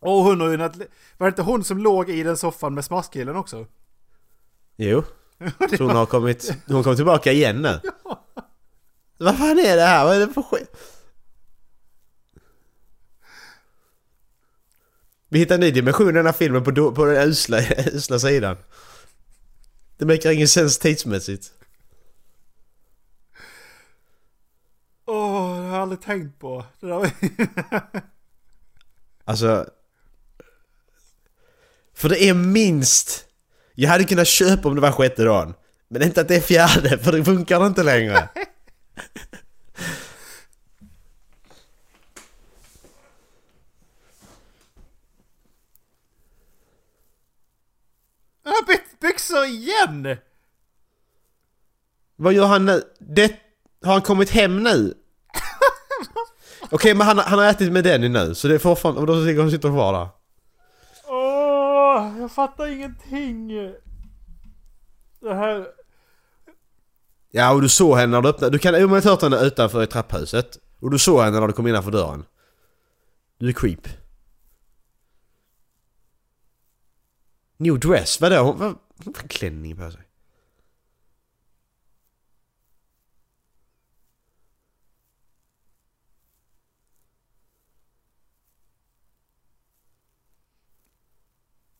Och 0.00 0.12
hon 0.12 0.40
har 0.40 0.48
hunnit... 0.48 0.76
Var 1.18 1.26
det 1.26 1.28
inte 1.28 1.42
hon 1.42 1.64
som 1.64 1.78
låg 1.78 2.10
i 2.10 2.22
den 2.22 2.36
soffan 2.36 2.74
med 2.74 2.84
smaskkillen 2.84 3.36
också? 3.36 3.66
Jo. 4.76 5.02
Så 5.76 5.84
hon 5.84 5.96
har 5.96 6.06
kommit, 6.06 6.54
hon 6.66 6.84
kom 6.84 6.96
tillbaka 6.96 7.32
igen 7.32 7.62
nu. 7.62 7.80
Vad 9.18 9.38
fan 9.38 9.58
är 9.58 9.76
det 9.76 9.82
här? 9.82 10.04
Vad 10.04 10.16
är 10.16 10.26
det 10.26 10.32
för 10.32 10.42
skit? 10.42 10.76
Vi 15.28 15.38
hittar 15.38 15.54
en 15.54 15.60
ny 15.60 15.70
dimension 15.70 16.08
i 16.08 16.12
den 16.12 16.26
här 16.26 16.32
filmen 16.32 16.64
på, 16.64 16.70
do- 16.70 16.94
på 16.94 17.04
den 17.04 17.28
usla, 17.28 17.60
usla 17.92 18.18
sidan. 18.18 18.56
Det 19.96 20.04
makar 20.06 20.30
ingen 20.30 20.48
sens 20.48 20.78
tidsmässigt. 20.78 21.52
Åh, 25.06 25.56
det 25.56 25.62
har 25.62 25.66
jag 25.66 25.82
aldrig 25.82 26.00
tänkt 26.00 26.38
på. 26.38 26.64
Det 26.80 26.86
där. 26.86 27.10
Alltså... 29.24 29.66
För 31.94 32.08
det 32.08 32.24
är 32.24 32.34
minst... 32.34 33.24
Jag 33.74 33.90
hade 33.90 34.04
kunnat 34.04 34.26
köpa 34.28 34.68
om 34.68 34.74
det 34.74 34.80
var 34.80 34.92
sjätte 34.92 35.24
dagen. 35.24 35.54
Men 35.88 36.02
inte 36.02 36.20
att 36.20 36.28
det 36.28 36.36
är 36.36 36.40
fjärde, 36.40 36.98
för 36.98 37.12
det 37.12 37.24
funkar 37.24 37.66
inte 37.66 37.82
längre. 37.82 38.28
Han 48.44 48.52
har 48.54 48.62
bytt 49.46 49.60
byxor 49.60 50.02
igen! 50.04 50.18
Vad 52.16 52.32
gör 52.32 52.46
han 52.46 52.64
nu? 52.64 52.82
Det... 52.98 53.32
Har 53.84 53.92
han 53.92 54.02
kommit 54.02 54.30
hem 54.30 54.62
nu? 54.62 54.94
Okej, 56.70 56.94
men 56.94 57.06
han, 57.06 57.18
han 57.18 57.38
har 57.38 57.46
ätit 57.46 57.72
med 57.72 57.84
Denny 57.84 58.08
nu, 58.08 58.34
så 58.34 58.48
det 58.48 58.54
är 58.54 58.58
fortfarande... 58.58 59.00
Och 59.00 59.06
då 59.06 59.14
ligger 59.14 59.40
hon 59.40 59.50
sitter 59.50 59.68
kvar 59.68 59.92
där. 59.92 60.08
Åh, 61.08 62.18
jag 62.18 62.32
fattar 62.32 62.66
ingenting. 62.66 63.48
Det 65.20 65.34
här... 65.34 65.66
Ja, 67.30 67.52
och 67.52 67.62
du 67.62 67.68
såg 67.68 67.96
henne 67.96 68.16
när 68.16 68.22
du 68.22 68.28
öppnade... 68.28 68.52
Du 68.52 68.58
kan 68.58 68.74
har 68.74 69.00
hört 69.04 69.22
henne 69.22 69.40
utanför 69.40 69.82
i 69.82 69.86
trapphuset. 69.86 70.58
Och 70.80 70.90
du 70.90 70.98
såg 70.98 71.20
henne 71.20 71.40
när 71.40 71.46
du 71.46 71.52
kom 71.52 71.66
innanför 71.66 71.90
dörren. 71.90 72.24
Du 73.38 73.48
är 73.48 73.52
creep. 73.52 73.88
New 77.56 77.78
dress? 77.78 78.20
Vadå? 78.20 78.52
Vad, 78.52 78.78
hon 79.04 79.14
har 79.14 79.28
klänning 79.28 79.76
på 79.76 79.90
sig. 79.90 80.08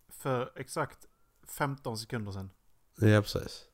För 0.08 0.52
exakt 0.56 1.06
15 1.42 1.98
sekunder 1.98 2.32
sedan. 2.32 2.50
Ja, 3.00 3.22
precis. 3.22 3.68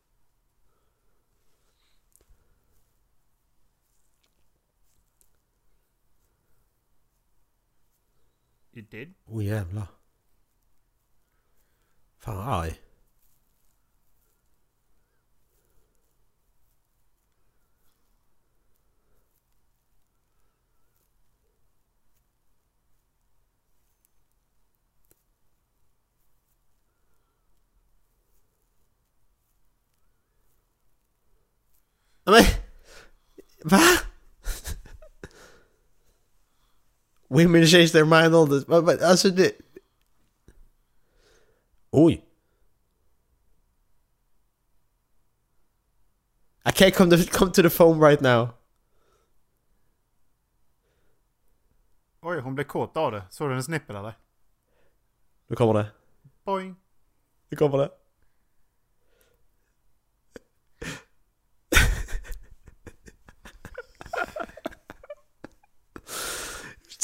You 8.72 8.86
did? 8.90 9.14
Åh 9.24 9.38
oh, 9.38 9.44
jävlar. 9.44 9.86
Fan 12.18 12.38
arg. 12.38 12.83
Men... 32.26 32.44
Va? 33.64 33.80
Women 37.28 37.66
change 37.66 37.92
their 37.92 38.04
mind 38.04 38.34
all 38.34 38.46
this. 38.46 38.68
Men, 38.68 38.84
men, 38.84 38.98
alltså 39.02 39.30
det... 39.30 39.52
Oj. 41.90 42.24
I 46.66 46.70
can't 46.70 46.94
come 46.94 47.10
to, 47.10 47.16
come 47.38 47.52
to 47.52 47.62
the 47.62 47.70
phone 47.70 48.00
right 48.00 48.20
now. 48.20 48.48
Oj, 52.20 52.40
hon 52.40 52.54
blev 52.54 52.64
kåt 52.64 52.96
av 52.96 53.12
det. 53.12 53.24
Såg 53.30 53.48
du 53.48 53.52
hennes 53.52 53.68
nippel 53.68 53.96
eller? 53.96 54.18
Nu 55.46 55.56
kommer 55.56 55.74
det. 55.74 55.86
Boing. 56.44 56.76
Nu 57.48 57.56
kommer 57.56 57.78
det. 57.78 57.90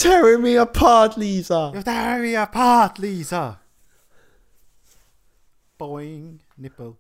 Tearing 0.01 0.43
me 0.43 0.57
apart 0.57 1.19
Lisa! 1.19 1.71
You're 1.75 1.83
tearing 1.83 2.23
me 2.23 2.35
apart 2.35 2.99
Lisa! 2.99 3.61
Boing. 5.79 6.39
Nipple. 6.57 6.99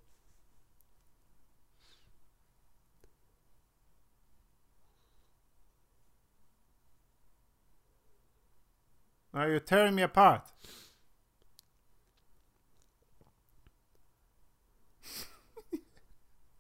Now 9.33 9.47
you're 9.47 9.61
tearing 9.61 9.95
me 9.95 10.03
apart. 10.03 10.43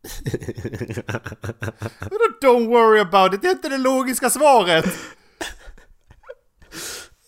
Don't 2.40 2.70
worry 2.70 3.00
about 3.00 3.34
it? 3.34 3.42
Det 3.42 3.48
är 3.48 3.52
inte 3.52 3.68
det 3.68 3.78
logiska 3.78 4.30
svaret! 4.30 4.86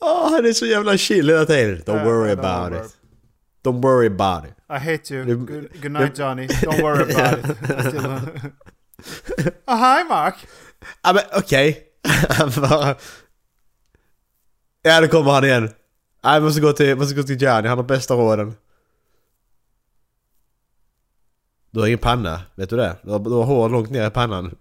Åh, 0.02 0.30
han 0.30 0.46
är 0.46 0.52
så 0.52 0.66
jävla 0.66 0.96
chill 0.96 1.28
hela 1.28 1.44
tiden. 1.46 1.78
Don't 1.82 2.04
worry 2.04 2.34
don't 2.34 2.38
about 2.38 2.72
worry. 2.72 2.86
it. 2.86 2.96
Don't 3.64 3.80
worry 3.82 4.06
about 4.06 4.44
it. 4.44 4.54
I 4.68 4.78
hate 4.78 5.14
you. 5.14 5.24
Good, 5.24 5.82
good 5.82 5.92
night 5.92 6.18
Johnny. 6.18 6.46
Don't 6.46 6.82
worry 6.82 7.02
about 7.14 7.38
it. 7.44 7.56
Oh, 9.66 9.76
hi 9.98 10.04
Mark. 10.08 10.34
Ja 11.02 11.12
men 11.12 11.22
okej. 11.36 11.82
Bara... 12.60 12.94
Ja, 14.84 15.00
nu 15.00 15.08
kommer 15.08 15.30
han 15.30 15.44
igen. 15.44 15.70
Jag 16.22 16.42
måste 16.42 16.60
gå 16.60 16.72
till, 16.72 16.96
måste 16.96 17.14
gå 17.14 17.22
till 17.22 17.42
Gianni, 17.42 17.68
han 17.68 17.78
har 17.78 17.84
bästa 17.84 18.14
råden. 18.14 18.54
Du 21.70 21.80
har 21.80 21.86
ingen 21.86 21.98
panna, 21.98 22.40
vet 22.54 22.70
du 22.70 22.76
det? 22.76 22.96
Du 23.02 23.10
har, 23.10 23.18
du 23.18 23.30
har 23.30 23.42
hår 23.44 23.68
långt 23.68 23.90
ner 23.90 24.06
i 24.06 24.10
pannan. 24.10 24.54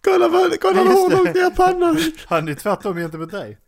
Kolla 0.00 0.28
vad, 0.28 0.60
kolla 0.60 0.84
vad 0.84 1.10
det. 1.10 1.16
långt 1.16 1.34
ner 1.34 1.50
pannan! 1.50 1.98
Han 2.26 2.48
är 2.48 2.54
tvärtom 2.54 2.96
gentemot 2.96 3.30
dig. 3.30 3.58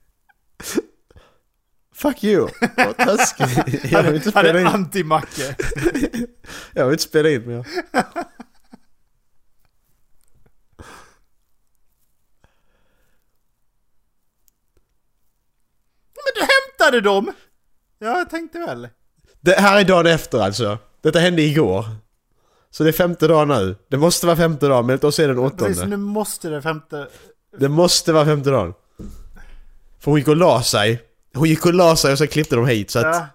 Fuck 1.95 2.25
you! 2.25 2.49
Vad 2.77 2.97
taskigt. 2.97 3.85
Jag 3.93 4.03
Han 4.03 4.13
vill 4.13 4.15
inte 4.15 4.29
är, 4.29 4.33
han 4.35 4.45
spela 4.45 4.59
är 4.61 4.61
in. 4.61 4.67
anti-Macke. 4.67 5.55
Jag 6.75 6.85
vill 6.85 6.93
inte 6.93 7.03
spela 7.05 7.29
in 7.31 7.47
mer. 7.49 7.67
Men 16.15 16.33
du 16.35 16.41
hämtade 16.41 17.01
dem! 17.01 17.33
Ja, 17.99 18.19
jag 18.19 18.31
tänkte 18.31 18.59
väl. 18.59 18.89
Det 19.41 19.61
här 19.61 19.81
är 19.81 19.85
dagen 19.85 20.07
efter 20.07 20.39
alltså. 20.39 20.79
Detta 21.03 21.19
hände 21.19 21.43
igår. 21.43 21.85
Så 22.75 22.83
det 22.85 22.91
är 22.91 22.93
femte 22.93 23.29
dagen 23.29 23.49
nu. 23.49 23.77
Det 23.89 23.97
måste 23.99 24.27
vara 24.27 24.37
femte 24.37 24.69
dagen, 24.69 24.87
men 24.87 24.99
då 24.99 25.09
är 25.09 25.29
det 25.29 25.35
den 25.35 25.51
Precis, 25.51 25.79
åttonde. 25.79 25.87
nu 25.87 25.97
måste 25.97 26.49
det 26.49 26.63
femte... 26.63 27.09
Det 27.59 27.69
måste 27.69 28.13
vara 28.13 28.25
femte 28.25 28.51
dagen. 28.51 28.75
För 30.01 30.11
hon 30.11 30.19
gick 30.19 30.29
och 30.29 30.37
la 30.37 30.63
sig. 30.63 31.03
Hon 31.35 31.49
gick 31.49 31.67
och 31.67 31.75
la 31.75 31.97
sig 31.97 32.13
och 32.13 32.19
så 32.19 32.27
klippte 32.27 32.57
de 32.57 32.67
hit 32.67 32.91
så 32.91 32.99
att... 32.99 33.05
Ja, 33.05 33.27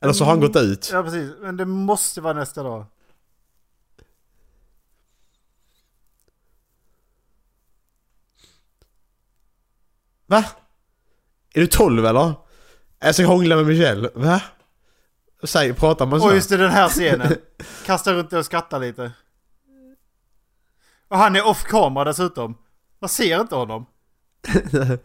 Eller 0.00 0.12
så 0.12 0.24
har 0.24 0.30
han 0.30 0.40
gått 0.40 0.56
ut. 0.56 0.90
ja, 0.92 1.02
precis. 1.02 1.30
Men 1.40 1.56
det 1.56 1.64
måste 1.64 2.20
vara 2.20 2.32
nästa 2.34 2.62
dag. 2.62 2.86
Va? 10.26 10.44
Är 11.54 11.60
du 11.60 11.66
12 11.66 12.06
eller? 12.06 12.32
Jag 13.00 13.14
ska 13.14 13.26
hångla 13.26 13.56
med 13.56 13.66
Michelle. 13.66 14.08
Va? 14.14 14.40
Säg, 15.42 15.74
pratar 15.74 16.06
man 16.06 16.20
så? 16.20 16.26
Och 16.26 16.34
just 16.34 16.48
det, 16.48 16.56
den 16.56 16.70
här 16.70 16.88
scenen. 16.88 17.36
Kastar 17.86 18.14
runt 18.14 18.32
och 18.32 18.44
skrattar 18.44 18.80
lite. 18.80 19.12
Och 21.08 21.18
han 21.18 21.36
är 21.36 21.46
off 21.46 21.62
camera 21.62 22.04
dessutom. 22.04 22.58
Man 23.00 23.08
ser 23.08 23.40
inte 23.40 23.54
honom. 23.54 23.86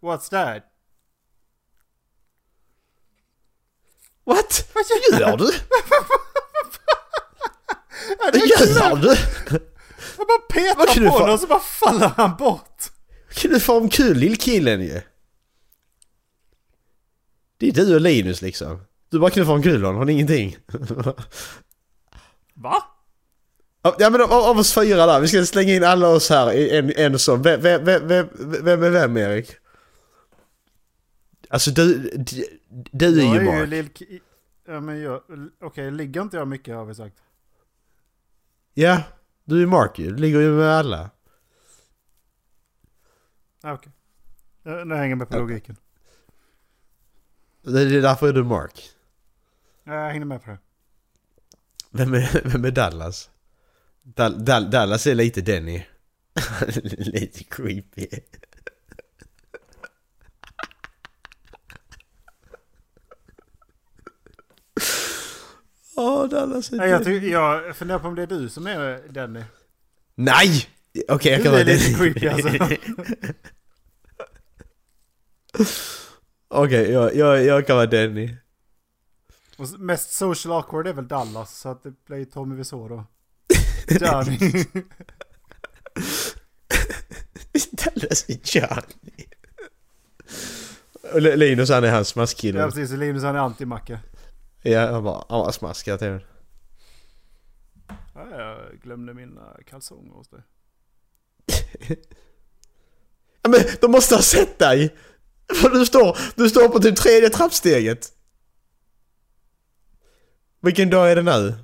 What's 0.00 0.30
that? 0.30 0.64
What? 4.24 4.68
Vad 4.74 4.84
gör 5.20 5.36
du? 5.36 5.52
Vad 8.18 8.36
gör 8.36 8.96
du? 8.96 9.16
Jag 10.18 10.26
bara 10.26 10.38
petar 10.38 11.08
på 11.08 11.18
honom 11.18 11.34
och 11.34 11.40
så 11.40 11.46
bara 11.46 11.60
faller 11.60 12.08
han 12.16 12.36
bort. 12.36 12.82
Kan 13.34 13.50
du 13.50 13.60
få 13.60 13.76
om 13.76 13.88
kul 13.88 14.16
lillkillen 14.16 14.80
ju? 14.80 15.00
Det 17.58 17.68
är 17.68 17.72
du 17.72 17.94
och 17.94 18.00
Linus 18.00 18.42
liksom. 18.42 18.84
Du 19.10 19.18
bara 19.18 19.30
knuffar 19.30 19.52
om 19.52 19.62
kul 19.62 19.82
honom, 19.84 19.96
har 19.96 20.04
ni 20.04 20.12
ingenting? 20.12 20.56
Va? 22.54 22.82
Ja 23.82 24.10
men 24.10 24.20
av, 24.20 24.32
av 24.32 24.58
oss 24.58 24.74
fyra 24.74 25.06
där, 25.06 25.20
vi 25.20 25.28
ska 25.28 25.46
slänga 25.46 25.74
in 25.74 25.84
alla 25.84 26.08
oss 26.08 26.30
här 26.30 26.52
i 26.52 26.76
en, 26.78 26.92
en 26.96 27.18
sån. 27.18 27.42
Vem, 27.42 27.60
vem, 27.60 27.84
vem, 27.84 28.08
vem, 28.08 28.28
vem 28.64 28.82
är 28.82 28.90
vem 28.90 29.16
Erik? 29.16 29.50
Alltså 31.48 31.70
du, 31.70 32.10
du, 32.70 33.20
är 33.20 33.24
Jag 33.24 33.34
ju 33.34 33.48
är 33.48 33.52
ju 33.54 33.58
Mark. 33.60 33.68
lill... 34.00 34.20
Ja 34.66 34.80
men 34.80 35.00
jag... 35.00 35.22
Okej, 35.60 35.90
ligger 35.90 36.22
inte 36.22 36.36
jag 36.36 36.48
mycket 36.48 36.74
har 36.74 36.84
vi 36.84 36.94
sagt. 36.94 37.22
Ja, 38.74 39.02
du 39.44 39.62
är 39.62 39.66
Mark 39.66 39.98
ju. 39.98 40.10
Du 40.10 40.16
ligger 40.16 40.40
ju 40.40 40.50
med 40.50 40.68
alla. 40.68 41.10
Ah, 43.62 43.72
Okej. 43.72 43.92
Okay. 44.64 44.84
Nu 44.84 44.94
hänger 44.94 45.08
jag 45.10 45.18
med 45.18 45.28
på 45.28 45.34
Okej. 45.34 45.40
logiken. 45.40 45.76
Det 47.62 47.80
är 47.80 48.02
därför 48.02 48.28
är 48.28 48.32
du 48.32 48.44
Mark. 48.44 48.90
Ja, 49.84 49.94
Jag 49.94 50.10
hängde 50.10 50.26
med 50.26 50.42
på 50.44 50.50
det. 50.50 50.58
Vem 51.90 52.14
är, 52.14 52.40
vem 52.52 52.64
är 52.64 52.70
Dallas? 52.70 53.30
Dal, 54.02 54.44
Dal, 54.44 54.70
Dallas 54.70 55.06
är 55.06 55.14
lite 55.14 55.40
Denny. 55.40 55.86
lite 56.98 57.44
creepy. 57.44 58.06
Åh, 66.00 66.28
Dallas 66.28 66.72
är 66.72 66.76
Nej, 66.76 66.90
jag, 66.90 67.06
jag 67.66 67.76
funderar 67.76 67.98
på 67.98 68.08
om 68.08 68.14
det 68.14 68.22
är 68.22 68.26
du 68.26 68.48
som 68.48 68.66
är 68.66 69.12
Denny. 69.12 69.42
Nej! 70.14 70.66
Okej, 71.08 71.32
jag 71.32 71.40
Du 71.40 71.44
kan 71.44 71.54
är 71.54 71.56
vara 71.56 71.64
lite 71.64 71.92
Denny. 71.92 72.14
creepy 72.14 72.28
alltså. 72.28 72.48
Okej, 76.54 76.90
jag, 76.90 77.14
jag, 77.16 77.44
jag 77.44 77.66
kan 77.66 77.76
vara 77.76 77.86
Denny. 77.86 78.36
Och 79.56 79.80
mest 79.80 80.12
social 80.12 80.52
awkward 80.56 80.86
är 80.86 80.92
väl 80.92 81.08
Dallas, 81.08 81.58
så 81.58 81.68
att 81.68 81.82
det 81.82 82.04
blir 82.06 82.24
Tommy 82.24 82.54
Wiseau 82.56 82.88
då. 82.88 83.04
Johnny. 84.00 84.38
Dallas 87.72 88.24
är 88.28 88.38
Johnny. 88.58 89.26
Och 91.14 91.22
Linus 91.22 91.70
han 91.70 91.84
är 91.84 91.90
hans 91.90 92.08
smaskkille. 92.08 92.60
ja 92.60 92.66
precis, 92.66 92.90
Linus 92.90 93.22
han 93.22 93.36
är 93.36 93.40
anti-Macke. 93.40 93.98
Ja, 94.62 94.92
han 94.92 95.04
bara, 95.04 95.24
han 95.28 95.40
bara 95.40 95.52
smaskar 95.52 95.96
till 95.96 96.06
honom. 96.08 96.22
Ja, 98.14 98.30
jag 98.40 98.80
glömde 98.82 99.14
mina 99.14 99.56
kalsonger 99.66 100.12
hos 100.12 100.28
dig. 100.28 100.40
Ja, 103.42 103.50
men 103.50 103.60
de 103.80 103.90
måste 103.90 104.14
ha 104.14 104.22
sett 104.22 104.58
dig! 104.58 104.96
För 105.54 105.70
du 105.70 105.86
står, 105.86 106.18
du 106.36 106.48
står 106.50 106.68
på 106.68 106.78
typ 106.78 106.96
tredje 106.96 107.30
trappsteget. 107.30 108.12
Vilken 110.60 110.90
dag 110.90 111.10
är 111.12 111.16
det 111.16 111.22
nu? 111.22 111.54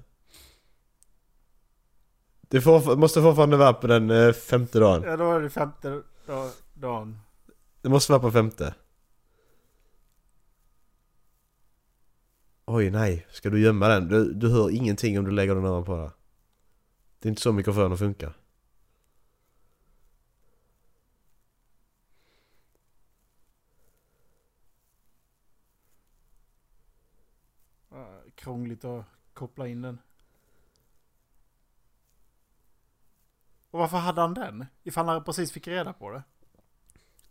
Det 2.41 2.61
får, 2.61 2.97
måste 2.97 3.23
fortfarande 3.23 3.57
vara 3.57 3.73
på 3.73 3.87
den 3.87 4.11
eh, 4.11 4.33
femte 4.33 4.79
dagen. 4.79 5.03
Ja, 5.03 5.17
då 5.17 5.33
är 5.33 5.41
det 5.41 5.51
femte 5.51 6.03
dag- 6.27 6.51
dagen. 6.75 7.19
Det 7.83 7.89
måste 7.89 8.13
vara 8.13 8.23
på 8.23 8.31
femte. 8.31 8.75
Oj 12.69 12.91
nej, 12.91 13.27
ska 13.31 13.51
du 13.51 13.61
gömma 13.61 13.89
den? 13.89 14.09
Du, 14.09 14.35
du 14.35 14.49
hör 14.49 14.71
ingenting 14.71 15.19
om 15.19 15.25
du 15.25 15.31
lägger 15.31 15.55
den 15.55 15.65
ovanpå 15.65 15.97
där. 15.97 16.11
Det 17.19 17.29
är 17.29 17.31
inte 17.31 17.43
så 17.43 17.53
mikrofonen 17.53 17.99
funkar. 17.99 18.33
Krångligt 28.35 28.85
att 28.85 29.05
koppla 29.33 29.69
in 29.69 29.83
den. 29.83 29.99
Och 33.71 33.79
varför 33.79 33.97
hade 33.97 34.21
han 34.21 34.35
den? 34.35 34.67
Ifall 34.83 35.09
han 35.09 35.25
precis 35.25 35.53
fick 35.53 35.69
reda 35.69 35.93
på 35.93 36.11
det. 36.11 36.23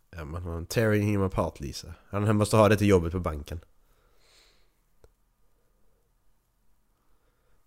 Ja 0.10 0.26
men 0.26 0.44
han 0.44 0.66
tearing 0.66 1.08
him 1.08 1.22
apart 1.22 1.60
Lisa. 1.60 1.94
Han 2.10 2.36
måste 2.36 2.58
ha 2.58 2.70
det 2.70 2.78
till 2.78 2.88
jobbet 2.88 3.12
på 3.12 3.20
banken. 3.20 3.60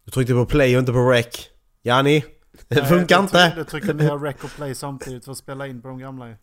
Du 0.09 0.12
tryckte 0.12 0.32
på 0.34 0.46
play 0.46 0.76
och 0.76 0.80
inte 0.80 0.92
på 0.92 1.11
rec. 1.11 1.48
Jani! 1.82 2.24
Det 2.68 2.80
Nej, 2.80 2.86
funkar 2.88 3.16
jag 3.16 3.24
inte! 3.24 3.36
tryck- 3.38 3.59
Jag 3.59 3.68
tryckte 3.68 3.92
ner 3.92 4.18
rec 4.18 4.36
och 4.42 4.50
play 4.50 4.74
samtidigt 4.74 5.24
för 5.24 5.32
att 5.32 5.38
spela 5.38 5.66
in 5.66 5.82
på 5.82 5.88
de 5.88 5.98
gamla 5.98 6.28
ju. 6.28 6.36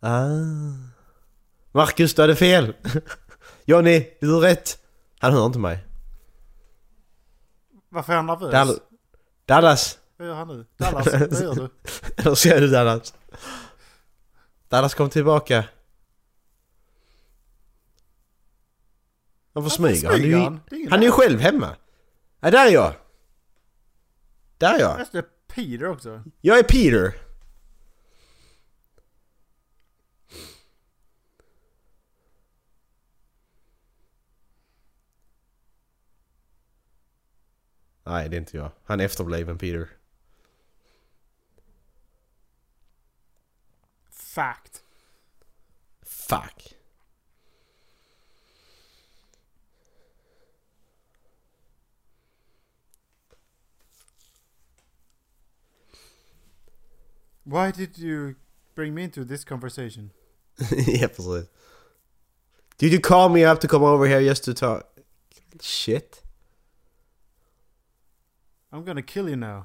Ah. 0.00 0.26
Marcus, 1.72 2.14
du 2.14 2.22
hade 2.22 2.36
fel! 2.36 2.74
Johnny, 3.64 4.06
du 4.20 4.32
har 4.32 4.40
rätt! 4.40 4.78
Han 5.18 5.32
hör 5.32 5.46
inte 5.46 5.58
mig. 5.58 5.84
Varför 7.88 8.12
är 8.12 8.16
han 8.16 8.26
nervös? 8.26 8.52
Dall- 8.54 8.80
Dallas! 9.46 9.98
Vad 10.16 10.28
gör 10.28 10.34
han 10.34 10.48
nu? 10.48 10.66
Dallas, 10.76 11.06
vad 11.06 11.42
gör 11.42 11.54
du? 11.54 11.68
Eller 12.16 12.34
ser 12.34 12.60
du 12.60 12.68
Dallas? 12.68 13.14
Dallas 14.68 14.94
kom 14.94 15.10
tillbaka. 15.10 15.64
Varför 19.52 19.70
smyger 19.70 20.08
han? 20.08 20.16
smyger 20.18 20.28
Det 20.30 20.34
är 20.34 20.38
ju- 20.38 20.44
han? 20.44 20.60
Det 20.70 20.76
är 20.76 20.90
Han 20.90 21.00
är 21.00 21.04
ju 21.04 21.10
själv 21.10 21.40
hemma. 21.40 21.76
Ja, 22.40 22.50
där 22.50 22.66
är 22.66 22.70
jag! 22.70 22.94
Där 24.58 24.74
är 24.74 24.80
jag! 24.80 24.98
Just 24.98 25.12
det, 25.12 25.22
Peter 25.46 25.86
också. 25.86 26.22
Jag 26.40 26.58
är 26.58 26.62
Peter! 26.62 27.14
Nej, 38.04 38.28
det 38.28 38.36
är 38.36 38.38
inte 38.38 38.56
jag. 38.56 38.70
Han 38.84 39.00
är 39.00 39.04
efterbliven 39.04 39.58
Peter. 39.58 39.88
Fact. 44.10 44.82
Fuck. 46.02 46.79
Why 57.50 57.72
did 57.72 57.98
you 57.98 58.36
bring 58.76 58.94
me 58.94 59.02
into 59.02 59.24
this 59.24 59.44
conversation? 59.44 60.10
ja, 60.86 61.08
precis. 61.08 61.48
Did 62.78 62.92
you 62.92 63.00
call 63.00 63.28
me 63.28 63.44
up 63.44 63.60
to 63.60 63.68
come 63.68 63.82
over 63.82 64.06
here 64.06 64.20
just 64.20 64.44
to 64.44 64.54
talk? 64.54 64.84
Shit. 65.60 66.22
I'm 68.72 68.84
gonna 68.84 69.02
kill 69.02 69.28
you 69.28 69.36
now. 69.36 69.64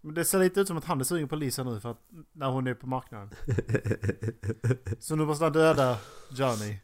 Men 0.00 0.14
det 0.14 0.24
ser 0.24 0.38
lite 0.38 0.60
ut 0.60 0.68
som 0.68 0.76
att 0.76 0.84
han 0.84 1.00
är 1.00 1.04
sugen 1.04 1.28
på 1.28 1.36
Lisa 1.36 1.64
nu 1.64 1.80
för 1.80 1.90
att 1.90 2.00
när 2.32 2.50
hon 2.50 2.66
är 2.66 2.74
på 2.74 2.86
marknaden. 2.86 3.30
Så 5.00 5.16
nu 5.16 5.24
måste 5.24 5.44
han 5.44 5.52
döda 5.52 5.98
Johnny. 6.30 6.78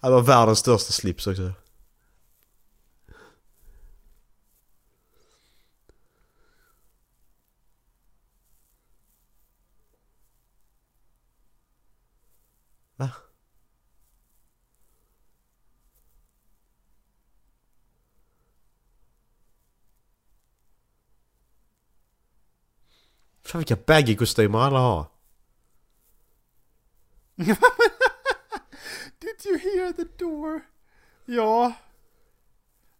Han 0.00 0.12
var 0.12 0.22
världens 0.22 0.58
största 0.58 0.92
slips 0.92 1.26
också. 1.26 1.52
Va? 12.98 13.10
Fan 23.48 23.58
vilka 23.58 23.76
baggy 23.76 24.16
kostymer 24.16 24.58
alla 24.58 24.78
har. 24.78 25.06
Did 29.18 29.46
you 29.46 29.58
hear 29.58 29.92
the 29.92 30.04
door? 30.24 30.60
Ja. 31.24 31.72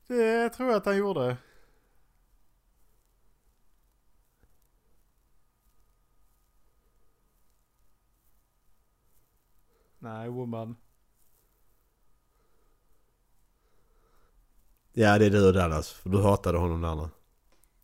Det 0.07 0.49
tror 0.49 0.69
jag 0.69 0.77
att 0.77 0.87
han 0.87 0.97
gjorde. 0.97 1.37
Nej, 9.99 10.29
woman. 10.29 10.77
Ja 14.93 15.19
det 15.19 15.27
är 15.27 15.31
du 15.31 15.47
och 15.47 15.55
Dallas, 15.55 15.93
för 15.93 16.11
du 16.11 16.23
hatade 16.23 16.59
honom 16.59 16.85
andra. 16.85 17.11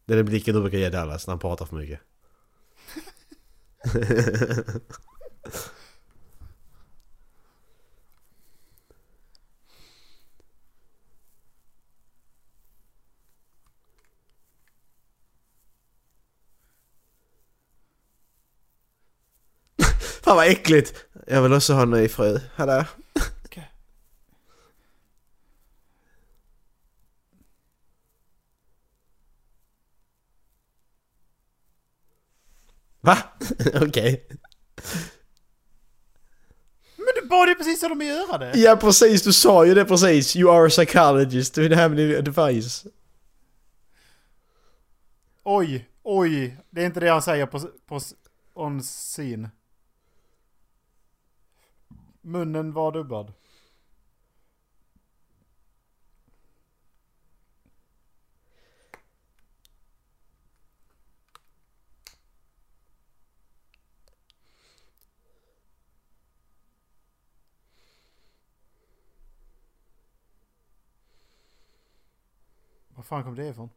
Det 0.05 0.13
är 0.13 0.17
den 0.17 0.27
blicken 0.27 0.55
du 0.55 0.61
brukar 0.61 0.79
ge 0.79 0.91
Dallas 0.91 1.27
när 1.27 1.33
han 1.33 1.39
pratar 1.39 1.67
för 1.67 1.77
mycket. 1.77 2.01
Fan 20.25 20.37
vad 20.37 20.49
äckligt! 20.49 21.05
Jag 21.27 21.43
vill 21.43 21.53
också 21.53 21.73
ha 21.75 21.83
en 21.83 21.91
ny 21.91 22.09
fru. 22.09 22.41
Hallå? 22.55 22.85
Okej. 23.45 23.73
Va? 33.05 33.19
Okej. 33.83 34.27
Men 36.97 37.23
du 37.23 37.29
bad 37.29 37.49
ju 37.49 37.55
precis 37.55 37.81
som 37.81 37.99
de 37.99 38.05
göra 38.05 38.39
det. 38.39 38.53
Ja 38.59 38.77
precis, 38.77 39.23
du 39.23 39.33
sa 39.33 39.67
ju 39.67 39.75
det 39.75 39.85
precis. 39.85 40.37
You 40.37 40.51
are 40.51 40.67
a 40.67 40.71
psychologist, 40.71 41.55
du 41.55 41.63
vill 41.63 41.75
ha 41.75 41.89
min 41.89 42.17
advice. 42.17 42.87
Oj, 45.43 45.89
oj. 46.03 46.57
Det 46.71 46.83
är 46.83 46.87
inte 46.87 47.01
det 47.01 47.09
han 47.09 47.23
säger 47.23 47.47
på, 47.47 47.61
på 47.87 48.01
on 48.55 48.83
scene. 48.83 49.51
Munnen 52.23 52.73
var 52.73 52.93
dubbad. 52.93 53.33
Var 73.05 73.17
fan 73.17 73.25
kom 73.25 73.37
det 73.37 73.49
ifrån? 73.49 73.71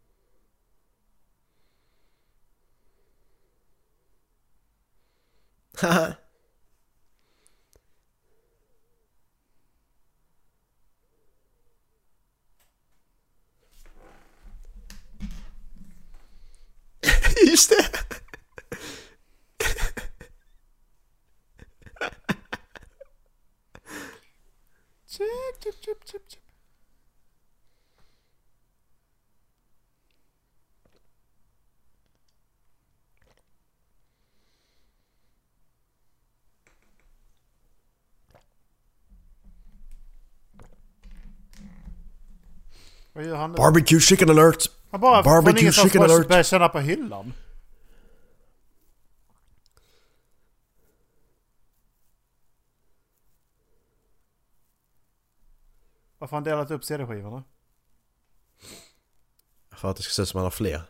Just 17.47 17.69
det! 17.69 17.86
Chip, 25.07 25.59
chip, 25.63 25.82
chip, 25.82 26.05
chip, 26.05 26.30
chip. 26.30 26.46
Vad 43.18 43.26
gör 43.26 43.36
han 43.36 43.51
nu? 43.51 43.57
Barbecue 43.57 43.99
chicken 43.99 44.30
alert! 44.30 44.72
Han 44.91 45.01
bara 45.01 45.24
Barbecue 45.24 45.72
från 45.72 45.86
chicken 45.86 46.01
alert. 46.01 46.28
börjar 46.28 46.43
känna 46.43 46.70
på 46.70 46.80
hyllan. 46.80 47.34
Varför 56.18 56.32
har 56.32 56.38
han 56.38 56.43
delat 56.43 56.72
upp 56.72 56.84
CD-skivorna? 56.84 57.43
För 59.72 59.89
att 59.89 59.97
det 59.97 60.03
ska 60.03 60.13
se 60.13 60.22
ut 60.22 60.30
som 60.30 60.38
han 60.38 60.45
har 60.45 60.51
fler. 60.51 60.82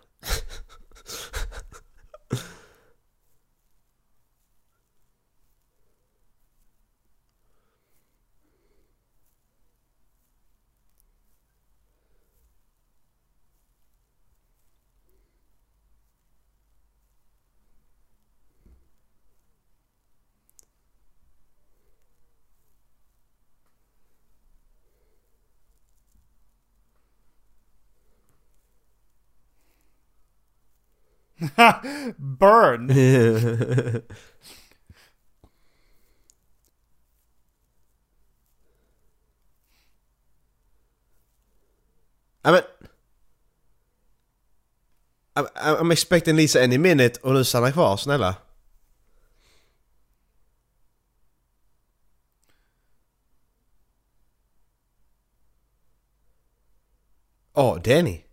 Burn! 32.17 32.89
Ja 42.43 42.51
men... 42.51 42.61
I'm, 45.35 45.47
I'm 45.55 45.91
expecting 45.91 46.35
Lisa 46.35 46.59
any 46.59 46.77
minute 46.77 47.19
och 47.23 47.33
nu 47.33 47.43
stanna 47.43 47.71
kvar, 47.71 47.97
snälla. 47.97 48.35
Åh, 57.53 57.73
oh, 57.73 57.81
Danny. 57.81 58.26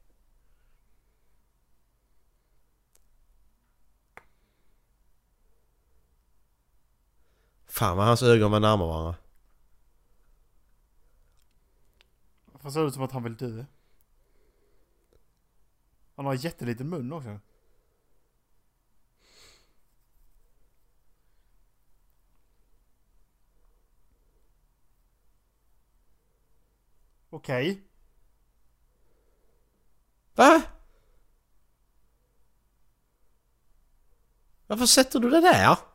Fan 7.74 7.96
vad 7.96 8.06
hans 8.06 8.22
ögon 8.22 8.50
var 8.50 8.60
närmare 8.60 8.88
varandra. 8.88 9.14
Det 12.62 12.70
ser 12.70 12.86
ut 12.86 12.94
som 12.94 13.02
att 13.02 13.12
han 13.12 13.22
vill 13.22 13.36
dö. 13.36 13.64
Han 16.14 16.26
har 16.26 16.32
en 16.32 16.38
jätteliten 16.38 16.88
mun 16.88 17.12
också. 17.12 17.40
Okej. 27.30 27.82
Va? 30.34 30.62
Varför 34.66 34.86
sätter 34.86 35.18
du 35.20 35.30
det 35.30 35.40
där? 35.40 35.93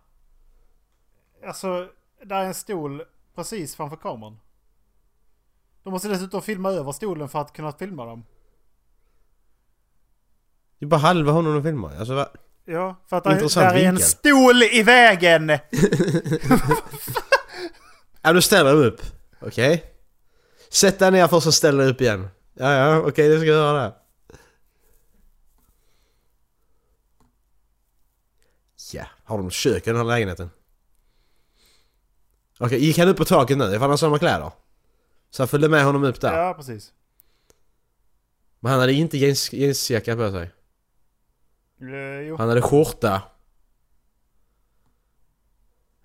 Alltså, 1.45 1.89
där 2.23 2.41
är 2.41 2.45
en 2.45 2.53
stol 2.53 3.03
precis 3.35 3.75
framför 3.75 3.95
kameran. 3.97 4.39
De 5.83 5.89
måste 5.89 6.07
dessutom 6.07 6.41
filma 6.41 6.71
över 6.71 6.91
stolen 6.91 7.29
för 7.29 7.39
att 7.39 7.53
kunna 7.53 7.71
filma 7.71 8.05
dem. 8.05 8.25
Det 10.79 10.85
är 10.85 10.87
bara 10.87 10.99
halva 10.99 11.31
honom 11.31 11.57
att 11.57 11.63
filma. 11.63 11.97
Alltså 11.97 12.13
va? 12.15 12.27
Ja, 12.65 12.95
för 13.07 13.17
att 13.17 13.23
där, 13.23 13.31
Intressant 13.31 13.69
där 13.69 13.75
är 13.75 13.87
en 13.89 13.99
stol 13.99 14.63
i 14.63 14.83
vägen! 14.83 15.51
Ja, 18.21 18.33
du 18.33 18.41
ställer 18.41 18.73
upp. 18.75 19.01
Okej. 19.41 19.83
Sätt 20.69 20.99
dig 20.99 21.11
ner 21.11 21.27
först 21.27 21.47
och 21.47 21.53
ställ 21.53 21.77
dig 21.77 21.87
upp 21.87 22.01
igen. 22.01 22.27
Ja, 22.53 22.73
ja, 22.73 22.97
okej, 22.97 23.29
det 23.29 23.37
ska 23.37 23.45
jag 23.45 23.55
göra 23.55 23.83
det. 23.83 23.93
Ja, 28.93 29.05
har 29.23 29.37
de 29.37 29.49
kök 29.49 29.87
i 29.87 29.89
den 29.89 29.97
här 29.97 30.03
lägenheten? 30.03 30.49
Okej, 32.61 32.79
gick 32.85 32.97
han 32.97 33.07
upp 33.07 33.17
på 33.17 33.25
taket 33.25 33.57
nu? 33.57 33.63
Ifall 33.63 33.81
han 33.81 33.89
har 33.89 33.97
samma 33.97 34.19
kläder? 34.19 34.51
Så 35.29 35.41
jag 35.41 35.49
följde 35.49 35.69
med 35.69 35.83
honom 35.83 36.03
upp 36.03 36.21
där. 36.21 36.37
Ja, 36.37 36.53
precis. 36.53 36.93
Men 38.59 38.71
han 38.71 38.79
hade 38.81 38.93
inte 38.93 39.17
jeans, 39.17 39.53
jeansjacka 39.53 40.15
på 40.15 40.31
sig. 40.31 40.51
Eh, 41.81 42.19
jo. 42.27 42.35
Han 42.37 42.49
hade 42.49 42.61
skjorta. 42.61 43.21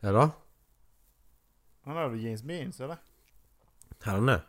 Eller? 0.01 0.29
Han 1.85 1.97
hade 1.97 2.19
jeans 2.19 2.43
med 2.43 2.57
jeans 2.57 2.81
eller? 2.81 2.97
Hade 4.01 4.17
han 4.17 4.27
det? 4.27 4.43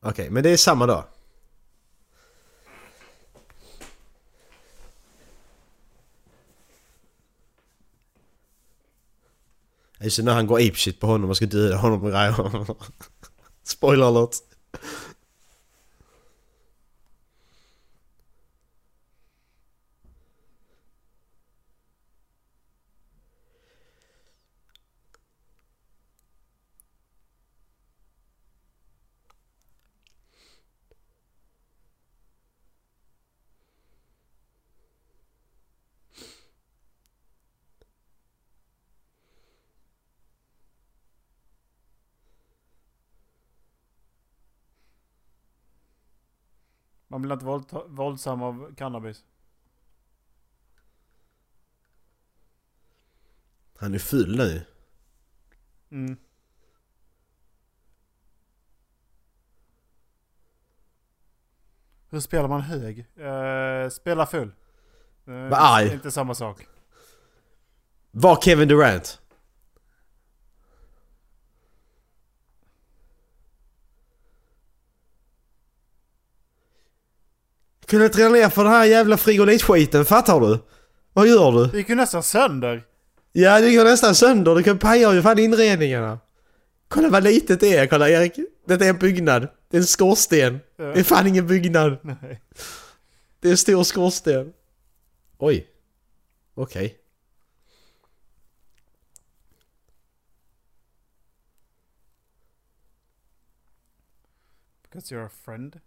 Okej, 0.00 0.30
men 0.30 0.42
det 0.42 0.50
är 0.50 0.56
samma 0.56 0.86
dag. 0.86 1.04
Just 10.04 10.22
när 10.22 10.34
han 10.34 10.46
går 10.46 10.56
apeshit 10.56 11.00
på 11.00 11.06
honom 11.06 11.30
och 11.30 11.36
ska 11.36 11.46
döda 11.46 11.76
honom 11.76 12.02
och 12.02 12.10
grejer. 12.10 12.66
Spoiler 13.64 14.06
alert. 14.06 14.30
Man 47.14 47.22
blir 47.22 47.32
inte 47.32 47.44
våld, 47.44 47.64
våldsam 47.86 48.42
av 48.42 48.74
cannabis. 48.74 49.24
Han 53.78 53.94
är 53.94 53.98
full 53.98 54.36
nu. 54.36 54.66
Mm. 55.90 56.16
Hur 62.10 62.20
spelar 62.20 62.48
man 62.48 62.60
hög? 62.60 62.98
Uh, 62.98 63.88
spela 63.90 64.26
full. 64.26 64.52
Uh, 65.28 65.48
Var 65.48 65.58
arg. 65.58 65.92
Inte 65.92 66.10
samma 66.10 66.34
sak. 66.34 66.66
Var 68.10 68.40
Kevin 68.40 68.68
Durant? 68.68 69.22
Kunde 77.86 78.06
inte 78.06 78.28
ner 78.28 78.48
för 78.48 78.64
den 78.64 78.72
här 78.72 78.84
jävla 78.84 79.16
frigolitskiten, 79.16 80.04
fattar 80.04 80.40
du? 80.40 80.58
Vad 81.12 81.28
gör 81.28 81.52
du? 81.52 81.66
Det 81.66 81.78
gick 81.78 81.88
ju 81.88 81.94
nästan 81.94 82.22
sönder. 82.22 82.82
Ja, 83.32 83.60
det 83.60 83.74
går 83.74 83.84
nästan 83.84 84.14
sönder. 84.14 84.54
Du 84.54 84.62
kan 84.62 84.78
paja 84.78 85.14
ju 85.14 85.22
fan 85.22 85.38
inredningarna. 85.38 86.18
Kolla 86.88 87.08
vad 87.08 87.22
litet 87.22 87.60
det 87.60 87.76
är, 87.76 87.86
kolla 87.86 88.08
Erik. 88.08 88.38
Det 88.66 88.74
är 88.74 88.90
en 88.90 88.98
byggnad. 88.98 89.48
Det 89.70 89.76
är 89.76 89.80
en 89.80 89.86
skorsten. 89.86 90.60
Ja. 90.76 90.84
Det 90.84 91.00
är 91.00 91.04
fan 91.04 91.26
ingen 91.26 91.46
byggnad. 91.46 91.98
Nej. 92.02 92.42
Det 93.40 93.48
är 93.48 93.52
en 93.52 93.58
stor 93.58 93.82
skorsten. 93.84 94.52
Oj. 95.38 95.66
Okej. 96.54 96.98
Because 104.82 105.14
you're 105.14 105.26
a 105.26 105.30
friend. 105.44 105.80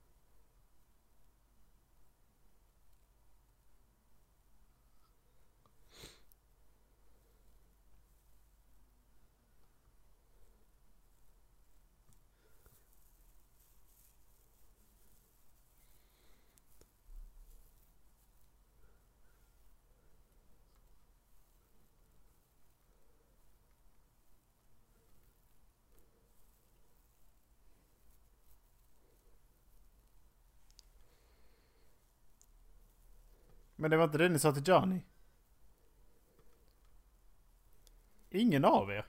Men 33.88 33.92
det 33.92 33.98
var 33.98 34.04
inte 34.04 34.18
det 34.18 34.30
ni 34.30 34.40
sa 34.40 34.54
till 34.54 34.68
Johnny? 34.68 35.02
Ingen 38.30 38.66
av 38.66 38.92
er? 38.92 39.06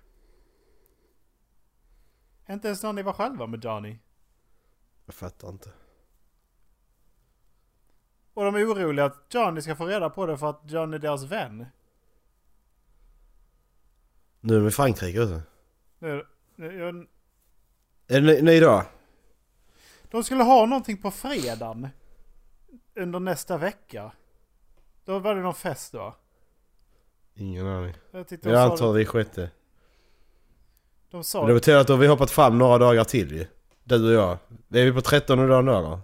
Inte 2.49 2.68
ens 2.68 2.83
när 2.83 2.93
ni 2.93 3.03
var 3.03 3.12
själva 3.12 3.47
med 3.47 3.64
Johnny? 3.64 3.99
Jag 5.07 5.14
fattar 5.14 5.49
inte. 5.49 5.72
Och 8.35 8.45
de 8.45 8.55
är 8.55 8.72
oroliga 8.72 9.05
att 9.05 9.35
Johnny 9.35 9.62
ska 9.62 9.76
få 9.76 9.87
reda 9.87 10.11
på 10.11 10.26
det 10.26 10.39
för 10.39 10.51
att 10.51 10.61
Johnny 10.70 10.95
är 10.97 11.01
deras 11.01 11.22
vän. 11.22 11.66
Nu 14.41 14.55
är 14.55 14.59
de 14.61 14.68
i 14.68 14.70
Frankrike 14.70 15.18
ute. 15.18 15.43
Nu, 15.99 16.26
nu, 16.57 16.79
jag- 16.79 17.07
Är 18.07 18.20
det 18.20 18.43
ny, 18.43 18.61
dag? 18.61 18.85
De 20.11 20.24
skulle 20.24 20.43
ha 20.43 20.66
någonting 20.66 20.97
på 21.03 21.11
fredagen. 21.11 21.89
Under 22.95 23.20
nästa 23.20 23.59
vecka. 23.59 24.12
Då 25.09 25.19
var 25.19 25.35
det 25.35 25.41
någon 25.41 25.55
fest 25.55 25.93
då. 25.93 26.15
Ingen 27.35 27.67
aning. 27.67 27.95
Jag 28.11 28.27
de 28.29 28.51
Jag 28.51 28.71
antar 28.71 28.93
vi 28.93 29.05
sjätte. 29.05 29.51
de 31.11 31.25
sa 31.25 31.39
Men 31.39 31.49
det 31.49 31.55
betyder 31.55 31.79
att 31.79 31.87
då 31.87 31.93
har 31.93 31.99
vi 31.99 32.07
hoppat 32.07 32.31
fram 32.31 32.59
några 32.59 32.79
dagar 32.79 33.05
till 33.05 33.33
ju. 33.33 33.47
Du 33.85 34.07
och 34.07 34.25
jag. 34.25 34.39
Är 34.81 34.85
vi 34.85 34.93
på 34.93 35.01
13 35.01 35.49
dagen 35.49 35.67
då 35.67 35.79
eller? 35.79 36.01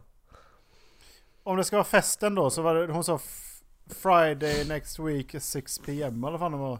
om 1.43 1.57
det 1.57 1.65
ska 1.65 1.77
vara 1.77 1.85
festen 1.85 2.35
då 2.35 2.51
så 2.51 2.63
var 2.63 2.75
det, 2.75 2.93
hon 2.93 3.05
sa 3.05 3.21
Friday 3.91 4.65
next 4.69 4.99
week 4.99 5.35
6 5.39 5.79
pm 5.79 6.25
eller 6.25 6.39
vad 6.39 6.53
det 6.53 6.57
var. 6.57 6.79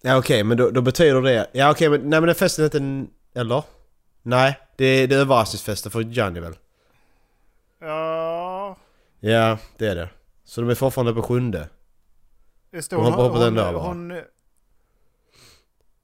Ja 0.00 0.18
okej, 0.18 0.44
men 0.44 0.56
då, 0.56 0.70
då 0.70 0.80
betyder 0.80 1.22
det... 1.22 1.50
Ja 1.52 1.70
okej, 1.70 1.88
men 1.88 2.00
nej 2.00 2.20
men 2.20 2.26
den 2.26 2.34
festen 2.34 2.64
är 2.64 2.76
inte. 2.76 3.12
Eller? 3.40 3.62
Nej, 4.22 4.58
det 4.76 4.84
är, 4.84 5.08
det 5.08 5.14
är 5.14 5.18
överraskningsfesten 5.18 5.92
för 5.92 6.00
Johnny 6.00 6.40
väl? 6.40 6.56
Ja... 7.78 8.76
Ja, 9.20 9.58
det 9.78 9.86
är 9.86 9.94
det. 9.94 10.08
Så 10.44 10.60
de 10.60 10.70
är 10.70 10.74
fortfarande 10.74 11.14
på 11.14 11.22
sjunde. 11.22 11.68
Det, 12.70 12.92
Hon 12.92 13.04
hon, 13.04 13.12
hon, 13.14 13.30
hon, 13.42 13.54
där, 13.54 13.72
va? 13.72 13.80
hon, 13.80 14.22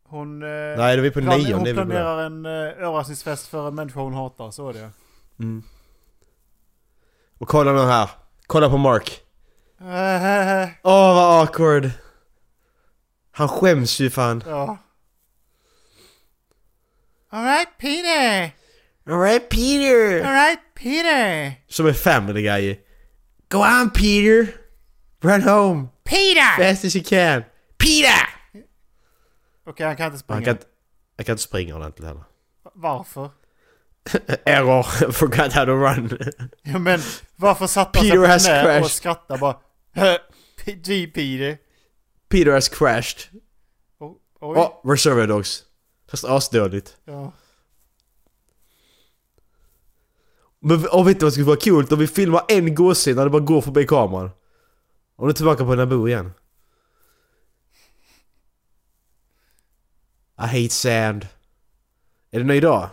hon, 0.05 0.43
eh, 0.43 0.49
Nej, 0.49 0.77
det 0.77 0.83
är 0.83 0.97
vi 0.99 1.11
på 1.11 1.21
plan- 1.21 1.39
nionde. 1.41 1.71
hon 1.71 1.75
planerar 1.75 2.23
en 2.27 2.47
eh, 2.47 2.53
överraskningsfest 2.53 3.47
för 3.49 3.69
en 3.69 3.75
människa 3.75 4.01
hon 4.01 4.15
hatar, 4.15 4.51
så 4.51 4.69
är 4.69 4.73
det. 4.73 4.91
Mm. 5.39 5.63
Och 7.39 7.49
kolla 7.49 7.73
nu 7.73 7.79
här. 7.79 8.11
Kolla 8.47 8.71
på 8.71 8.77
Mark. 8.79 9.21
Eh, 9.81 10.69
Åh 10.83 11.15
vad 11.15 11.41
awkward. 11.43 11.91
Han 13.31 13.49
skäms 13.49 14.01
ju 14.01 14.11
fan. 14.11 14.43
ja. 14.47 14.79
Alright 17.33 17.69
Peter! 17.79 18.51
Alright 19.11 19.49
Peter! 19.49 20.25
Alright 20.25 20.59
Peter! 20.75 21.53
Som 21.69 21.87
en 21.87 21.95
family 21.95 22.43
guy. 22.43 22.81
Go 23.51 23.59
on 23.59 23.91
Peter! 23.91 24.55
Run 25.23 25.43
home! 25.43 25.89
Peter! 26.05 26.57
Fast 26.57 26.85
as 26.85 26.97
you 26.97 27.05
can! 27.05 27.45
Peter! 27.79 28.29
Okej, 29.67 29.87
han 29.87 29.97
kan 29.97 30.07
inte 30.07 30.19
springa. 30.19 30.37
Han 30.37 30.45
kan, 30.45 30.59
han 31.17 31.25
kan 31.25 31.33
inte 31.33 31.43
springa 31.43 31.77
ordentligt 31.77 32.07
heller. 32.07 32.25
Varför? 32.75 33.31
Error, 34.47 35.13
forgot 35.13 35.53
how 35.53 35.65
to 35.65 35.73
run. 35.73 36.19
Ja 36.63 36.79
men 36.79 37.01
varför 37.37 37.67
satt 37.67 37.97
han 37.97 38.03
sig 38.05 38.11
Peter 38.11 38.27
på 38.27 38.33
has 38.33 38.47
knä 38.47 38.63
crashed. 38.63 38.83
och 38.83 38.91
skrattade 38.91 39.41
bara 39.41 39.57
G 40.65 41.07
Peter. 41.07 41.59
Peter 42.29 42.53
has 42.53 42.69
crashed. 42.69 43.41
Oh, 43.99 44.17
oj. 44.41 44.59
Åh, 44.59 44.91
Reservoir 44.91 45.27
Dogs. 45.27 45.65
Fast 46.11 46.25
asdåligt. 46.25 46.97
Ja. 47.05 47.33
Men 50.61 50.89
och 50.89 51.09
vet 51.09 51.21
du 51.21 51.27
vad 51.27 51.33
skulle 51.33 51.47
vara 51.47 51.57
coolt? 51.57 51.93
Om 51.93 51.99
vi 51.99 52.07
filmar 52.07 52.43
en 52.49 52.75
gåshud 52.75 53.17
när 53.17 53.25
det 53.25 53.31
bara 53.31 53.43
går 53.43 53.61
förbi 53.61 53.87
kameran. 53.87 54.31
Och 55.17 55.27
nu 55.27 55.33
tillbaka 55.33 55.65
på 55.65 55.75
Naboo 55.75 56.09
igen. 56.09 56.33
I 60.39 60.43
hate 60.43 60.69
sand. 60.69 61.27
Är 62.31 62.39
det 62.39 62.41
en 62.41 62.47
ny 62.47 62.61
dag? 62.61 62.89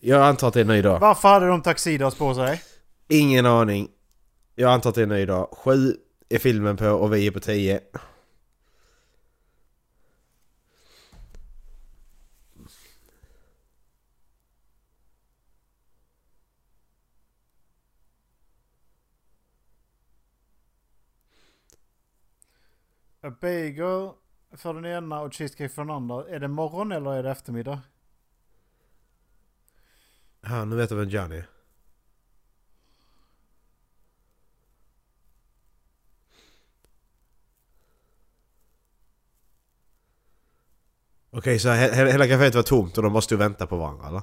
Jag 0.00 0.22
antar 0.22 0.48
att 0.48 0.54
det 0.54 0.60
är 0.60 0.64
en 0.64 0.68
ny 0.68 0.82
dag. 0.82 1.00
Varför 1.00 1.28
hade 1.28 1.46
de 1.46 1.62
tuxedos 1.62 2.14
på 2.14 2.34
sig? 2.34 2.62
Ingen 3.08 3.46
aning. 3.46 3.88
Jag 4.54 4.72
antar 4.72 4.90
att 4.90 4.94
det 4.94 5.00
är 5.00 5.02
en 5.02 5.08
ny 5.08 5.26
dag. 5.26 5.48
Sju 5.52 5.96
är 6.28 6.38
filmen 6.38 6.76
på 6.76 6.88
och 6.88 7.14
vi 7.14 7.26
är 7.26 7.30
på 7.30 7.40
tio. 7.40 7.80
Bagel 23.30 24.10
för 24.52 24.74
den 24.74 24.84
ena 24.84 25.20
och 25.20 25.34
cheesecake 25.34 25.68
för 25.68 25.82
den 25.82 25.90
andra. 25.90 26.28
Är 26.28 26.40
det 26.40 26.48
morgon 26.48 26.92
eller 26.92 27.12
är 27.12 27.22
det 27.22 27.30
eftermiddag? 27.30 27.80
Ja, 30.40 30.64
nu 30.64 30.76
vet 30.76 30.90
jag 30.90 30.98
vem 30.98 31.08
Johnny 31.08 31.36
är. 31.36 31.46
Okej, 41.30 41.58
så 41.58 41.68
he- 41.68 41.92
he- 41.92 42.10
hela 42.12 42.26
kaféet 42.26 42.54
var 42.54 42.62
tomt 42.62 42.96
och 42.96 43.02
de 43.02 43.12
bara 43.12 43.20
stod 43.22 43.36
och 43.36 43.40
väntade 43.40 43.68
på 43.68 43.76
varandra 43.76 44.08
eller? 44.08 44.22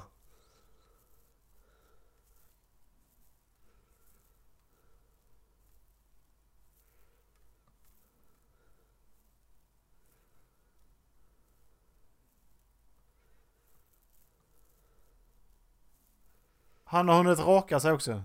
Han 16.90 17.08
har 17.08 17.16
hunnit 17.16 17.38
raka 17.38 17.80
sig 17.80 17.92
också. 17.92 18.22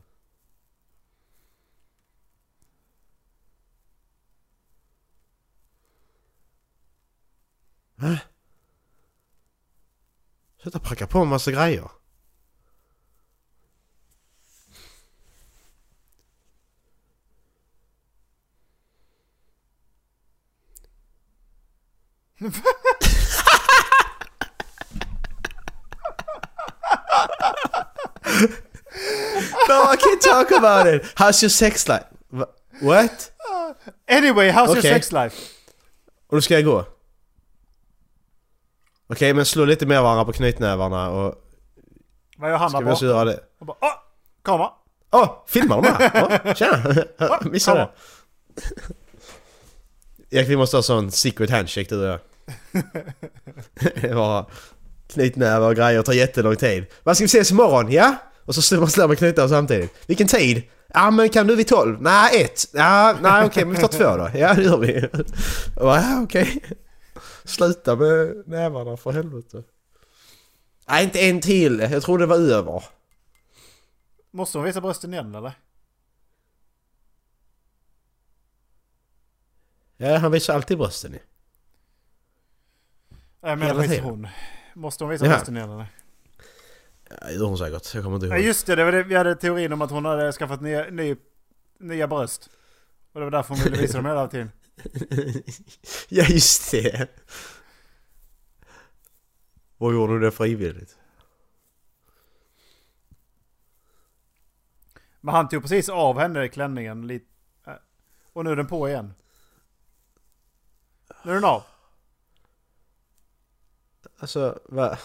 Sluta 10.61 10.79
packa 10.79 11.07
på 11.07 11.19
en 11.19 11.27
massa 11.27 11.51
grejer. 11.51 11.89
no, 29.67 29.91
I 29.91 29.97
can't 29.97 30.21
talk 30.43 30.63
about 30.63 30.95
it. 30.95 31.03
How's 31.15 31.43
your 31.43 31.49
sex 31.49 31.87
life? 31.87 32.05
What? 32.81 33.31
Anyway, 34.07 34.51
how's 34.51 34.67
your 34.67 34.77
Okej. 34.79 34.93
sex 34.93 35.11
life? 35.11 35.35
Och 36.27 36.37
då 36.37 36.41
ska 36.41 36.53
jag 36.53 36.65
gå? 36.65 36.85
Okej, 39.07 39.33
men 39.33 39.45
slå 39.45 39.65
lite 39.65 39.85
mer 39.85 40.01
varandra 40.01 40.25
på 40.25 40.33
knytnävarna 40.33 41.09
och... 41.09 41.35
Vad 42.37 42.49
gör 42.49 42.57
han 42.57 42.69
Ska 42.69 42.79
där 42.79 42.97
vi 43.01 43.05
göra 43.05 43.25
det? 43.25 43.39
Och 43.59 43.65
bara, 43.65 43.77
Åh! 43.81 43.93
Kamera! 44.43 44.69
Åh! 45.11 45.23
Oh, 45.23 45.43
filmar 45.47 45.81
de 45.81 45.87
här? 45.87 46.39
Åh, 46.45 46.53
tjena! 46.53 47.39
Missade 47.51 47.79
det. 47.79 47.89
Erik, 50.37 50.49
vi 50.49 50.55
måste 50.55 50.77
ha 50.77 50.83
sån 50.83 51.11
secret 51.11 51.49
handshake 51.49 51.95
du 51.95 52.01
och 52.01 52.07
jag. 52.07 52.19
Det 54.01 54.13
var 54.13 54.45
knytnävar 55.07 55.69
och 55.69 55.75
grejer 55.75 56.01
tar 56.01 56.13
jättelång 56.13 56.55
tid. 56.55 56.85
Vad 57.03 57.15
ska 57.15 57.23
vi 57.23 57.25
ses 57.25 57.51
imorgon? 57.51 57.91
Ja? 57.91 58.15
Och 58.45 58.55
så 58.55 58.61
slår 58.61 59.07
man 59.07 59.15
knytnävar 59.15 59.47
samtidigt. 59.49 59.93
Vilken 60.07 60.27
tid? 60.27 60.63
Ja 60.87 61.11
men 61.11 61.29
kan 61.29 61.47
du 61.47 61.55
vid 61.55 61.67
12? 61.67 62.01
Nej, 62.01 62.41
ett. 62.43 62.65
Ja, 62.73 63.17
nej 63.21 63.45
okej 63.45 63.65
men 63.65 63.75
vi 63.75 63.81
tar 63.81 63.87
två 63.87 64.17
då. 64.17 64.29
Ja 64.33 64.53
det 64.53 64.63
gör 64.63 64.77
vi. 64.77 65.09
Ja 65.75 66.21
okej. 66.23 66.63
Sluta 67.43 67.95
med 67.95 68.43
nävarna 68.47 68.97
för 68.97 69.11
helvete. 69.11 69.63
Nej 70.87 71.03
inte 71.03 71.19
en 71.19 71.41
till. 71.41 71.79
Jag 71.79 72.03
tror 72.03 72.17
det 72.17 72.25
var 72.25 72.37
över. 72.37 72.83
Måste 74.31 74.57
hon 74.57 74.65
visa 74.65 74.81
brösten 74.81 75.13
igen 75.13 75.35
eller? 75.35 75.53
Ja 79.97 80.17
han 80.17 80.31
visar 80.31 80.55
alltid 80.55 80.77
brösten 80.77 81.11
ju. 81.13 81.19
Jag 83.41 83.59
menar 83.59 83.87
tiden. 83.87 84.03
hon. 84.03 84.27
Måste 84.73 85.03
hon 85.03 85.11
visa 85.11 85.25
Jaha. 85.25 85.35
brösten 85.35 85.57
igen 85.57 85.69
eller? 85.69 85.87
Ja, 87.21 87.27
det 87.27 87.33
gör 87.33 87.45
hon 87.45 87.57
säkert. 87.57 87.93
Jag 87.93 88.03
kommer 88.03 88.15
inte 88.15 88.27
Ja 88.27 88.35
ihåg. 88.37 88.45
just 88.45 88.65
det, 88.65 88.75
det 88.75 88.83
var 88.83 88.91
det, 88.91 89.03
vi 89.03 89.15
hade 89.15 89.35
teorin 89.35 89.73
om 89.73 89.81
att 89.81 89.91
hon 89.91 90.05
hade 90.05 90.31
skaffat 90.31 90.61
nya, 90.61 90.83
ny, 90.89 91.15
nya 91.79 92.07
bröst. 92.07 92.49
Och 93.13 93.19
det 93.19 93.25
var 93.25 93.31
därför 93.31 93.53
hon 93.55 93.63
ville 93.63 93.77
visa 93.77 93.97
dem 93.97 94.05
hela 94.05 94.27
tiden. 94.27 94.51
ja 96.09 96.23
just 96.29 96.71
det. 96.71 97.07
Och 99.77 99.93
gjorde 99.93 100.13
hon 100.13 100.21
det 100.21 100.31
frivilligt? 100.31 100.97
Men 105.21 105.35
han 105.35 105.49
tog 105.49 105.61
precis 105.61 105.89
av 105.89 106.19
henne 106.19 106.47
klänningen 106.47 107.07
lite. 107.07 107.25
äh, 107.67 107.73
Och 108.33 108.43
nu 108.43 108.51
är 108.51 108.55
den 108.55 108.67
på 108.67 108.89
igen. 108.89 109.13
Nu 111.23 111.31
är 111.31 111.35
den 111.35 111.45
av. 111.45 111.63
Alltså, 114.19 114.59
va? 114.65 114.97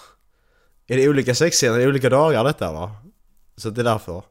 Är 0.91 0.97
det 0.97 1.09
olika 1.09 1.35
sexscener 1.35 1.81
i 1.81 1.87
olika 1.87 2.11
dagar 2.11 2.45
detta 2.45 2.73
va? 2.73 2.97
Så 3.57 3.71
det 3.71 3.81
är 3.81 3.85
därför. 3.85 4.23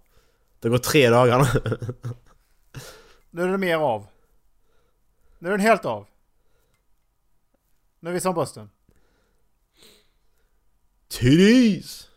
Det 0.59 0.69
går 0.69 0.77
tre 0.77 1.09
dagar 1.09 1.39
nu. 1.39 1.77
Nu 3.29 3.43
är 3.43 3.47
den 3.47 3.59
mer 3.59 3.77
av. 3.77 4.07
Nu 5.39 5.47
är 5.47 5.51
den 5.51 5.59
helt 5.59 5.85
av. 5.85 6.07
Nu 7.99 8.11
visar 8.11 8.29
hon 8.29 8.35
brösten. 8.35 8.69
Titties! 11.07 12.09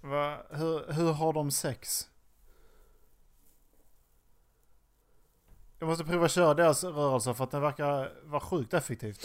Va, 0.00 0.42
hur, 0.50 0.92
hur 0.92 1.12
har 1.12 1.32
de 1.32 1.50
sex? 1.50 2.08
Jag 5.78 5.88
måste 5.88 6.04
prova 6.04 6.28
köra 6.28 6.54
deras 6.54 6.84
rörelser 6.84 7.32
för 7.34 7.44
att 7.44 7.50
den 7.50 7.60
verkar 7.60 8.10
vara 8.24 8.40
sjukt 8.40 8.74
effektivt. 8.74 9.20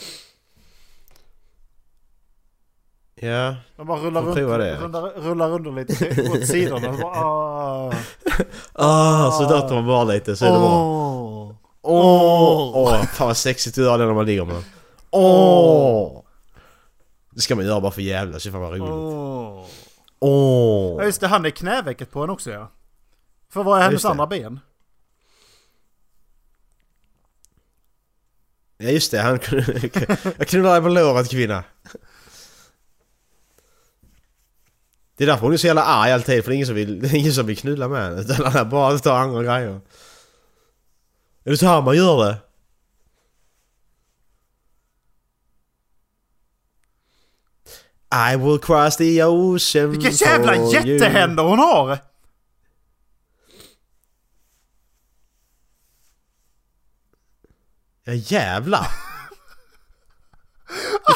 Ja, 3.14 3.54
De 3.76 3.86
bara 3.86 4.00
rullar 4.00 4.22
runt, 4.22 4.34
det. 4.36 4.76
rullar, 4.76 5.10
rullar 5.20 5.50
under 5.52 5.72
lite 5.72 6.30
åt 6.32 6.46
sidorna. 6.46 6.88
och 6.90 6.98
bara, 6.98 7.12
ah, 7.16 7.92
ah, 8.72 9.30
så 9.30 9.48
dötter 9.48 9.74
man 9.74 9.86
bara 9.86 10.04
lite 10.04 10.36
så 10.36 10.44
är 10.44 10.52
det 10.52 10.58
bra. 10.58 10.80
åh. 10.82 11.54
Åh, 11.82 12.72
åh, 12.76 13.02
fan 13.04 13.26
vad 13.26 13.36
sexigt 13.36 13.76
du 13.76 13.82
gör 13.82 13.98
det 13.98 14.06
när 14.06 14.14
man 14.14 14.26
ligger 14.26 14.44
med 14.44 14.54
den. 14.54 14.64
Åh! 15.10 16.22
Det 17.30 17.40
ska 17.40 17.56
man 17.56 17.64
göra 17.66 17.80
bara 17.80 17.92
för 17.92 18.02
jävla 18.02 18.38
så 18.38 18.50
fan 18.50 18.60
vad 18.60 18.70
roligt. 18.70 18.82
Åh. 18.92 19.64
Åh! 20.20 20.96
Ja 20.98 21.04
just 21.04 21.20
det, 21.20 21.26
han 21.28 21.44
är 21.44 21.50
knävecket 21.50 22.10
på 22.10 22.24
en 22.24 22.30
också 22.30 22.50
ja. 22.50 22.70
För 23.50 23.62
vad 23.62 23.78
är 23.78 23.82
hennes 23.82 23.92
just 23.92 24.04
det. 24.04 24.10
andra 24.10 24.26
ben? 24.26 24.60
Ja 28.78 28.88
just 28.88 29.10
det, 29.10 29.20
han. 29.20 29.38
Jag 30.38 30.48
knullar 30.48 30.72
dig 30.72 30.82
på 30.82 30.88
låret 30.88 31.30
kvinna. 31.30 31.64
Det 35.16 35.24
är 35.24 35.28
därför 35.28 35.42
hon 35.42 35.52
är 35.52 35.56
så 35.56 35.66
jävla 35.66 35.84
arg 35.84 36.12
alltid 36.12 36.44
för 36.44 36.50
det 36.50 36.54
är 36.54 36.56
ingen 36.56 36.66
som 36.66 36.76
vill, 36.76 37.00
det 37.00 37.08
är 37.08 37.14
ingen 37.14 37.32
som 37.32 37.46
vill 37.46 37.56
knulla 37.58 37.88
med 37.88 38.02
henne 38.02 38.20
utan 38.20 38.46
alla 38.46 38.64
bara 38.64 38.98
tar 38.98 39.18
andra 39.18 39.42
grejer. 39.42 39.80
Är 41.44 41.50
det 41.50 41.56
så 41.56 41.66
här 41.66 41.82
man 41.82 41.96
gör 41.96 42.24
det? 42.24 42.36
I 48.32 48.36
will 48.36 48.58
cross 48.58 48.96
the 48.96 49.24
ocean 49.24 49.90
Vilka 49.90 50.10
jävla 50.10 50.56
jättehänder 50.72 51.42
hon 51.42 51.58
har! 51.58 51.98
Ja 58.04 58.12
jävlar! 58.12 58.86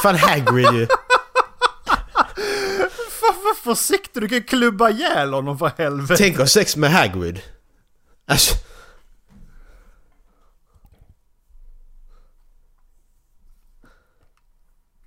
Fan 0.03 0.17
Hagrid 0.17 0.73
ju! 0.73 0.87
Fan 3.11 3.35
vad 3.45 3.57
försiktig, 3.57 4.23
du 4.23 4.29
kan 4.29 4.43
klubba 4.43 4.91
ihjäl 4.91 5.33
honom 5.33 5.59
för 5.59 5.73
helvete. 5.79 6.17
Tänk 6.17 6.35
att 6.35 6.41
ha 6.41 6.47
sex 6.47 6.77
med 6.77 6.93
Hagrid. 6.93 7.41
Alltså... 8.27 8.55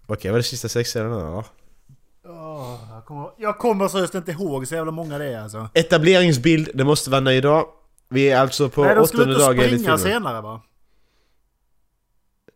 Okej, 0.08 0.32
var 0.32 0.38
det 0.38 0.44
sista 0.44 0.70
sexscenen 0.70 1.12
eller? 1.12 1.46
Åh, 2.26 2.80
jag, 2.92 3.06
kommer, 3.06 3.32
jag 3.38 3.58
kommer 3.58 3.88
seriöst 3.88 4.16
inte 4.16 4.32
ihåg 4.32 4.68
så 4.68 4.76
jävla 4.76 4.92
många 4.92 5.18
det 5.18 5.26
är 5.26 5.42
alltså. 5.42 5.70
Etableringsbild, 5.74 6.70
det 6.74 6.84
måste 6.84 7.10
vara 7.10 7.22
nöjd 7.22 7.44
dag. 7.44 7.66
Vi 8.10 8.30
är 8.30 8.40
alltså 8.42 8.70
på 8.70 8.84
Nej 8.84 8.96
de 8.96 9.08
skulle 9.08 9.24
åttonde 9.24 9.34
inte 9.34 9.46
dagen 9.46 9.64
springa 9.64 9.98
filmen. 9.98 10.00
senare 10.00 10.42
va? 10.42 10.62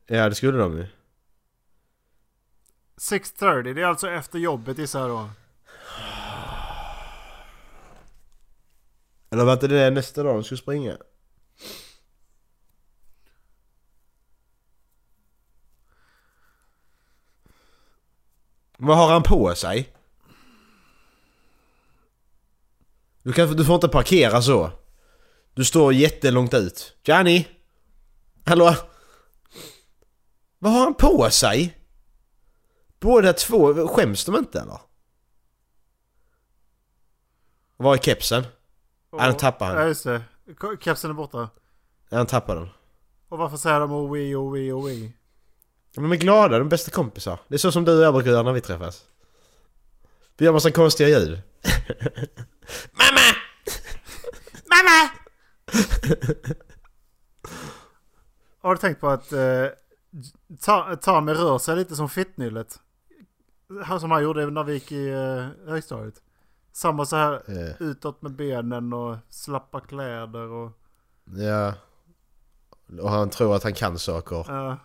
Ja, 0.08 0.30
det 0.30 0.36
skulle 0.36 0.58
de 0.58 0.78
ju. 0.78 0.88
6.30, 2.98 3.74
det 3.74 3.82
är 3.82 3.86
alltså 3.86 4.10
efter 4.10 4.40
jobbet 4.40 4.78
gissar 4.78 5.00
jag 5.00 5.10
då. 5.10 5.30
Eller 9.30 9.46
var 9.46 9.54
inte 9.54 9.68
det 9.68 9.90
nästa 9.90 10.24
dag 10.24 10.36
de 10.36 10.44
skulle 10.44 10.58
springa? 10.58 10.98
Vad 18.78 18.98
har 18.98 19.12
han 19.14 19.24
på 19.24 19.56
sig? 19.56 19.94
Du, 23.24 23.34
kan, 23.34 23.56
du 23.56 23.66
får 23.66 23.76
inte 23.76 23.88
parkera 23.88 24.42
så. 24.42 24.72
Du 25.54 25.66
står 25.66 25.94
jättelångt 25.94 26.54
ut. 26.54 26.98
Johnny? 27.04 27.46
Hallå? 28.46 28.76
Vad 30.60 30.74
har 30.74 30.80
han 30.80 30.94
på 30.94 31.30
sig? 31.30 31.78
Båda 33.00 33.34
två, 33.34 33.88
skäms 33.88 34.26
de 34.26 34.36
inte 34.36 34.60
eller? 34.60 34.80
Var 37.78 37.94
är 37.94 37.98
kepsen? 37.98 38.44
Ja, 39.12 39.26
den 39.26 39.38
tappade 39.38 39.72
han. 39.72 39.82
Ja 39.82 39.88
just 39.88 40.04
det. 40.04 40.22
Kepsen 40.82 41.10
är 41.10 41.14
borta. 41.14 41.50
Han 42.12 42.28
tappade 42.28 42.60
den. 42.60 42.70
Och 43.30 43.38
varför 43.38 43.58
säger 43.58 43.80
de 43.80 43.92
oh 43.92 44.14
we, 44.14 44.36
oh 44.36 44.54
we, 44.54 44.72
oh 44.72 44.86
we? 44.86 45.12
De 45.96 46.12
är 46.12 46.16
glada, 46.16 46.58
de 46.58 46.68
är 46.68 46.70
bästa 46.70 46.92
kompisar. 46.92 47.40
Det 47.48 47.56
är 47.56 47.60
så 47.60 47.72
som 47.72 47.86
du 47.86 47.98
och 47.98 48.04
jag 48.04 48.14
brukar 48.14 48.32
göra 48.32 48.44
när 48.44 48.54
vi 48.54 48.62
träffas. 48.62 49.06
Vi 50.38 50.46
gör 50.46 50.54
massa 50.54 50.72
konstiga 50.72 51.10
ljud. 51.10 51.30
Mamma! 52.92 53.36
Mamma! 54.66 55.10
Har 58.62 58.76
du 58.76 58.82
tänkt 58.82 59.02
på 59.02 59.10
att 59.10 59.32
eh, 59.32 59.66
Ta- 60.62 60.96
Tami 60.96 61.34
rör 61.34 61.58
sig 61.58 61.76
lite 61.76 61.96
som 61.96 62.10
Fittnyllet? 62.10 62.80
Han 63.86 64.00
som 64.00 64.12
han 64.12 64.24
gjorde 64.24 64.50
när 64.50 64.64
vi 64.64 64.74
gick 64.74 64.92
i 64.92 65.10
eh, 65.10 65.70
högstadiet. 65.70 66.22
Samma 66.72 67.06
så 67.06 67.16
här 67.16 67.34
Eh, 67.52 67.82
utåt 67.82 68.22
med 68.22 68.36
benen 68.36 68.94
och 68.94 69.18
slappa 69.30 69.80
kläder 69.80 70.48
och... 70.48 70.72
ja. 71.26 71.74
Och 73.02 73.10
han 73.10 73.30
tror 73.30 73.56
att 73.56 73.64
han 73.64 73.74
kan 73.74 74.00
saker. 74.00 74.52
eh, 74.70 74.76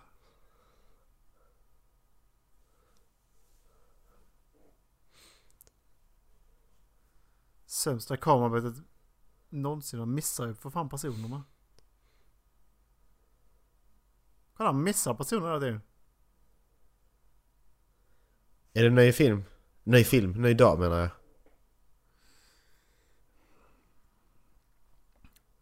sämsta 7.67 8.17
kamerarbetet 8.17 8.85
någonsin. 9.49 9.99
Han 9.99 10.15
missar 10.15 10.47
ju 10.47 10.55
för 10.55 10.71
fan 10.71 10.89
personerna. 10.89 11.29
Kolla 11.29 11.45
han 14.65 14.83
missar 14.83 15.15
personer 15.15 15.47
hela 15.47 15.61
tiden. 15.61 15.81
Är 18.73 18.83
det 18.83 18.91
ny 18.91 19.13
film? 19.13 19.45
Ny 19.85 20.05
film? 20.05 20.33
Ny 20.33 20.55
dag 20.55 20.79
menar 20.79 20.99
jag. 20.99 21.11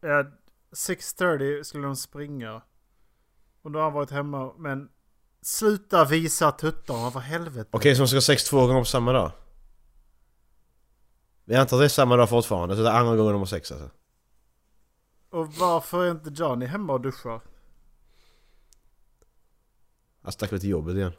Ja, 0.00 0.24
6.30 0.70 1.62
skulle 1.62 1.86
de 1.86 1.96
springa. 1.96 2.62
Och 3.62 3.70
då 3.70 3.78
har 3.78 3.84
han 3.84 3.92
varit 3.92 4.10
hemma 4.10 4.52
men... 4.58 4.88
Sluta 5.40 6.04
visa 6.04 6.52
tuttarna 6.52 7.10
för 7.10 7.20
helvete. 7.20 7.70
Okej, 7.72 7.96
så 7.96 8.02
de 8.02 8.08
ska 8.08 8.20
sex 8.20 8.44
två 8.44 8.66
gånger 8.66 8.80
på 8.80 8.84
samma 8.84 9.12
dag? 9.12 9.32
Vi 11.44 11.56
antar 11.56 11.76
att 11.76 11.80
det 11.80 11.84
är 11.86 11.88
samma 11.88 12.16
dag 12.16 12.28
fortfarande, 12.28 12.76
så 12.76 12.82
det 12.82 12.88
är 12.88 12.94
andra 12.94 13.16
gången 13.16 13.32
de 13.32 13.38
har 13.38 13.46
sex 13.46 13.72
alltså. 13.72 13.90
Och 15.30 15.52
varför 15.54 16.04
är 16.04 16.10
inte 16.10 16.30
Johnny 16.30 16.66
hemma 16.66 16.92
och 16.92 17.00
duschar? 17.00 17.40
Han 20.28 20.32
stack 20.32 20.52
väl 20.52 20.60
till 20.60 20.70
jobbet 20.70 20.96
igen. 20.96 21.12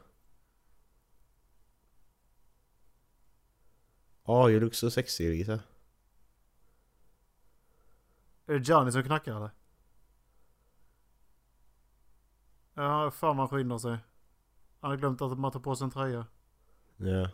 Oh, 4.24 4.50
you 4.50 4.60
look 4.60 4.74
so 4.74 4.90
sexy 4.90 5.30
Lisa. 5.30 5.60
Är 8.46 8.58
det 8.58 8.68
Johnny 8.68 8.92
som 8.92 9.02
knackar 9.02 9.36
eller? 9.36 9.50
Ja, 12.74 13.10
fan 13.10 13.36
man 13.36 13.48
skyndar 13.48 13.78
sig. 13.78 13.98
Han 14.80 14.90
har 14.90 14.96
glömt 14.96 15.22
att 15.22 15.38
man 15.38 15.52
tar 15.52 15.60
på 15.60 15.76
sig 15.76 15.84
en 15.84 15.90
tröja. 15.90 16.26
Ja. 16.96 17.30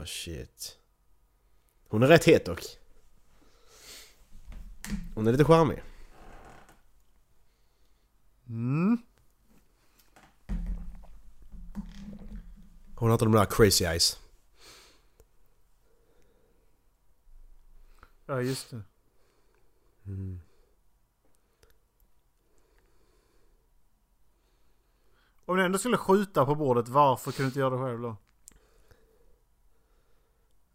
Oh 0.00 0.04
shit. 0.04 0.78
Hon 1.88 2.02
är 2.02 2.06
rätt 2.06 2.24
het 2.24 2.44
dock. 2.44 2.62
Hon 5.14 5.26
är 5.26 5.32
lite 5.32 5.44
charmig. 5.44 5.82
Mm. 8.48 8.98
Hon 12.94 13.08
har 13.08 13.12
inte 13.12 13.24
de 13.24 13.32
där 13.32 13.44
crazy 13.44 13.84
eyes. 13.84 14.20
Ja, 18.26 18.42
just 18.42 18.70
det. 18.70 18.82
Om 25.44 25.56
ni 25.56 25.62
ändå 25.62 25.78
skulle 25.78 25.96
skjuta 25.96 26.46
på 26.46 26.54
bordet, 26.54 26.88
varför 26.88 27.32
kunde 27.32 27.42
du 27.42 27.46
inte 27.46 27.58
göra 27.58 27.70
det 27.70 27.82
själv 27.82 28.00
då? 28.00 28.16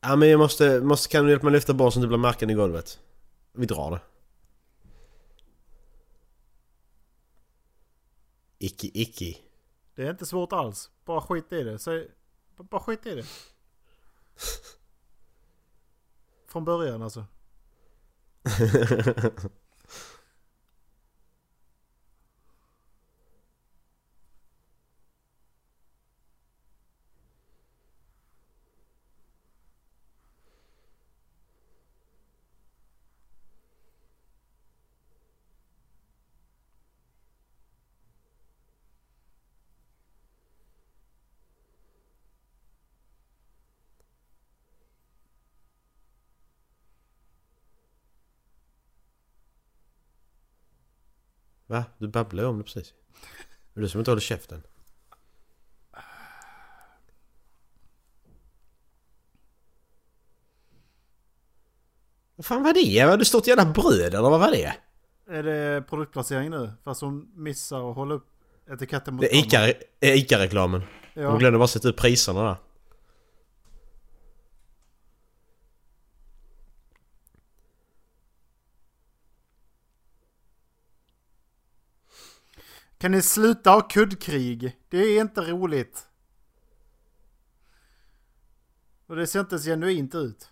Ja 0.08 0.16
men 0.16 0.30
jag 0.30 0.38
måste, 0.38 0.82
måste 0.82 1.10
kan 1.10 1.24
du 1.24 1.30
hjälpa 1.30 1.46
mig 1.46 1.54
lyfta 1.54 1.74
bort 1.74 1.94
så 1.94 2.00
det 2.00 2.08
blir 2.08 2.18
märken 2.18 2.50
i 2.50 2.54
golvet? 2.54 3.00
Vi 3.54 3.66
drar 3.66 3.92
det. 3.92 4.00
Icke 8.58 8.88
icke. 8.94 9.38
Det 9.96 10.04
är 10.04 10.12
inte 10.12 10.26
svårt 10.26 10.54
alls. 10.54 10.90
Bara 11.06 11.22
skit 11.22 11.54
i 11.54 11.64
det. 11.64 11.80
Säg, 11.80 12.08
bara 12.56 12.82
skit 12.82 13.06
i 13.06 13.16
det. 13.16 13.26
Från 16.48 16.66
början 16.66 17.02
alltså. 17.02 17.26
Va? 51.76 51.86
Du 51.98 52.08
babblar 52.08 52.44
ju 52.44 52.50
om 52.50 52.58
det 52.58 52.64
precis. 52.64 52.94
Det 53.74 53.80
är 53.80 53.82
du 53.82 53.90
som 53.90 54.00
inte 54.00 54.12
håller 54.12 54.22
käften. 54.22 54.62
Vad 62.36 62.46
fan 62.46 62.64
var 62.64 62.74
det? 62.74 63.06
Var 63.06 63.18
det 63.18 63.26
stort 63.26 63.48
jävla 63.48 63.66
bröd 63.66 64.14
eller 64.14 64.30
vad 64.30 64.40
var 64.40 64.52
det? 64.52 64.74
Är 65.30 65.44
det 65.44 65.82
produktplacering 65.90 66.50
nu? 66.50 66.72
Fast 66.84 67.02
hon 67.02 67.32
missar 67.36 67.90
att 67.90 67.96
hålla 67.96 68.14
upp 68.16 68.28
etiketten 68.72 69.14
mot 69.14 69.22
Det 69.22 69.36
är. 69.40 69.44
Ica- 69.44 69.74
är 70.00 70.14
Ica-reklamen. 70.16 70.82
Ja. 71.14 71.30
Hon 71.30 71.40
glömde 71.40 71.60
bara 71.60 71.68
sätta 71.68 71.90
upp 71.90 71.98
priserna 71.98 72.44
där. 72.44 72.56
Kan 82.98 83.12
ni 83.12 83.22
sluta 83.22 83.70
ha 83.70 83.82
kuddkrig? 83.82 84.80
Det 84.90 84.98
är 84.98 85.22
inte 85.22 85.42
roligt. 85.42 86.10
Och 89.06 89.16
det 89.16 89.28
ser 89.28 89.40
inte 89.40 89.56
ens 89.56 89.66
genuint 89.66 90.16
ut. 90.16 90.52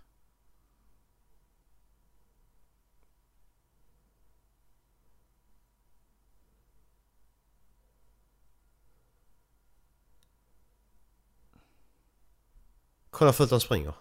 Kolla 13.09 13.33
fullt 13.33 13.49
de 13.49 13.53
han 13.53 13.61
springer. 13.61 13.95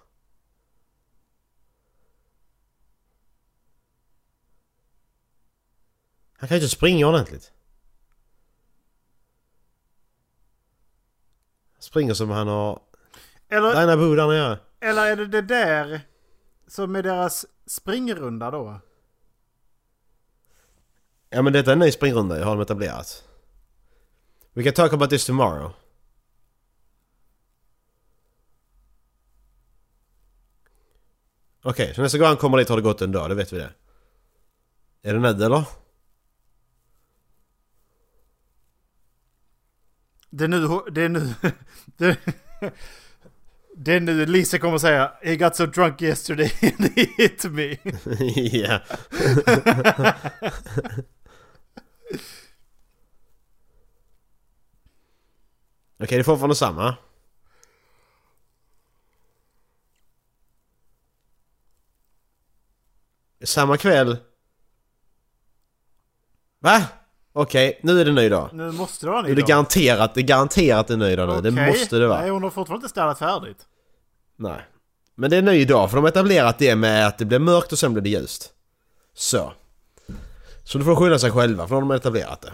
Han 6.33 6.49
kan 6.49 6.57
ju 6.59 6.63
inte 6.63 6.77
springa 6.77 7.07
ordentligt. 7.07 7.53
Springer 11.83 12.15
som 12.15 12.31
han 12.31 12.49
har... 12.49 12.81
Eller, 13.49 13.75
Där 13.75 13.89
är 13.89 13.97
Bo 13.97 14.15
där 14.15 14.27
nere. 14.29 14.59
eller 14.81 15.07
är 15.07 15.17
det 15.17 15.27
det 15.27 15.43
där 15.43 16.01
som 16.67 16.97
är 16.97 17.03
deras 17.03 17.47
springrunda 17.67 18.51
då? 18.51 18.81
Ja 21.31 21.43
men 21.43 21.53
detta 21.53 21.71
är 21.71 21.73
en 21.73 21.79
ny 21.79 21.91
springrunda, 21.93 22.39
jag 22.39 22.45
har 22.45 22.53
dem 22.53 22.63
etablerat. 22.63 23.25
We 24.53 24.63
can 24.63 24.73
talk 24.73 24.93
about 24.93 25.11
this 25.11 25.27
tomorrow. 25.27 25.73
Okej, 31.63 31.95
så 31.95 32.03
nästa 32.03 32.19
gång 32.19 32.27
han 32.27 32.37
kommer 32.37 32.59
dit 32.59 32.69
har 32.69 32.77
det 32.77 32.83
gått 32.83 33.03
en 33.03 33.13
dag, 33.13 33.29
det 33.31 33.35
vet 33.35 33.53
vi 33.53 33.59
det. 33.59 33.71
Är 35.03 35.15
det 35.15 35.21
Ned 35.21 35.43
eller? 35.43 35.65
Det 40.35 40.45
är 40.45 40.49
nu, 40.49 40.81
det 40.91 41.03
är 41.03 41.09
nu, 41.09 41.35
det, 41.97 42.19
det 43.77 43.93
är 43.93 44.01
nu 44.01 44.27
Lisa 44.27 44.59
kommer 44.59 44.79
säga 44.79 45.13
He 45.23 45.37
got 45.37 45.57
so 45.57 45.67
drunk 45.67 46.03
yesterday 46.03 46.53
and 46.79 46.93
he 46.97 47.07
hit 47.17 47.45
me. 47.45 47.77
ja. 48.59 48.81
Okej, 55.99 56.17
det 56.17 56.19
är 56.19 56.23
fortfarande 56.23 56.55
samma. 56.57 56.97
Samma 63.45 63.77
kväll. 63.77 64.17
Va? 66.59 67.02
Okej, 67.33 67.81
nu 67.83 68.01
är 68.01 68.05
det 68.05 68.13
ny 68.13 68.29
dag. 68.29 68.49
Nu 68.53 68.73
måste 68.73 69.07
det 69.07 69.11
vara 69.11 69.23
ny 69.23 69.31
är 69.31 69.35
det 69.35 69.41
dag. 69.41 69.49
garanterat, 69.49 70.15
det 70.15 70.21
är 70.21 70.23
garanterat 70.23 70.91
en 70.91 70.99
ny 70.99 71.17
dag 71.17 71.29
nu. 71.29 71.51
Det 71.51 71.61
Okej. 71.63 71.67
måste 71.73 71.97
det 71.97 72.07
vara. 72.07 72.21
Nej, 72.21 72.31
hon 72.31 72.43
har 72.43 72.51
fortfarande 72.51 72.85
inte 72.85 72.89
städat 72.89 73.19
färdigt. 73.19 73.59
Nej. 74.37 74.61
Men 75.15 75.31
det 75.31 75.37
är 75.37 75.39
en 75.39 75.45
ny 75.45 75.65
dag 75.65 75.91
för 75.91 75.97
de 75.97 76.03
har 76.05 76.09
etablerat 76.11 76.59
det 76.59 76.77
med 76.77 77.07
att 77.07 77.19
det 77.19 77.25
blir 77.25 77.39
mörkt 77.39 77.73
och 77.73 77.79
sen 77.79 77.93
blir 77.93 78.03
det 78.03 78.09
ljust. 78.11 78.51
Så. 79.15 79.53
Så 80.65 80.79
då 80.79 80.85
får 80.85 80.91
de 80.91 80.97
skylla 81.01 81.19
sig 81.19 81.31
själva 81.31 81.69
för 81.69 81.75
de 81.75 81.91
har 81.91 81.97
etablerat 81.97 82.41
det. 82.41 82.53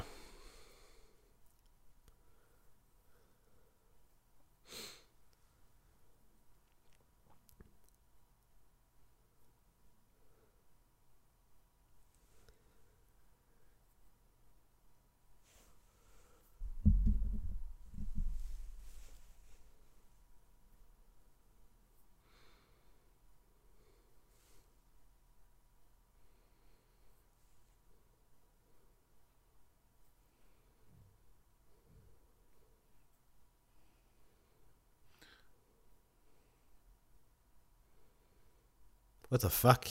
What 39.28 39.40
the 39.40 39.50
fuck? 39.50 39.86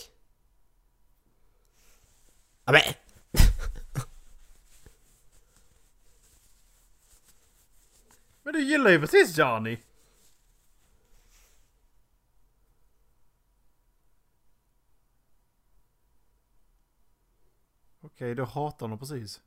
Ja, 2.65 2.71
men. 2.71 2.93
Du 8.53 8.63
gillar 8.63 8.91
ju 8.91 8.99
precis 8.99 9.37
Johnny. 9.37 9.77
Okej, 18.01 18.35
du 18.35 18.43
hatar 18.43 18.79
honom 18.79 18.99
precis. 18.99 19.41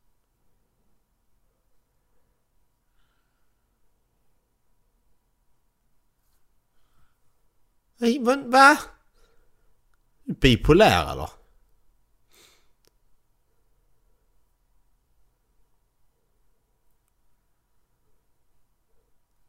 Va? 8.51 8.79
Bipolär 10.41 11.13
eller? 11.13 11.31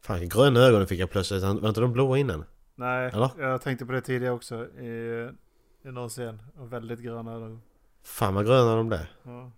Fan, 0.00 0.28
gröna 0.28 0.60
ögon 0.60 0.86
fick 0.86 1.00
jag 1.00 1.10
plötsligt. 1.10 1.42
Var 1.42 1.68
inte 1.68 1.80
de 1.80 1.92
blåa 1.92 2.18
innan? 2.18 2.44
Nej, 2.74 3.10
Eller? 3.14 3.30
jag 3.38 3.62
tänkte 3.62 3.86
på 3.86 3.92
det 3.92 4.00
tidigare 4.00 4.34
också 4.34 4.64
i, 4.66 5.30
i 5.82 5.88
någon 5.90 6.08
scen. 6.08 6.42
Och 6.56 6.72
väldigt 6.72 7.00
gröna 7.00 7.32
ögon. 7.32 7.62
Fan 8.02 8.34
vad 8.34 8.46
gröna 8.46 8.76
de 8.76 8.88
blev. 8.88 9.06
Ja. 9.22 9.50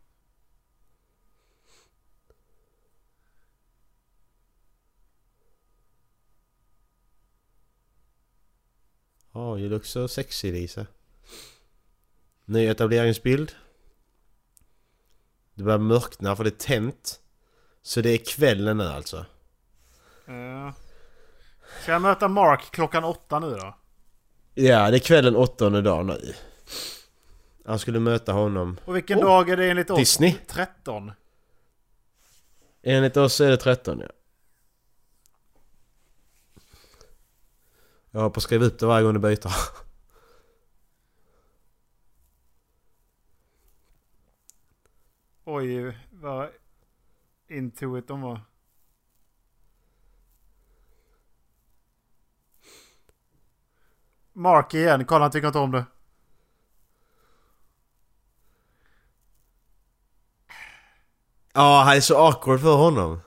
Oh, 9.32 9.60
you 9.60 9.68
look 9.68 9.84
so 9.84 10.08
sexy 10.08 10.52
Lisa. 10.52 10.86
Ny 12.44 12.66
etableringsbild. 12.66 13.52
Det 15.54 15.62
börjar 15.64 15.78
mörkna 15.78 16.36
för 16.36 16.44
det 16.44 16.50
är 16.50 16.66
tänt. 16.66 17.20
Så 17.82 18.00
det 18.00 18.10
är 18.10 18.18
kvällen 18.18 18.76
nu 18.76 18.84
alltså. 18.84 19.26
Ja. 20.26 20.74
Ska 21.82 21.92
jag 21.92 22.02
möta 22.02 22.28
Mark 22.28 22.70
klockan 22.70 23.04
åtta 23.04 23.38
nu 23.38 23.50
då? 23.50 23.78
Ja, 24.54 24.90
det 24.90 24.96
är 24.96 24.98
kvällen 24.98 25.36
åttonde 25.36 25.82
dagen 25.82 26.06
nu. 26.06 26.34
Han 27.66 27.78
skulle 27.78 28.00
möta 28.00 28.32
honom. 28.32 28.80
Och 28.84 28.96
vilken 28.96 29.18
Oh, 29.18 29.24
dag 29.24 29.50
är 29.50 29.56
det 29.56 29.70
enligt 29.70 29.90
oss? 29.90 29.98
Disney. 29.98 30.36
13. 30.46 31.12
Enligt 32.82 33.16
oss 33.16 33.40
är 33.40 33.50
det 33.50 33.56
13 33.56 34.00
ja. 34.00 34.08
Jag 38.10 38.20
har 38.20 38.30
på 38.30 38.38
att 38.38 38.42
skriva 38.42 38.64
upp 38.64 38.78
det 38.78 38.86
varje 38.86 39.04
gång 39.04 39.14
du 39.14 39.20
byter. 39.20 39.50
Oj, 45.44 45.98
vad 46.10 46.48
into 47.48 47.98
it 47.98 48.08
de 48.08 48.20
var. 48.22 48.40
Mark 54.32 54.74
igen, 54.74 55.04
kolla 55.04 55.24
han 55.24 55.30
tycker 55.30 55.46
inte 55.46 55.58
om 55.58 55.70
det. 55.70 55.84
Ja, 61.52 61.82
han 61.82 61.96
är 61.96 62.00
så 62.00 62.26
awkward 62.26 62.60
för 62.60 62.76
honom. 62.76 63.20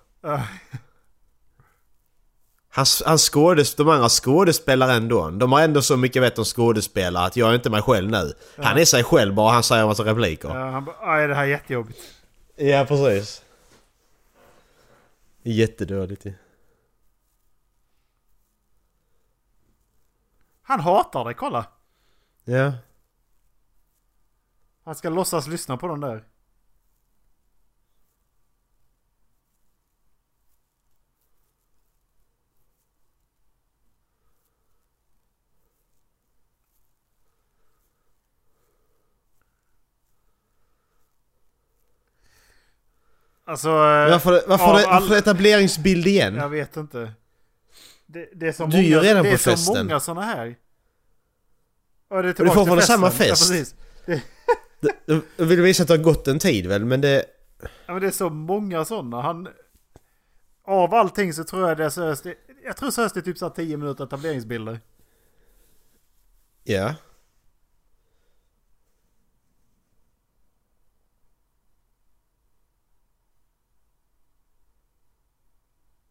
Han, 2.77 2.85
han 3.05 3.17
skådes, 3.19 3.75
de 3.75 3.89
andra 3.89 4.09
skådespelar 4.09 4.89
ändå. 4.95 5.29
De 5.29 5.51
har 5.51 5.61
ändå 5.61 5.81
så 5.81 5.97
mycket 5.97 6.21
vett 6.21 6.39
om 6.39 6.45
skådespelare 6.45 7.25
att 7.25 7.35
jag 7.37 7.49
är 7.49 7.55
inte 7.55 7.69
mig 7.69 7.81
själv 7.81 8.11
nu. 8.11 8.33
Han 8.57 8.77
är 8.77 8.85
sig 8.85 9.03
själv 9.03 9.33
bara 9.33 9.51
han 9.51 9.63
säger 9.63 9.81
en 9.81 9.87
massa 9.87 10.03
repliker. 10.03 10.49
ja, 10.49 10.69
han 10.69 10.85
bara, 10.85 10.95
"Aj, 10.99 11.27
det 11.27 11.35
här 11.35 11.43
är 11.43 11.47
jättejobbigt. 11.47 11.99
Ja, 12.55 12.85
precis. 12.87 13.41
Jättedåligt 15.43 16.25
ju. 16.25 16.33
Han 20.61 20.79
hatar 20.79 21.25
dig, 21.25 21.33
kolla. 21.33 21.65
Ja. 22.43 22.71
Han 24.85 24.95
ska 24.95 25.09
låtsas 25.09 25.47
lyssna 25.47 25.77
på 25.77 25.87
den 25.87 25.99
där. 25.99 26.23
Alltså... 43.47 43.69
Varför, 43.69 44.31
varför, 44.47 44.65
varför, 44.67 44.89
all- 44.89 45.11
etableringsbild 45.13 46.07
igen? 46.07 46.35
Jag 46.35 46.49
vet 46.49 46.77
inte. 46.77 47.11
Det, 48.05 48.29
det 48.35 48.47
är 48.47 48.51
så 48.51 48.65
Du 48.65 48.77
är 48.77 48.83
många, 48.83 49.01
redan 49.03 49.23
det 49.23 49.29
på 49.29 49.33
är 49.33 49.37
så 49.37 49.49
festen. 49.51 49.85
många 49.85 49.99
sådana 49.99 50.21
här. 50.21 50.55
Ja, 52.09 52.21
det 52.21 52.29
är 52.29 52.33
får 52.33 52.33
tillbaka 52.33 52.51
till 52.53 52.59
fortfarande 52.59 52.83
samma 52.85 53.11
fest. 53.11 53.75
Ja. 54.05 54.19
Det, 54.79 54.91
Du- 55.05 55.21
Du 55.37 55.45
vill 55.45 55.61
visa 55.61 55.83
att 55.83 55.87
det 55.87 55.93
har 55.97 56.03
gått 56.03 56.27
en 56.27 56.39
tid 56.39 56.67
väl, 56.67 56.85
men 56.85 57.01
det... 57.01 57.25
ja, 57.61 57.93
men 57.93 58.01
det 58.01 58.07
är 58.07 58.11
så 58.11 58.29
många 58.29 58.85
sådana. 58.85 59.21
Han... 59.21 59.47
Av 60.63 60.93
allting 60.93 61.33
så 61.33 61.43
tror 61.43 61.69
jag 61.69 61.77
det 61.77 61.85
är 61.85 61.89
seriöst. 61.89 62.23
det- 62.23 62.35
Jag 62.63 62.77
tror 62.77 62.91
seriöst 62.91 63.13
det 63.15 63.19
är 63.19 63.21
typ 63.21 63.37
så 63.37 63.45
här 63.45 63.53
10 63.53 63.77
minuter 63.77 64.03
etableringsbilder. 64.03 64.79
Ja. 66.63 66.95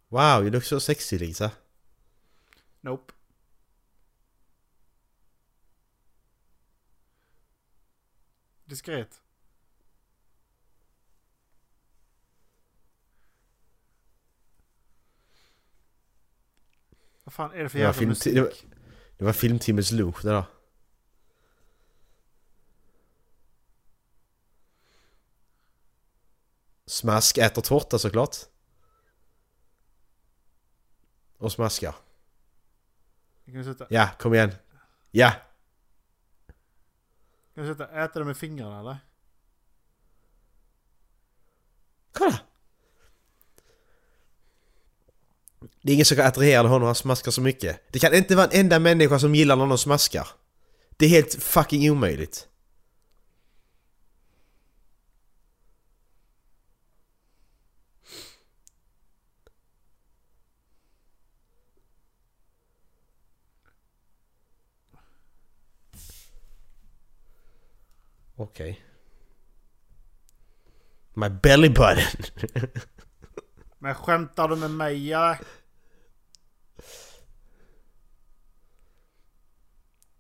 Wow, 0.09 0.43
you 0.43 0.51
look 0.51 0.65
so 0.65 0.81
sexy 0.81 1.19
Lisa. 1.19 1.51
Nope. 2.81 3.13
Diskret. 8.65 9.21
Vad 17.25 17.33
fan 17.33 17.53
är 17.53 17.63
det 17.63 17.69
för 17.69 17.79
Det 17.79 17.85
jävla 17.85 18.07
musik? 18.07 18.35
det, 18.35 18.41
var, 18.41 18.53
det 19.19 19.25
var 19.25 19.33
filmtimmets 19.33 19.91
lunch 19.93 20.23
det 20.23 20.29
där. 20.31 20.45
Smask 26.87 27.39
äter 27.39 27.63
tårta 27.63 27.99
såklart. 27.99 28.37
Och 31.39 31.53
smaskar. 31.53 31.95
Kan 33.45 33.55
du 33.55 33.65
sluta, 33.65 33.87
Ja, 33.91 34.09
kom 34.19 34.35
igen. 34.35 34.55
Ja! 35.11 35.33
kan 37.55 37.65
du 37.65 37.75
sluta 37.75 38.05
äta 38.05 38.19
det 38.19 38.25
med 38.25 38.37
fingrarna 38.37 38.81
eller? 38.81 38.97
Kolla! 42.13 42.41
Det 45.83 45.93
är 45.93 45.95
ingen 45.95 46.07
som 46.07 46.17
kan 46.17 46.27
attrahera 46.27 46.69
honom, 46.69 46.87
han 46.87 46.95
smaskar 46.95 47.31
så 47.31 47.41
mycket. 47.41 47.93
Det 47.93 47.99
kan 47.99 48.15
inte 48.15 48.37
vara 48.37 48.47
en 48.47 48.61
enda 48.61 48.79
människa 48.79 49.19
som 49.19 49.35
gillar 49.35 49.57
när 49.57 49.67
någon 49.67 49.79
smaskar. 49.79 50.29
Det 50.97 51.05
är 51.07 51.09
helt 51.09 51.43
fucking 51.43 51.91
omöjligt. 51.91 52.49
Okej. 68.37 68.85
My 71.15 71.29
belly 71.29 71.69
button. 71.69 72.23
Men 73.79 73.95
skämtar 73.95 74.49
du 74.49 74.57
med 74.57 74.71
mig 74.71 75.13
eller? 75.13 75.39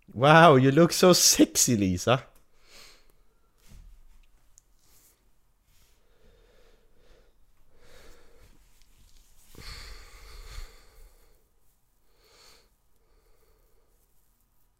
Wow, 0.07 0.59
you 0.59 0.73
look 0.73 0.93
so 0.93 1.15
sexy 1.15 1.77
Lisa. 1.77 2.21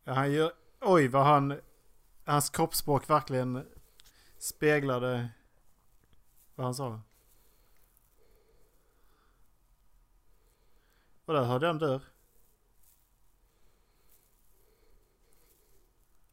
Ja, 0.05 0.13
han 0.13 0.33
gör, 0.33 0.53
oj 0.81 1.09
vad 1.09 1.25
han... 1.25 1.61
Hans 2.27 2.51
kroppsspråk 2.51 3.11
verkligen 3.11 3.67
speglade 4.39 5.29
vad 6.55 6.65
han 6.67 6.75
sa. 6.75 7.01
Och 11.25 11.35
där 11.35 11.45
hörde 11.45 11.67
jag 11.67 11.71
en 11.75 11.79
dörr. 11.79 12.03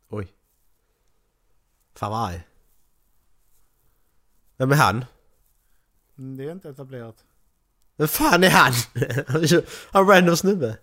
Oj. 0.10 0.34
Fan 1.96 2.12
vad 2.12 2.30
arg. 2.30 2.48
Vem 4.58 4.72
är 4.72 4.76
han? 4.76 5.06
Mm, 6.18 6.38
Det 6.38 6.44
är 6.44 6.52
inte 6.52 6.70
etablerat. 6.70 7.26
Vem 7.96 8.08
fan 8.08 8.44
är 8.44 8.50
han? 8.50 8.72
Han 9.28 9.44
är 9.44 9.48
så- 9.48 9.62
Han 9.92 10.10
är 10.10 10.14
en 10.14 10.16
random 10.20 10.38
snubbe. 10.38 10.78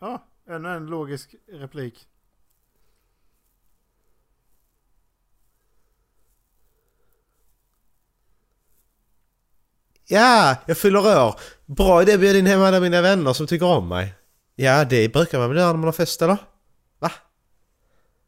Ja, 0.00 0.26
ännu 0.46 0.68
en 0.68 0.86
logisk 0.86 1.34
replik. 1.48 2.08
Ja, 10.06 10.56
jag 10.66 10.78
fyller 10.78 11.00
år. 11.26 11.40
Bra 11.66 12.02
idé 12.02 12.14
att 12.14 12.20
bjuda 12.20 12.38
in 12.38 12.46
hem 12.46 12.60
alla 12.60 12.80
mina 12.80 13.02
vänner 13.02 13.32
som 13.32 13.46
tycker 13.46 13.66
om 13.66 13.88
mig. 13.88 14.14
Ja, 14.56 14.84
det 14.84 15.12
brukar 15.12 15.38
man 15.38 15.48
väl 15.48 15.58
göra 15.58 15.72
när 15.72 15.78
man 15.78 15.84
har 15.84 15.92
fest 15.92 16.22
eller? 16.22 16.36
Va? 16.98 17.12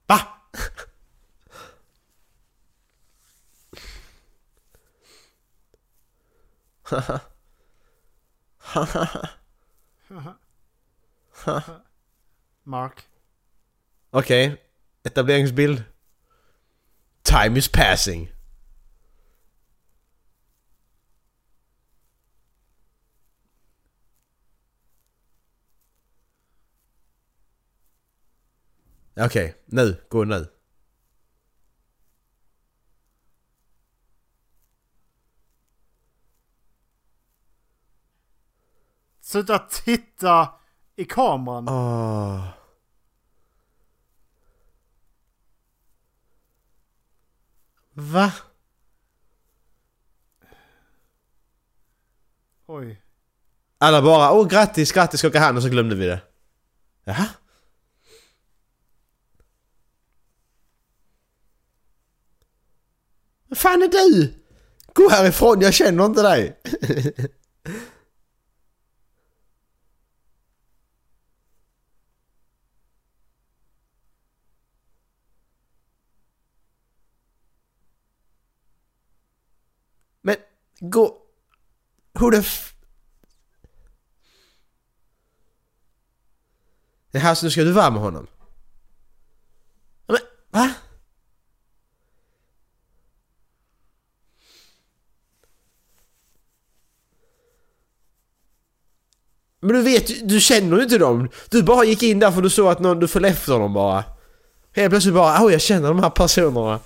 Va? 0.07 0.20
Mark. 12.64 13.05
Okej, 14.12 14.56
etableringsbild. 15.05 15.85
Time 17.24 17.59
is 17.59 17.69
passing. 17.69 18.28
Okej, 29.16 29.55
nu. 29.66 29.97
Gå 30.09 30.24
nu. 30.24 30.47
Sluta 39.20 39.59
titta 39.59 40.62
i 41.03 41.05
kameran. 41.05 41.69
Åh. 41.69 42.49
Va? 47.95 48.33
Oj. 52.66 53.03
Alla 53.79 54.03
bara 54.03 54.33
åh 54.33 54.49
grattis, 54.49 54.93
grattis 54.93 55.20
skakar 55.20 55.41
hand 55.41 55.57
och 55.57 55.62
så 55.62 55.69
glömde 55.69 55.95
vi 55.95 56.07
det. 56.07 56.20
Jaha? 57.05 57.27
Vad 63.47 63.59
fan 63.59 63.83
är 63.83 63.89
du? 63.89 64.35
Gå 64.95 65.09
härifrån, 65.09 65.61
jag 65.61 65.74
känner 65.74 66.07
inte 66.07 66.23
dig. 66.23 66.61
Men 80.23 80.37
gå... 80.93 81.19
Who 82.12 82.31
the 82.31 82.39
f... 82.39 82.69
här 87.14 87.35
så 87.35 87.47
nu 87.47 87.51
ska 87.51 87.62
du 87.62 87.73
vara 87.73 87.90
med 87.90 88.01
honom? 88.02 88.27
Men, 90.06 90.19
va? 90.51 90.74
Men 99.60 99.77
du 99.77 99.82
vet 99.82 100.10
ju- 100.10 100.27
du 100.27 100.40
känner 100.40 100.77
ju 100.77 100.82
inte 100.82 100.98
dem. 100.98 101.28
Du 101.51 101.62
bara 101.62 101.85
gick 101.85 102.02
in 102.02 102.19
där 102.19 102.31
för 102.31 102.43
du 102.43 102.51
såg 102.51 102.69
att 102.69 102.81
någon, 102.81 103.01
du 103.01 103.09
följde 103.09 103.28
efter 103.28 103.59
dem 103.59 103.73
bara. 103.73 104.05
Helt 104.74 104.90
plötsligt 104.90 105.14
bara, 105.14 105.44
åh 105.44 105.52
jag 105.52 105.60
känner 105.60 105.89
de 105.89 106.02
här 106.02 106.10
personerna. 106.10 106.81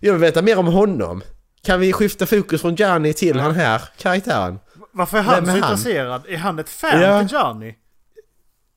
Jag 0.00 0.12
vill 0.12 0.20
veta 0.20 0.42
mer 0.42 0.58
om 0.58 0.66
honom. 0.66 1.22
Kan 1.64 1.80
vi 1.80 1.92
skifta 1.92 2.26
fokus 2.26 2.60
från 2.60 2.74
Gianni 2.74 3.14
till 3.14 3.40
han 3.40 3.54
här 3.54 3.82
karaktären? 3.98 4.58
Varför 4.92 5.18
är 5.18 5.22
han 5.22 5.34
Vem 5.34 5.44
så 5.46 5.50
är 5.50 5.60
han? 5.60 5.70
intresserad? 5.72 6.22
Är 6.28 6.36
han 6.36 6.58
ett 6.58 6.68
fan 6.68 7.00
Ja. 7.00 7.20
till 7.20 7.32
Johnny? 7.36 7.74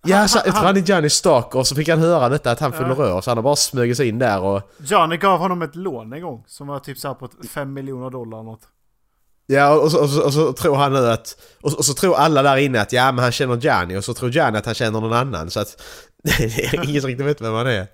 Ja, 0.06 0.28
så, 0.28 0.38
jag 0.38 0.44
tror 0.46 0.54
han- 0.54 0.66
han 0.66 0.78
är 0.78 0.82
Gianni 0.82 1.10
stalker 1.10 1.60
och 1.60 1.68
så 1.68 1.76
fick 1.76 1.88
han 1.90 2.00
höra 2.00 2.30
detta 2.30 2.52
att 2.52 2.60
han 2.60 2.72
fyller 2.72 2.90
Ja. 2.90 2.96
rör 2.96 3.22
så 3.22 3.30
han 3.32 3.38
har 3.38 3.44
bara 3.44 3.56
smugit 3.56 3.98
sig 3.98 4.08
in 4.08 4.20
där 4.20 4.40
och... 4.42 4.72
Johnny 4.78 5.18
gav 5.18 5.40
honom 5.40 5.62
ett 5.62 5.76
lån 5.76 6.14
en 6.14 6.22
gång. 6.22 6.44
Som 6.48 6.68
var 6.68 6.80
typ 6.80 6.98
såhär 6.98 7.16
på 7.16 7.30
5 7.50 7.74
miljoner 7.74 8.10
dollar 8.10 8.38
eller 8.40 8.46
något. 8.52 8.62
Ja 9.46 9.74
och 9.80 9.92
så, 9.92 10.02
och 10.02 10.10
så, 10.10 10.24
och 10.26 10.34
så 10.34 10.54
tror 10.54 10.76
han 10.76 10.94
nu 10.94 11.08
att... 11.10 11.38
Och, 11.62 11.74
och 11.78 11.86
så 11.86 11.94
tror 11.94 12.16
alla 12.16 12.42
där 12.44 12.58
inne 12.58 12.82
att 12.82 12.94
ja 12.94 13.12
men 13.12 13.24
han 13.24 13.32
känner 13.32 13.58
Gianni 13.58 13.98
och 13.98 14.04
så 14.04 14.14
tror 14.14 14.30
Gianni 14.30 14.58
att 14.58 14.66
han 14.66 14.76
känner 14.76 15.02
någon 15.02 15.14
annan 15.14 15.50
så 15.50 15.60
att... 15.60 15.82
det 16.24 16.44
är 16.44 16.90
ingen 16.90 17.02
som 17.02 17.08
riktigt 17.08 17.26
vet 17.28 17.42
vem 17.42 17.54
han 17.54 17.68
är. 17.68 17.88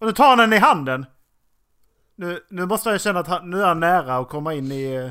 Och 0.00 0.06
nu 0.06 0.12
tar 0.12 0.28
han 0.28 0.40
henne 0.40 0.56
i 0.56 0.58
handen. 0.58 1.06
Nu, 2.18 2.40
nu 2.48 2.66
måste 2.66 2.88
jag 2.90 3.00
känna 3.00 3.20
att 3.20 3.26
han, 3.26 3.50
nu 3.50 3.60
är 3.62 3.66
han 3.66 3.80
nära 3.80 4.16
att 4.16 4.28
komma 4.28 4.54
in 4.54 4.72
i... 4.72 4.94
eh, 4.94 5.10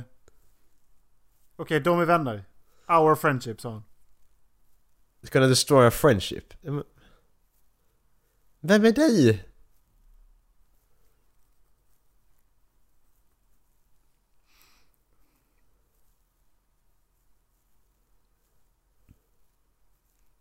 Okej, 1.55 1.79
de 1.79 1.99
är 1.99 2.05
vänner. 2.05 2.43
Our 2.87 3.15
friendship, 3.15 3.61
sa 3.61 3.71
han. 3.71 3.83
It's 5.21 5.33
gonna 5.33 5.47
destroy 5.47 5.87
a 5.87 5.91
friendship. 5.91 6.53
Vem 8.59 8.85
är 8.85 8.91
du? 8.91 9.39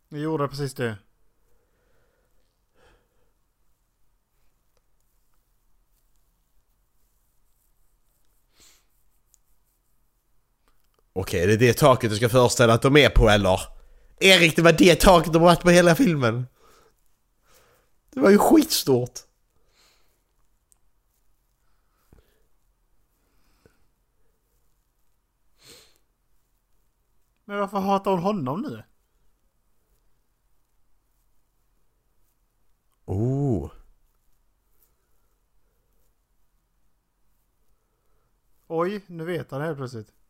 Vi 0.09 0.21
gjorde 0.21 0.49
precis 0.49 0.75
det. 0.75 0.99
Okej, 11.17 11.47
det 11.47 11.53
är 11.53 11.59
det 11.59 11.79
taket 11.79 12.11
du 12.11 12.17
ska 12.17 12.29
föreställa 12.29 12.75
att 12.75 12.83
de 12.83 12.97
är 12.97 13.09
på 13.11 13.29
eller? 13.29 13.61
Erik, 14.21 14.57
det 14.57 14.63
var 14.63 14.73
det 14.73 15.01
taket 15.01 15.33
de 15.33 15.43
varit 15.43 15.61
på 15.61 15.71
hela 15.71 15.95
filmen. 15.95 16.47
Det 18.11 18.21
var 18.21 18.31
ju 18.31 18.39
skitstort. 18.39 19.21
Men 27.45 27.59
varför 27.59 27.79
hatar 27.79 28.11
hon 28.11 28.21
honom 28.21 28.63
nu? 28.63 28.83
Oh. 33.05 33.71
Oj, 38.67 39.05
nu 39.07 39.25
vet 39.25 39.51
han 39.51 39.61
helt 39.61 39.77
plötsligt. 39.79 40.24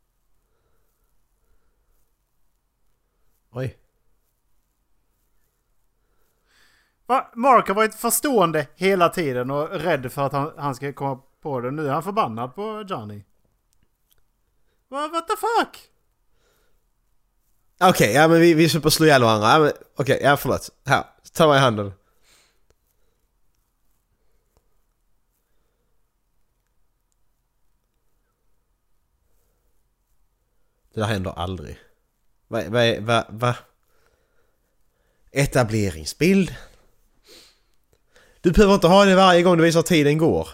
Oj. 3.55 3.79
Va? 7.07 7.31
Mark 7.35 7.69
har 7.69 7.75
varit 7.75 7.95
förstående 7.95 8.67
hela 8.75 9.09
tiden 9.09 9.51
och 9.51 9.69
rädd 9.71 10.13
för 10.13 10.27
att 10.27 10.33
han, 10.33 10.53
han 10.59 10.75
ska 10.75 10.93
komma 10.93 11.23
på 11.41 11.61
det. 11.61 11.71
Nu 11.71 11.87
är 11.87 11.93
han 11.93 12.03
förbannad 12.03 12.55
på 12.55 12.85
Johnny. 12.89 13.25
Va, 14.89 15.09
what 15.09 15.29
the 15.29 15.35
fuck? 15.37 15.91
Okej, 17.81 18.13
ja 18.13 18.29
men 18.29 18.41
vi, 18.41 18.55
vi 18.55 18.69
super 18.69 18.91
slå 18.91 19.07
ihjäl 19.07 19.23
varandra. 19.23 19.67
Ja, 19.67 19.73
Okej, 19.97 20.21
ja 20.23 20.37
förlåt. 20.37 20.71
Här, 20.87 21.05
ta 21.33 21.49
mig 21.49 21.57
i 21.57 21.61
handen. 21.61 21.93
Det 30.95 31.01
där 31.01 31.07
händer 31.07 31.31
aldrig. 31.31 31.84
Va, 32.49 32.63
va, 32.69 33.01
va, 33.01 33.27
va? 33.29 33.55
Etableringsbild. 35.33 36.55
Du 38.41 38.53
behöver 38.53 38.75
inte 38.75 38.87
ha 38.87 39.05
det 39.05 39.15
varje 39.15 39.43
gång 39.43 39.57
du 39.57 39.63
visar 39.63 39.81
att 39.81 39.87
tiden 39.87 40.19
går. 40.19 40.49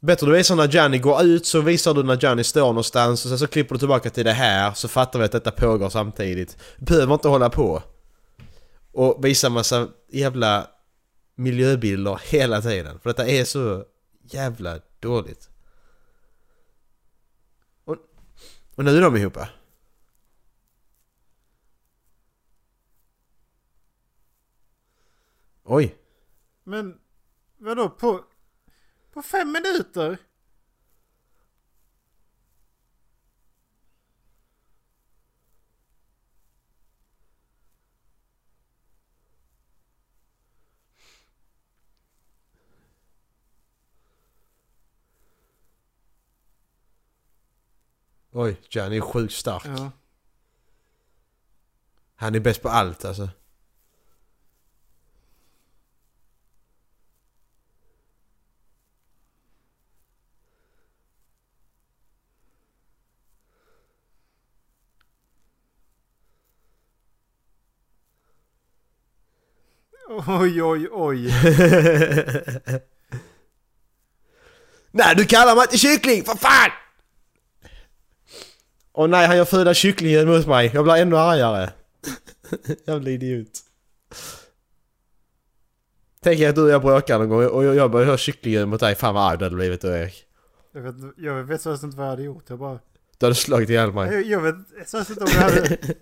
Bättre 0.00 0.26
du 0.26 0.32
visar 0.32 0.56
när 0.56 0.68
Gianni 0.68 0.98
går 0.98 1.22
ut 1.22 1.46
så 1.46 1.60
visar 1.60 1.94
du 1.94 2.02
när 2.02 2.16
Gianni 2.16 2.44
står 2.44 2.66
någonstans 2.66 3.24
och 3.24 3.28
sen 3.28 3.38
så 3.38 3.46
klipper 3.46 3.74
du 3.74 3.78
tillbaka 3.78 4.10
till 4.10 4.24
det 4.24 4.32
här 4.32 4.72
så 4.72 4.88
fattar 4.88 5.18
vi 5.18 5.24
att 5.24 5.32
detta 5.32 5.50
pågår 5.50 5.88
samtidigt. 5.88 6.56
Du 6.76 6.84
behöver 6.84 7.14
inte 7.14 7.28
hålla 7.28 7.50
på. 7.50 7.82
Och 8.92 9.24
visa 9.24 9.48
massa 9.48 9.88
jävla 10.12 10.66
miljöbilder 11.34 12.20
hela 12.30 12.60
tiden. 12.60 12.98
För 13.00 13.10
detta 13.10 13.26
är 13.26 13.44
så 13.44 13.84
jävla 14.22 14.78
dåligt. 15.00 15.48
Och, 17.84 17.96
och 18.74 18.84
nu 18.84 18.96
är 18.96 19.00
de 19.00 19.16
ihop. 19.16 19.38
Oj. 25.70 25.96
Men 26.64 27.00
vadå 27.56 27.90
på... 27.90 28.24
På 29.12 29.22
fem 29.22 29.52
minuter? 29.52 30.18
Oj, 48.30 48.60
Gianni 48.70 48.96
är 48.96 49.00
sjukt 49.00 49.34
stark. 49.34 49.66
Ja. 49.66 49.90
Han 52.14 52.34
är 52.34 52.40
bäst 52.40 52.62
på 52.62 52.68
allt 52.68 53.04
alltså. 53.04 53.28
Oj, 70.28 70.62
oj, 70.62 70.88
oj. 70.92 71.18
nej, 74.90 75.14
du 75.16 75.24
kallar 75.24 75.54
mig 75.54 75.62
inte 75.64 75.78
kyckling, 75.78 76.24
för 76.24 76.34
fan! 76.34 76.70
Och 78.92 79.10
nej, 79.10 79.26
han 79.26 79.36
gör 79.36 79.44
fula 79.44 79.74
kycklingen 79.74 80.28
mot 80.28 80.46
mig. 80.46 80.70
Jag 80.74 80.84
blir 80.84 80.94
ännu 80.94 81.16
argare. 81.16 81.70
Jävla 82.86 83.10
idiot. 83.10 83.50
Tänk 86.20 86.40
att 86.42 86.54
du 86.54 86.62
och 86.62 86.68
jag 86.70 86.82
bråkar 86.82 87.18
någon 87.18 87.28
gång 87.28 87.46
och 87.46 87.64
jag, 87.64 87.90
börjar 87.90 88.06
höra 88.06 88.16
kycklingen 88.18 88.68
mot 88.68 88.80
dig. 88.80 88.94
Fan 88.94 89.14
vad 89.14 89.30
arg 89.30 89.38
du 89.38 89.44
hade 89.44 89.56
blivit 89.56 89.80
då 89.80 89.88
Erik. 89.88 90.24
Jag 90.72 90.80
vet, 90.80 90.94
jag 91.16 91.44
vet 91.44 91.60
så 91.60 91.72
inte 91.74 91.86
vad 91.96 92.06
jag 92.06 92.10
hade 92.10 92.22
gjort. 92.22 92.44
Jag 92.46 92.58
bara... 92.58 92.78
Du 93.18 93.26
hade 93.26 93.34
slagit 93.34 93.70
ihjäl 93.70 93.92
mig. 93.92 94.12
Jag, 94.14 94.22
jag 94.26 94.40
vet 94.40 94.88
så 94.88 94.98
inte 94.98 95.14
om 95.20 95.28
jag 95.34 95.40
hade... 95.40 95.78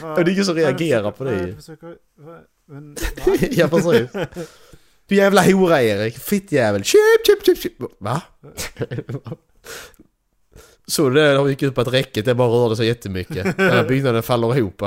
Ja, 0.00 0.14
det 0.14 0.20
är 0.20 0.28
ingen 0.28 0.44
som 0.44 0.54
reagerar 0.54 1.10
på. 1.10 1.26
Jag 1.32 1.54
försöker... 1.56 1.96
vad- 2.16 2.40
Men, 2.66 2.96
ja 3.50 3.68
precis. 3.68 4.10
Du 5.06 5.14
jävla 5.14 5.42
hora 5.42 5.82
Erik. 5.82 6.18
Fittjävel. 6.18 6.84
Köp, 6.84 7.26
köp, 7.26 7.46
köp, 7.46 7.58
köp. 7.58 7.72
Va? 7.98 8.22
Så 10.86 11.08
det 11.10 11.20
där 11.20 11.48
gick 11.48 11.62
ut 11.62 11.74
på 11.74 11.80
att 11.80 11.92
räcket 11.92 12.24
det 12.24 12.34
bara 12.34 12.48
rörde 12.48 12.76
sig 12.76 12.86
jättemycket. 12.86 13.56
Den 13.56 13.70
här 13.70 13.88
byggnaden 13.88 14.22
faller 14.22 14.56
ihop. 14.56 14.82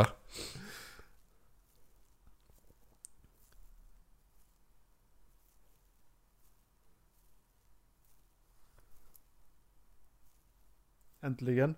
Äntligen. 11.24 11.76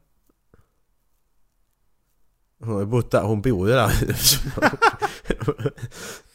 Hon 2.59 2.73
har 2.73 2.85
bott 2.85 3.11
där, 3.11 3.21
hon 3.21 3.41
bor 3.41 3.69
ju 3.69 3.75
där. 3.75 3.91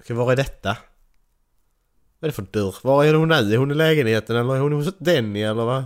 Okej, 0.00 0.16
var 0.16 0.32
är 0.32 0.36
detta? 0.36 0.76
Vad 2.18 2.28
är 2.28 2.32
det 2.32 2.32
för 2.32 2.42
dörr? 2.42 2.74
Var 2.82 3.04
är 3.04 3.14
hon 3.14 3.28
nu? 3.28 3.34
Är 3.34 3.56
hon 3.56 3.70
i 3.70 3.74
lägenheten 3.74 4.36
eller 4.36 4.56
är 4.56 4.60
hon 4.60 4.72
hos 4.72 4.98
Denny 4.98 5.42
eller 5.42 5.64
vad? 5.64 5.84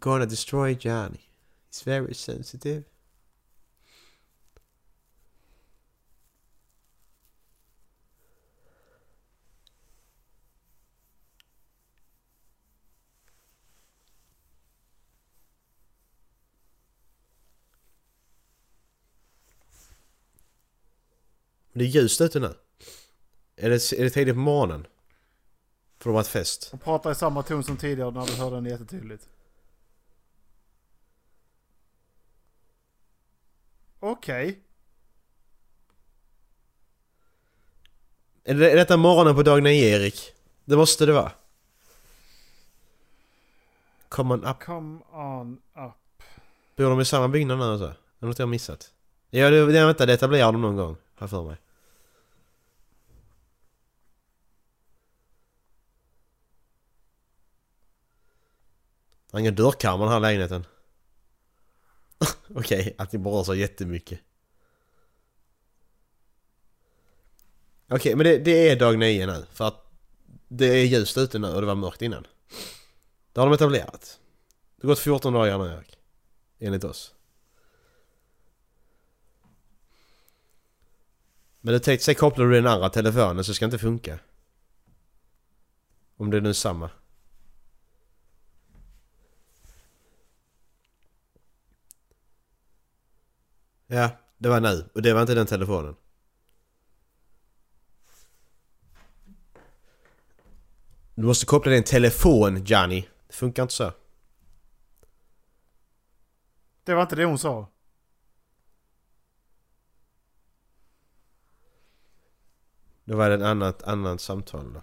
Gonna 0.00 0.26
destroy 0.26 0.76
Johnny. 0.80 1.20
He's 1.70 1.84
very 1.84 2.14
sensitive. 2.14 2.84
Det 21.72 21.84
är 21.84 21.88
ljust 21.88 22.20
ute 22.20 22.40
nu. 22.40 22.54
Är 23.56 23.70
det, 23.70 23.92
är 23.92 24.04
det 24.04 24.10
tidigt 24.10 24.34
på 24.34 24.40
morgonen? 24.40 24.86
För 25.98 26.10
det 26.10 26.14
var 26.14 26.20
ett 26.20 26.26
fest. 26.26 26.68
Hon 26.70 26.80
pratar 26.80 27.12
i 27.12 27.14
samma 27.14 27.42
ton 27.42 27.64
som 27.64 27.76
tidigare 27.76 28.10
när 28.10 28.26
du 28.26 28.32
hörde 28.32 28.56
den 28.56 28.64
jättetydligt. 28.64 29.28
Okej. 34.00 34.58
Är, 38.44 38.54
det, 38.54 38.70
är 38.70 38.76
detta 38.76 38.96
morgonen 38.96 39.34
på 39.34 39.42
dag 39.42 39.62
9 39.62 39.96
Erik? 39.96 40.32
Det 40.64 40.76
måste 40.76 41.06
det 41.06 41.12
vara. 41.12 41.32
Come 44.08 44.34
on 44.34 44.44
up. 44.44 44.60
Come 44.60 45.00
on 45.12 45.60
up. 45.74 46.22
Bor 46.76 46.90
de 46.90 47.00
i 47.00 47.04
samma 47.04 47.28
byggnad 47.28 47.58
nu 47.58 47.64
alltså? 47.64 47.86
Är 47.86 47.94
det 48.18 48.26
något 48.26 48.38
jag 48.38 48.46
har 48.46 48.50
missat? 48.50 48.92
Ja, 49.30 49.50
det, 49.50 49.72
det, 49.72 49.86
vänta, 49.86 50.06
det 50.06 50.12
etablerar 50.12 50.52
de 50.52 50.62
någon 50.62 50.76
gång. 50.76 50.96
Har 51.14 51.28
för 51.28 51.44
mig. 51.44 51.56
Det 59.30 59.36
är 59.36 59.40
ingen 59.40 59.54
dörrkarm 59.54 60.00
i 60.00 60.04
den 60.04 60.12
här 60.12 60.20
lägenheten. 60.20 60.66
Okej, 62.54 62.94
att 62.98 63.10
det 63.10 63.18
berör 63.18 63.42
så 63.42 63.54
jättemycket. 63.54 64.20
Okej, 67.88 68.16
men 68.16 68.24
det, 68.24 68.38
det 68.38 68.68
är 68.68 68.76
dag 68.76 68.98
nio 68.98 69.26
nu. 69.26 69.46
För 69.52 69.68
att 69.68 69.92
det 70.48 70.66
är 70.66 70.84
ljust 70.84 71.18
ute 71.18 71.38
nu 71.38 71.48
och 71.48 71.60
det 71.60 71.66
var 71.66 71.74
mörkt 71.74 72.02
innan. 72.02 72.26
Det 73.32 73.40
har 73.40 73.46
de 73.46 73.54
etablerat. 73.54 74.20
Det 74.76 74.86
har 74.86 74.88
gått 74.88 74.98
14 74.98 75.32
dagar 75.32 75.58
nu 75.58 75.72
Erik. 75.72 75.98
Enligt 76.58 76.84
oss. 76.84 77.14
Men 81.60 81.74
du 81.74 81.78
tänkte 81.80 82.04
sig 82.04 82.14
kopplar 82.14 82.46
du 82.46 82.52
den 82.52 82.66
andra 82.66 82.90
telefonen 82.90 83.44
så 83.44 83.54
ska 83.54 83.64
det 83.64 83.66
inte 83.66 83.78
funka. 83.78 84.18
Om 86.16 86.30
det 86.30 86.36
är 86.36 86.40
nu 86.40 86.54
samma. 86.54 86.90
Ja, 93.92 94.10
det 94.38 94.48
var 94.48 94.60
nu. 94.60 94.88
Och 94.94 95.02
det 95.02 95.14
var 95.14 95.20
inte 95.20 95.34
den 95.34 95.46
telefonen. 95.46 95.96
Du 101.14 101.22
måste 101.22 101.46
koppla 101.46 101.72
din 101.72 101.84
telefon, 101.84 102.64
Johnny. 102.64 103.08
Det 103.26 103.34
funkar 103.34 103.62
inte 103.62 103.74
så. 103.74 103.92
Det 106.84 106.94
var 106.94 107.02
inte 107.02 107.16
det 107.16 107.24
hon 107.24 107.38
sa. 107.38 107.66
Det 113.04 113.14
var 113.14 113.30
ett 113.30 113.42
annat, 113.42 113.82
annat 113.82 114.20
samtal 114.20 114.72
då. 114.72 114.82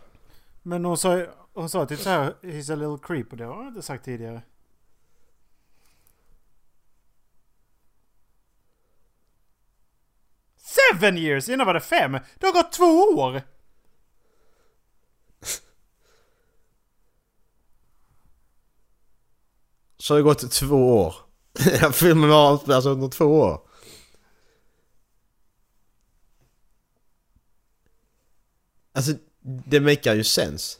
Men 0.63 0.85
hon 0.85 0.97
sa, 0.97 1.25
hon 1.53 1.69
sa 1.69 1.85
typ 1.85 1.99
så 1.99 2.09
här, 2.09 2.35
he's 2.41 2.73
a 2.73 2.75
little 2.75 3.07
creep 3.07 3.31
och 3.31 3.37
det 3.37 3.45
har 3.45 3.55
hon 3.55 3.67
inte 3.67 3.81
sagt 3.81 4.05
tidigare. 4.05 4.41
Seven 10.77 11.17
years! 11.17 11.49
Innan 11.49 11.67
var 11.67 11.73
det 11.73 11.79
fem! 11.79 12.11
Det 12.11 12.45
har 12.45 12.53
gått 12.53 12.71
två 12.71 12.85
år! 12.85 13.41
Så 19.97 20.13
har 20.13 20.17
det 20.17 20.23
gått 20.23 20.51
två 20.51 20.99
år. 20.99 21.15
Filmen 21.93 22.29
var 22.29 22.51
alltså 22.51 22.89
under 22.89 23.07
två 23.07 23.25
år. 23.25 23.61
Alltså, 28.91 29.13
det 29.41 29.79
makar 29.79 30.15
ju 30.15 30.23
sens. 30.23 30.79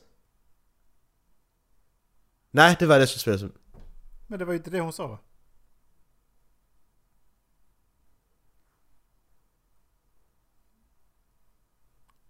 Nej, 2.52 2.76
det 2.80 2.86
var 2.86 3.00
det 3.00 3.08
som 3.08 3.20
spelade 3.20 3.40
som... 3.40 3.52
Men 4.28 4.40
det 4.40 4.46
var 4.46 4.54
ju 4.54 4.58
inte 4.58 4.70
det 4.70 4.80
hon 4.80 4.94
sa. 4.94 5.20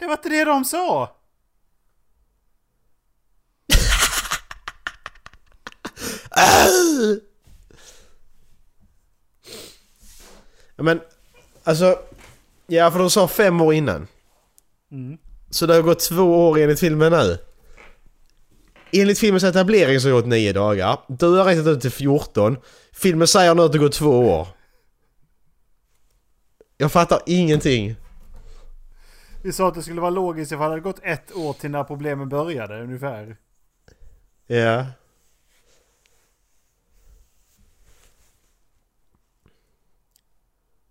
Det 0.07 0.09
var 0.09 0.17
inte 0.17 0.29
det 0.29 0.45
de 0.45 0.65
sa! 0.65 1.15
Ja, 10.75 10.83
men, 10.83 11.01
alltså... 11.63 11.99
Ja, 12.67 12.91
för 12.91 12.99
de 12.99 13.09
sa 13.09 13.27
fem 13.27 13.61
år 13.61 13.73
innan. 13.73 14.07
Mm. 14.91 15.17
Så 15.49 15.65
det 15.65 15.73
har 15.73 15.81
gått 15.81 15.99
två 15.99 16.49
år 16.49 16.59
enligt 16.59 16.79
filmen 16.79 17.11
nu. 17.11 17.37
Enligt 18.91 19.19
filmens 19.19 19.43
etablering 19.43 19.99
så 19.99 20.07
har 20.07 20.15
det 20.15 20.21
gått 20.21 20.29
nio 20.29 20.53
dagar. 20.53 20.99
Du 21.07 21.37
har 21.37 21.45
räknat 21.45 21.67
ut 21.67 21.81
till 21.81 21.91
14. 21.91 22.57
Filmen 22.91 23.27
säger 23.27 23.55
nu 23.55 23.61
att 23.61 23.71
det 23.71 23.77
går 23.77 23.89
två 23.89 24.19
år. 24.19 24.47
Jag 26.77 26.91
fattar 26.91 27.21
ingenting. 27.25 27.95
Vi 29.47 29.53
sa 29.53 29.67
att 29.67 29.75
det 29.75 29.83
skulle 29.83 30.01
vara 30.01 30.09
logiskt 30.09 30.51
ifall 30.51 30.63
det 30.63 30.69
hade 30.69 30.81
gått 30.81 30.99
ett 31.03 31.35
år 31.35 31.53
till 31.53 31.71
när 31.71 31.83
problemen 31.83 32.29
började 32.29 32.81
ungefär. 32.81 33.37
Ja. 34.47 34.85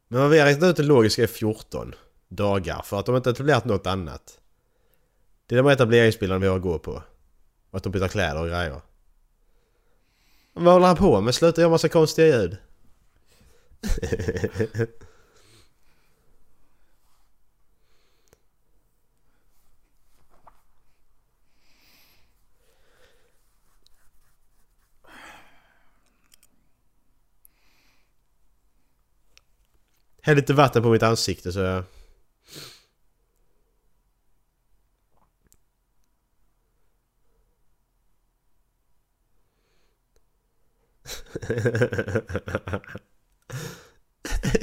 Men 0.08 0.20
vad 0.20 0.30
vi 0.30 0.38
har 0.38 0.46
räknat 0.46 0.70
ut 0.70 0.76
det 0.76 0.82
logiska 0.82 1.22
är 1.22 1.26
14 1.26 1.94
dagar 2.28 2.82
för 2.82 3.00
att 3.00 3.06
de 3.06 3.16
inte 3.16 3.30
etablerat 3.30 3.64
något 3.64 3.86
annat. 3.86 4.40
Det 5.46 5.54
är 5.54 5.62
de 5.62 5.68
etableringsbilderna 5.68 6.38
vi 6.38 6.46
har 6.46 6.56
att 6.56 6.62
gå 6.62 6.78
på. 6.78 7.02
Och 7.70 7.76
att 7.76 7.82
de 7.82 7.92
byter 7.92 8.08
kläder 8.08 8.40
och 8.40 8.48
grejer. 8.48 8.80
Men 10.52 10.64
Vad 10.64 10.72
håller 10.72 10.86
han 10.86 10.96
på 10.96 11.20
med? 11.20 11.34
Sluta 11.34 11.60
göra 11.60 11.70
massa 11.70 11.88
konstiga 11.88 12.26
ljud. 12.26 12.56
Häll 30.26 30.36
lite 30.36 30.54
vatten 30.54 30.82
på 30.82 30.90
mitt 30.90 31.02
ansikte 31.02 31.52
så 31.52 31.60
jag... 31.60 31.84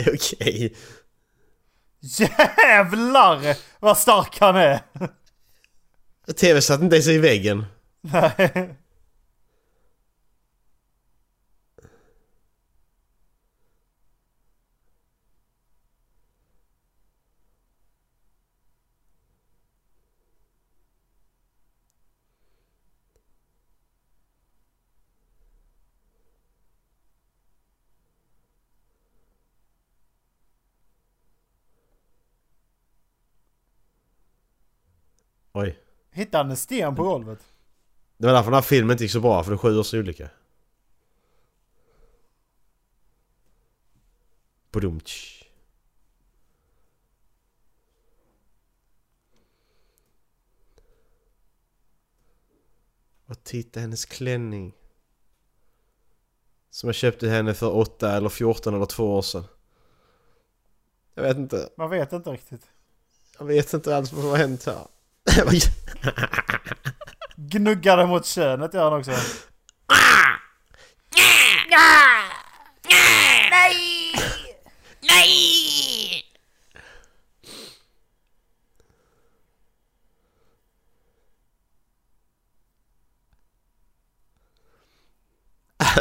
Okej. 0.14 0.76
Jävlar 2.00 3.58
vad 3.80 3.98
stark 3.98 4.40
han 4.40 4.56
är! 4.56 4.82
TV 6.36 6.62
satt 6.62 6.82
inte 6.82 6.96
ens 6.96 7.08
i 7.08 7.18
väggen. 7.18 7.66
Nej. 8.02 8.76
Oj. 35.54 35.78
Hittade 36.34 36.44
han 36.44 36.52
en 36.52 36.58
sten 36.58 36.96
på 36.96 37.04
golvet? 37.04 37.40
Det 38.18 38.28
var 38.28 38.34
därför 38.34 38.52
den 38.52 38.54
här 38.54 38.62
filmen 38.62 38.92
inte 38.92 39.04
gick 39.04 39.12
så 39.12 39.20
bra, 39.20 39.44
för 39.44 39.52
det 39.52 39.56
är 39.56 39.58
sju 39.58 39.78
års 39.78 39.94
olika. 39.94 40.30
Badumtsch. 44.72 45.44
Och 53.26 53.44
titta 53.44 53.80
hennes 53.80 54.06
klänning. 54.06 54.74
Som 56.70 56.88
jag 56.88 56.96
köpte 56.96 57.30
henne 57.30 57.54
för 57.54 57.76
8 57.76 58.12
eller 58.12 58.30
14 58.30 58.76
eller 58.76 58.86
2 58.86 59.18
år 59.18 59.22
sedan. 59.22 59.44
Jag 61.14 61.24
vet 61.24 61.38
inte. 61.38 61.70
Man 61.78 61.90
vet 61.90 62.14
inte 62.14 62.30
riktigt. 62.30 62.68
Jag 63.40 63.46
vet 63.46 63.74
inte 63.74 63.96
alls 63.96 64.14
vad 64.14 64.22
som 64.22 64.30
har 64.30 64.38
hänt 64.38 64.66
här. 64.66 64.88
Gnuggade 67.36 68.06
mot 68.06 68.26
könet 68.26 68.74
gör 68.74 68.92
han 68.92 69.00
också. 69.00 69.12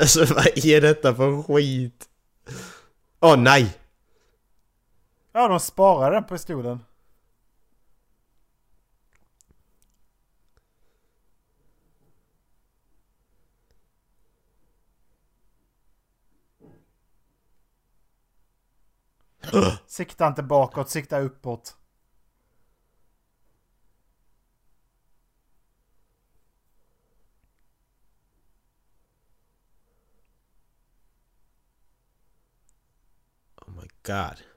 Alltså 0.00 0.34
vad 0.34 0.46
är 0.46 0.80
detta 0.80 1.14
för 1.14 1.42
skit? 1.42 2.08
Åh 3.20 3.36
nej! 3.36 3.78
Ja, 5.32 5.48
de 5.48 5.60
sparade 5.60 6.16
den 6.16 6.24
pistolen. 6.24 6.80
Äh. 19.54 19.72
Sikta 19.86 20.26
inte 20.26 20.42
bakåt, 20.42 20.90
sikta 20.90 21.18
uppåt. 21.18 21.76
Oh 33.56 33.70
my 33.70 33.88
god. 34.02 34.51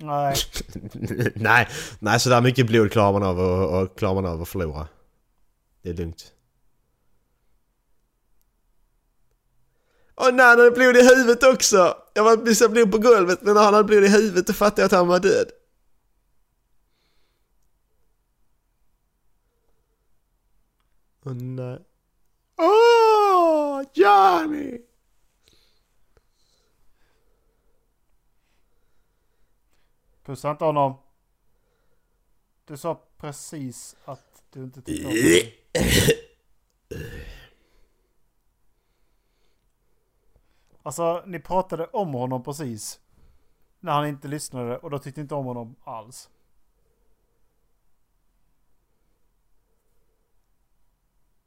Nej. 0.02 0.36
nej, 1.34 1.68
nej 1.98 2.20
sådär 2.20 2.40
mycket 2.40 2.66
blod 2.66 2.92
klarar 2.92 3.12
man 3.12 3.22
av 3.22 3.38
och, 3.40 3.82
och 3.82 3.98
klarar 3.98 4.14
man 4.14 4.26
av 4.26 4.42
att 4.42 4.48
förlora. 4.48 4.88
Det 5.82 5.90
är 5.90 5.94
lugnt. 5.94 6.32
Åh 10.16 10.32
nej, 10.32 10.46
han 10.46 10.58
hade 10.58 10.70
blod 10.70 10.96
i 10.96 11.02
huvudet 11.02 11.42
också! 11.42 11.96
Jag 12.14 12.24
var 12.24 12.36
missade 12.36 12.70
blod 12.70 12.92
på 12.92 12.98
golvet 12.98 13.42
men 13.42 13.54
när 13.54 13.62
han 13.62 13.74
hade 13.74 13.84
blod 13.84 14.04
i 14.04 14.08
huvudet 14.08 14.46
då 14.46 14.52
fattade 14.52 14.82
jag 14.82 14.86
att 14.86 14.92
han 14.92 15.08
var 15.08 15.20
död. 15.20 15.50
Åh 21.24 21.34
nej. 21.34 21.78
Åh, 22.58 23.82
Johnny! 23.94 24.89
Pussa 30.30 30.50
inte 30.50 30.64
honom. 30.64 30.94
Du 32.64 32.76
sa 32.76 33.02
precis 33.16 33.96
att 34.04 34.44
du 34.50 34.64
inte 34.64 34.82
tyckte 34.82 35.06
om 35.06 35.12
honom. 35.12 35.50
Alltså, 40.82 41.22
ni 41.26 41.40
pratade 41.40 41.86
om 41.86 42.14
honom 42.14 42.42
precis. 42.42 43.00
När 43.80 43.92
han 43.92 44.06
inte 44.06 44.28
lyssnade 44.28 44.78
och 44.78 44.90
då 44.90 44.98
tyckte 44.98 45.20
inte 45.20 45.34
om 45.34 45.46
honom 45.46 45.76
alls. 45.84 46.30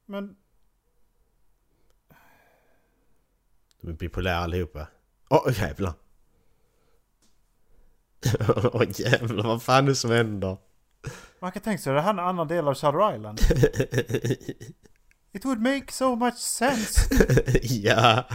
Men 0.06 0.36
De 3.82 3.90
är 3.90 3.94
bipolära 3.94 4.38
allihopa. 4.38 4.88
Åh 5.30 5.48
oh, 5.48 5.60
jävlar! 5.60 6.03
Åh 8.50 8.82
oh, 8.82 8.84
jävlar, 9.02 9.44
vad 9.44 9.64
fan 9.64 9.84
är 9.84 9.90
det 9.90 9.96
som 9.96 10.12
händer? 10.12 10.58
man 11.40 11.52
kan 11.52 11.62
tänka 11.62 11.84
sig 11.84 11.94
det 11.94 12.02
här 12.02 12.10
är 12.10 12.14
en 12.14 12.20
annan 12.20 12.48
del 12.48 12.68
av 12.68 12.76
Shutter 12.76 13.16
Island. 13.16 13.40
It 15.34 15.46
would 15.46 15.62
make 15.62 15.92
so 15.92 16.16
much 16.16 16.38
sense. 16.38 17.10
ja. 17.64 18.26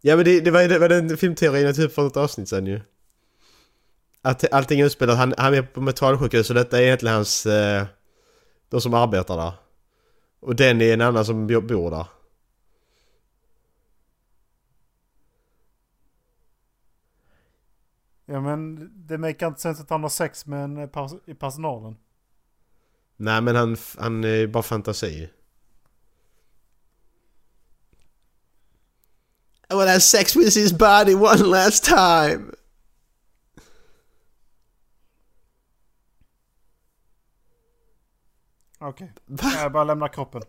Ja 0.00 0.16
men 0.16 0.24
det, 0.24 0.40
det 0.40 0.50
var 0.50 0.62
ju 0.62 0.68
det 0.68 0.78
var 0.78 0.88
den 0.88 1.16
filmteorin 1.16 1.74
typ 1.74 1.94
för 1.94 2.06
ett 2.06 2.16
avsnitt 2.16 2.48
sen 2.48 2.66
ju. 2.66 2.80
Att 4.22 4.52
allting 4.52 4.80
är 4.80 4.86
utspelat, 4.86 5.18
han, 5.18 5.34
han 5.38 5.54
är 5.54 5.62
på 5.62 5.80
mentalsjukhus 5.80 6.50
och 6.50 6.54
detta 6.56 6.78
är 6.78 6.82
egentligen 6.82 7.14
hans... 7.14 7.46
Eh, 7.46 7.86
de 8.68 8.80
som 8.80 8.94
arbetar 8.94 9.36
där. 9.36 9.52
Och 10.40 10.56
den 10.56 10.80
är 10.80 10.92
en 10.92 11.00
annan 11.00 11.24
som 11.24 11.46
bo- 11.46 11.60
bor 11.60 11.90
där. 11.90 12.06
Ja 18.28 18.40
men 18.40 18.90
det 19.06 19.18
make 19.18 19.46
inte 19.46 19.60
sense 19.60 19.82
att 19.82 19.90
han 19.90 20.02
har 20.02 20.10
sex 20.10 20.46
med 20.46 20.64
en 20.64 20.76
eh, 20.76 20.86
pers- 20.88 21.20
i 21.26 21.34
personalen. 21.34 21.96
Nej 23.16 23.40
men 23.40 23.56
han, 23.56 23.76
han 23.98 24.24
är 24.24 24.46
bara 24.46 24.62
fantasi. 24.62 25.30
I 29.70 29.74
wanna 29.74 29.90
have 29.90 30.00
sex 30.00 30.36
with 30.36 30.56
his 30.58 30.72
body 30.72 31.14
one 31.14 31.42
last 31.44 31.84
time. 31.84 32.52
Okej. 38.78 39.12
Jag 39.40 39.72
bara 39.72 39.84
lämna 39.84 40.08
kroppen. 40.08 40.42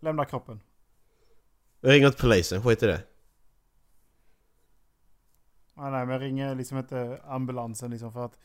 Lämna 0.00 0.24
kroppen. 0.24 0.60
Ringer 1.80 2.10
till 2.10 2.20
polisen, 2.20 2.62
skit 2.62 2.82
i 2.82 2.86
det. 2.86 3.02
Nej, 5.74 5.90
nej, 5.90 6.06
men 6.06 6.08
jag 6.08 6.22
ringer 6.22 6.54
liksom 6.54 6.78
inte 6.78 7.20
ambulansen 7.24 7.90
liksom 7.90 8.12
för 8.12 8.24
att... 8.24 8.38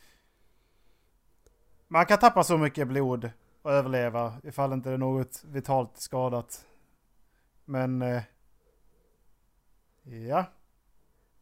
Man 1.88 2.06
kan 2.06 2.20
tappa 2.20 2.44
så 2.44 2.58
mycket 2.58 2.88
blod 2.88 3.32
och 3.62 3.72
överleva 3.72 4.34
ifall 4.44 4.74
inte 4.74 4.90
det 4.90 4.94
är 4.94 4.98
något 4.98 5.44
vitalt 5.46 5.92
skadat. 5.98 6.66
Men... 7.66 8.02
Eh, 8.02 8.22
ja. 10.04 10.46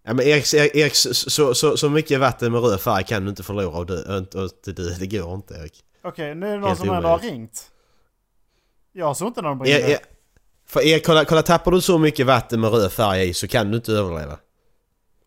Ja 0.03 0.13
men 0.13 0.25
Erik, 0.25 0.53
Erik, 0.53 0.95
så, 0.95 1.53
så, 1.55 1.77
så, 1.77 1.89
mycket 1.89 2.19
vatten 2.19 2.51
med 2.51 2.61
röd 2.61 2.81
färg 2.81 3.03
kan 3.03 3.23
du 3.23 3.29
inte 3.29 3.43
förlora 3.43 3.77
och 3.77 3.85
dö, 3.85 4.17
och, 4.17 4.73
dö. 4.75 4.89
Det 4.99 5.07
går 5.07 5.33
inte 5.33 5.53
Erik. 5.53 5.83
Okej, 6.01 6.35
nu 6.35 6.47
är 6.47 6.51
det 6.51 6.57
någon 6.57 6.67
Helt 6.67 6.79
som 6.79 6.89
ändå 6.89 7.09
har 7.09 7.19
ringt. 7.19 7.71
Jag 8.91 9.17
såg 9.17 9.27
inte 9.27 9.41
någon 9.41 9.67
er, 9.67 9.97
för 10.65 10.81
Erik, 10.81 11.05
kolla, 11.05 11.25
kolla 11.25 11.41
tappar 11.41 11.71
du 11.71 11.81
så 11.81 11.97
mycket 11.97 12.25
vatten 12.25 12.59
med 12.59 12.71
röd 12.71 12.91
färg 12.91 13.29
i 13.29 13.33
så 13.33 13.47
kan 13.47 13.71
du 13.71 13.77
inte 13.77 13.91
överleva. 13.91 14.37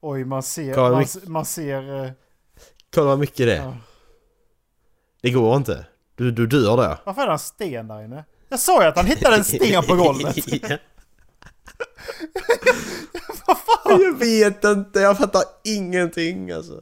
Oj, 0.02 0.24
man 0.24 0.42
ser... 0.42 0.74
Kolla 0.74 0.90
Man, 0.90 0.98
mycket- 0.98 1.28
man 1.28 1.44
ser... 1.46 2.04
eh, 2.04 2.10
Kolla 2.94 3.06
vad 3.06 3.18
mycket 3.18 3.36
det 3.46 3.56
är. 3.56 3.62
Ja. 3.64 3.76
Det 5.22 5.30
går 5.30 5.56
inte. 5.56 5.86
Du, 6.14 6.30
du 6.30 6.46
dör 6.46 6.76
där. 6.76 6.98
Varför 7.04 7.22
är 7.22 7.26
det 7.26 7.32
en 7.32 7.38
sten 7.38 7.88
där 7.88 8.04
inne? 8.04 8.24
Jag 8.48 8.60
sa 8.60 8.82
ju 8.82 8.88
att 8.88 8.96
han 8.96 9.06
hittade 9.06 9.36
en 9.36 9.44
sten 9.44 9.82
på 9.82 9.94
golvet. 9.96 10.36
Ja. 10.68 10.78
Jag 13.98 14.18
vet 14.18 14.64
inte, 14.64 15.00
jag 15.00 15.18
fattar 15.18 15.42
ingenting 15.64 16.50
alltså. 16.50 16.80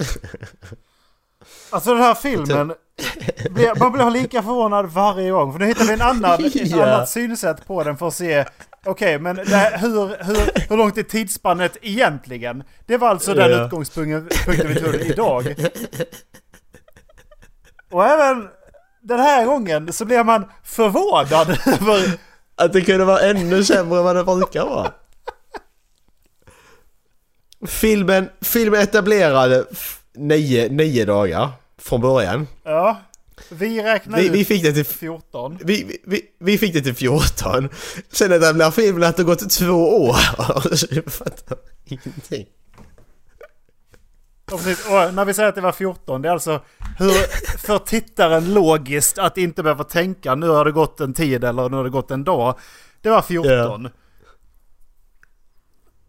Alltså 1.70 1.94
den 1.94 2.02
här 2.02 2.14
filmen, 2.14 2.74
blir- 3.50 3.78
man 3.78 3.92
blir 3.92 4.10
lika 4.10 4.42
förvånad 4.42 4.86
varje 4.86 5.30
gång. 5.30 5.52
För 5.52 5.58
nu 5.60 5.66
hittar 5.66 5.84
vi 5.84 5.92
en 5.92 6.00
annan, 6.02 6.44
ett 6.44 6.54
Ja. 6.54 6.82
annat 6.86 7.08
synsätt 7.08 7.66
på 7.66 7.84
den 7.84 7.96
för 7.96 8.08
att 8.08 8.14
se, 8.14 8.44
okej 8.86 9.18
men 9.18 9.36
det, 9.36 9.44
här- 9.56 9.78
hur, 9.78 10.24
hur, 10.24 10.68
hur 10.68 10.76
långt 10.76 10.98
är 10.98 11.02
tidsspannet 11.02 11.76
egentligen? 11.82 12.62
Det 12.86 12.96
var 12.96 13.08
alltså 13.08 13.34
den 13.34 13.50
Ja. 13.50 13.64
utgångspunkten 13.64 14.28
punkten 14.46 14.68
vi 14.68 14.80
tog 14.80 14.94
idag. 14.94 15.54
Och 17.90 18.06
även 18.06 18.48
den 19.02 19.20
här 19.20 19.46
gången 19.46 19.92
så 19.92 20.04
blir 20.04 20.24
man 20.24 20.44
förvånad 20.64 21.50
över... 21.66 22.18
Att 22.56 22.72
det 22.72 22.80
kunde 22.80 23.04
vara 23.04 23.20
ännu 23.20 23.64
sämre 23.64 23.98
än 23.98 24.04
vad 24.04 24.16
det 24.16 24.24
brukar 24.24 24.64
vara. 24.66 24.92
Filmen, 27.66 28.28
filmen 28.40 28.80
etablerade 28.80 29.64
nio, 30.14 30.68
nio 30.68 31.04
dagar 31.04 31.48
från 31.78 32.00
början. 32.00 32.46
Ja, 32.64 33.00
vi 33.50 33.82
räknar 33.82 34.18
Vi, 34.18 34.28
vi 34.28 34.44
fick 34.44 34.62
det 34.62 34.72
till 34.72 34.84
14. 34.84 35.58
vi, 35.64 36.00
vi- 36.04 36.22
vi, 36.38 36.58
fick 36.58 36.72
det 36.74 36.80
till 36.80 36.94
14. 36.94 37.68
Sen 38.12 38.32
etablerar 38.32 38.70
filmen 38.70 39.02
att 39.08 39.16
det 39.16 39.24
gått 39.24 39.50
två 39.50 40.06
år. 40.08 40.16
Jag 40.94 41.12
fattar 41.12 41.58
ingenting. 41.84 42.46
Och, 44.52 44.58
precis, 44.64 44.86
och 44.86 45.14
när 45.14 45.24
vi 45.24 45.34
säger 45.34 45.48
att 45.48 45.54
det 45.54 45.60
var 45.60 45.72
14, 45.72 46.22
det 46.22 46.28
är 46.28 46.32
alltså 46.32 46.60
hur 46.98 47.10
för 47.58 47.78
tittaren 47.78 48.54
logiskt 48.54 49.18
att 49.18 49.38
inte 49.38 49.62
behöva 49.62 49.84
tänka 49.84 50.34
nu 50.34 50.48
har 50.48 50.64
det 50.64 50.72
gått 50.72 51.00
en 51.00 51.14
tid 51.14 51.44
eller 51.44 51.68
nu 51.68 51.76
har 51.76 51.84
det 51.84 51.90
gått 51.90 52.10
en 52.10 52.24
dag. 52.24 52.58
Det 53.00 53.10
var 53.10 53.22
14. 53.22 53.88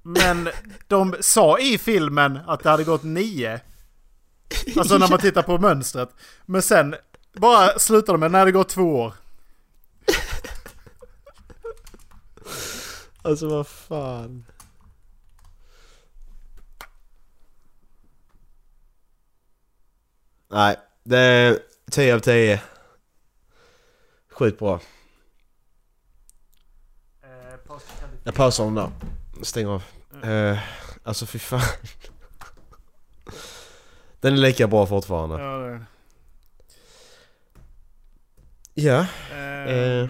Men 0.01 0.49
de 0.87 1.15
sa 1.19 1.59
i 1.59 1.77
filmen 1.77 2.39
att 2.47 2.63
det 2.63 2.69
hade 2.69 2.83
gått 2.83 3.03
9. 3.03 3.61
Alltså 4.77 4.97
när 4.97 5.09
man 5.09 5.19
tittar 5.19 5.43
på 5.43 5.57
mönstret. 5.57 6.09
Men 6.45 6.61
sen 6.61 6.95
bara 7.33 7.79
slutar 7.79 8.13
de 8.13 8.19
med 8.19 8.31
när 8.31 8.45
det 8.45 8.51
gått 8.51 8.69
två 8.69 8.95
år. 8.95 9.13
Alltså 13.21 13.47
vad 13.49 13.67
fan. 13.67 14.45
Nej, 20.47 20.75
det 21.03 21.17
är 21.17 21.59
10 21.91 22.15
av 22.15 22.19
10. 22.19 22.61
Sjukt 24.31 24.59
bra. 24.59 24.79
Jag 28.23 28.35
pausar 28.35 28.65
den 28.65 28.75
där. 28.75 28.91
Stäng 29.41 29.67
av. 29.67 29.83
Uh, 30.25 30.59
alltså 31.03 31.25
fy 31.25 31.39
fan. 31.39 31.61
Den 34.19 34.33
är 34.33 34.37
lika 34.37 34.67
bra 34.67 34.85
fortfarande. 34.85 35.35
Ja, 35.43 35.57
det 35.57 35.67
är. 35.73 35.85
Ja. 38.73 39.05
Eh, 39.31 39.51
Eh. 39.67 40.09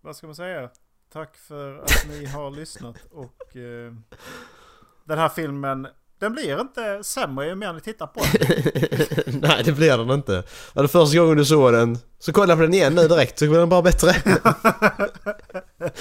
Vad 0.00 0.16
ska 0.16 0.26
man 0.26 0.36
säga? 0.36 0.70
Tack 1.12 1.36
för 1.36 1.78
att 1.78 2.06
ni 2.08 2.24
har 2.26 2.50
lyssnat 2.50 2.96
och 3.12 3.56
eh, 3.56 3.92
den 5.04 5.18
här 5.18 5.28
filmen 5.28 5.88
den 6.18 6.32
blir 6.32 6.60
inte 6.60 7.04
sämre 7.04 7.46
ju 7.46 7.54
mer 7.54 7.72
ni 7.72 7.80
tittar 7.80 8.06
på 8.06 8.20
den. 8.32 9.40
Nej 9.40 9.62
det 9.64 9.72
blir 9.72 9.98
den 9.98 10.10
inte. 10.10 10.42
Var 10.74 10.82
det 10.82 10.88
första 10.88 11.18
gången 11.18 11.36
du 11.36 11.44
såg 11.44 11.72
den 11.72 11.98
så 12.18 12.32
kolla 12.32 12.56
på 12.56 12.62
den 12.62 12.74
igen 12.74 12.94
nu 12.94 13.08
direkt 13.08 13.38
så 13.38 13.48
blir 13.48 13.58
den 13.58 13.68
bara 13.68 13.82
bättre. 13.82 14.14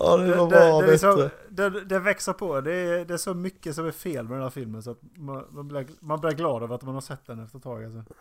Ja 0.00 0.16
det 0.16 0.36
var 0.36 0.50
bara 0.50 0.80
det, 0.86 0.92
det, 0.92 0.98
så, 0.98 1.30
det, 1.48 1.84
det 1.84 1.98
växer 1.98 2.32
på. 2.32 2.60
Det 2.60 2.72
är, 2.74 3.04
det 3.04 3.14
är 3.14 3.18
så 3.18 3.34
mycket 3.34 3.74
som 3.74 3.86
är 3.86 3.90
fel 3.90 4.24
med 4.28 4.36
den 4.36 4.42
här 4.42 4.50
filmen 4.50 4.82
så 4.82 4.90
att 4.90 4.98
man, 5.16 5.44
man, 5.50 5.68
blir, 5.68 5.86
man 6.00 6.20
blir 6.20 6.30
glad 6.30 6.62
över 6.62 6.74
att 6.74 6.82
man 6.82 6.94
har 6.94 7.00
sett 7.00 7.26
den 7.26 7.44
efter 7.44 7.58
ett 7.58 7.64
tag. 7.64 7.84
Alltså. 7.84 8.14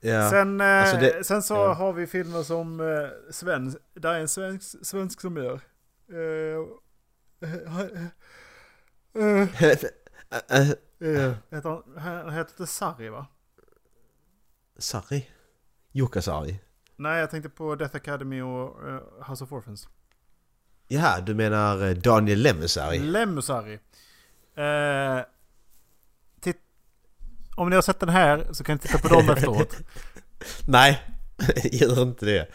Ja. 0.00 0.30
Sen, 0.30 0.60
eh, 0.60 0.66
Alltså 0.82 0.96
det- 0.96 1.24
sen 1.26 1.42
så 1.42 1.54
ja. 1.54 1.72
har 1.72 1.92
vi 1.92 2.06
filmer 2.06 2.42
som 2.42 2.80
eh, 2.80 3.08
svensk, 3.30 3.78
där 3.94 4.14
är 4.14 4.20
en 4.20 4.28
svensk, 4.28 4.86
svensk 4.86 5.20
som 5.20 5.36
gör. 5.36 5.60
Eh, 6.12 6.66
heter 11.50 11.68
han, 11.68 11.82
han 11.98 12.32
heter 12.32 12.52
inte 12.52 12.66
Sarri 12.66 13.08
va? 13.08 13.26
Sari? 14.78 15.26
Jukka 15.92 16.22
Sari? 16.22 16.60
Nej, 16.96 17.20
jag 17.20 17.30
tänkte 17.30 17.48
på 17.50 17.74
Death 17.74 17.96
Academy 17.96 18.40
och 18.40 18.76
House 19.28 19.44
of 19.44 19.52
Orphans. 19.52 19.88
Jaha, 20.92 21.20
du 21.20 21.34
menar 21.34 21.88
eh, 21.88 21.94
Daniel 21.96 22.42
Lemmisari? 22.42 22.98
Lemmusari. 22.98 23.78
Eh, 24.56 25.24
om 27.56 27.70
ni 27.70 27.74
har 27.74 27.82
sett 27.82 28.00
den 28.00 28.08
här 28.08 28.46
så 28.52 28.64
kan 28.64 28.74
ni 28.74 28.78
titta 28.78 28.98
på 28.98 29.08
dem 29.08 29.30
efteråt. 29.36 29.76
Nej, 30.68 31.00
gör 31.72 32.02
inte 32.02 32.26
det. 32.26 32.46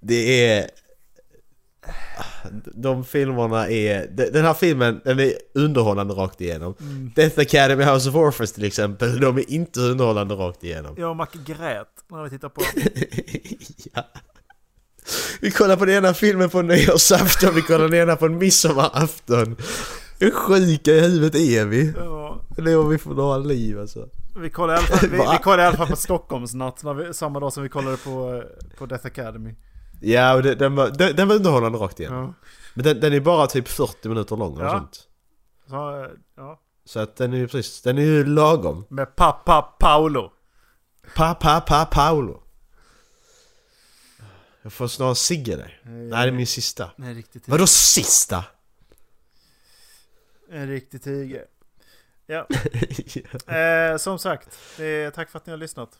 Det 0.00 0.50
är... 0.50 0.70
De 2.74 3.04
filmerna 3.04 3.68
är... 3.68 4.06
de- 4.08 4.30
Den 4.30 4.44
här 4.44 4.54
filmen, 4.54 5.00
den 5.04 5.20
är 5.20 5.32
underhållande 5.54 6.14
rakt 6.14 6.40
igenom. 6.40 6.74
Mm. 6.80 7.12
Death 7.16 7.40
Academy 7.40 7.84
House 7.84 8.08
of 8.08 8.14
Orphans 8.14 8.52
till 8.52 8.64
exempel, 8.64 9.20
de 9.20 9.38
är 9.38 9.50
inte 9.50 9.80
underhållande 9.80 10.34
rakt 10.34 10.64
igenom. 10.64 10.94
Jag 10.98 11.10
och 11.10 11.16
Mac 11.16 11.26
grät 11.46 11.88
när 12.08 12.24
vi 12.24 12.30
tittar 12.30 12.48
på 12.48 12.62
den. 12.74 12.82
ja. 13.94 14.04
Vi 15.40 15.50
kollar 15.50 15.76
på 15.76 15.84
den 15.84 15.94
ena 15.94 16.14
filmen 16.14 16.50
på 16.50 16.62
nyårsafton, 16.62 17.54
vi 17.54 17.62
kollar 17.62 17.88
den 17.88 17.94
ena 18.00 18.16
på 18.16 18.26
en 18.26 18.38
midsommarafton. 18.38 19.56
Hur 20.18 20.30
sjuka 20.30 20.90
i 20.90 21.00
huvudet 21.00 21.34
är 21.34 21.64
vi? 21.64 21.92
Ja, 21.96 22.40
Lever 22.58 22.84
vi 22.84 22.98
för 22.98 23.10
några 23.10 23.36
liv 23.36 23.80
alltså? 23.80 24.08
vi 24.40 24.50
kollade 24.50 24.78
i 24.80 24.84
alla 24.86 24.86
fall, 24.98 25.08
vi, 25.10 25.38
kollade 25.42 25.62
i 25.62 25.66
alla 25.66 25.76
fall 25.76 25.86
på 25.86 25.96
Stockholmsnatt 25.96 26.84
vi, 26.98 27.14
samma 27.14 27.40
dag 27.40 27.52
som 27.52 27.62
vi 27.62 27.68
kollade 27.68 27.96
på, 27.96 28.34
eh, 28.34 28.76
på 28.78 28.86
Death 28.86 29.06
Academy. 29.06 29.54
Ja, 30.00 30.34
och 30.34 30.42
det, 30.42 30.54
den, 30.54 30.74
var, 30.74 30.88
den, 30.90 31.16
den 31.16 31.28
var 31.28 31.34
underhållande 31.34 31.78
rakt 31.78 32.00
igenom. 32.00 32.18
Ja. 32.24 32.34
Men 32.74 32.84
den, 32.84 33.00
den 33.00 33.12
är 33.12 33.20
bara 33.20 33.46
typ 33.46 33.68
40 33.68 34.08
minuter 34.08 34.36
lång 34.36 34.56
och 34.56 34.64
Ja. 34.64 34.70
sånt. 34.70 35.00
Så, 35.68 36.00
eh, 36.04 36.06
ja. 36.36 36.60
Så 36.84 37.00
att 37.00 37.16
den 37.16 37.32
är 37.32 37.36
ju 37.36 37.48
precis, 37.48 37.82
den 37.82 37.98
är 37.98 38.02
ju 38.02 38.24
lagom. 38.24 38.84
Med 38.88 39.16
pappa 39.16 39.62
Paolo. 39.62 40.32
Pa, 41.16 41.34
pa, 41.34 41.60
pa, 41.60 41.84
Paolo. 41.84 42.42
Jag 44.66 44.72
får 44.72 44.88
snart 44.88 45.18
Sigge 45.18 45.56
där. 45.56 45.80
Nej, 45.84 46.08
det 46.08 46.16
är 46.16 46.30
min 46.32 46.46
sista. 46.46 46.90
Nej, 46.96 47.14
riktigt 47.14 47.48
Vadå 47.48 47.66
sista? 47.66 48.44
En 50.50 50.68
riktig 50.68 51.02
tiger. 51.02 51.44
Ja, 52.26 52.46
eh, 53.56 53.96
som 53.96 54.18
sagt. 54.18 54.58
Eh, 54.80 55.12
tack 55.14 55.30
för 55.30 55.38
att 55.38 55.46
ni 55.46 55.50
har 55.50 55.56
lyssnat. 55.56 55.98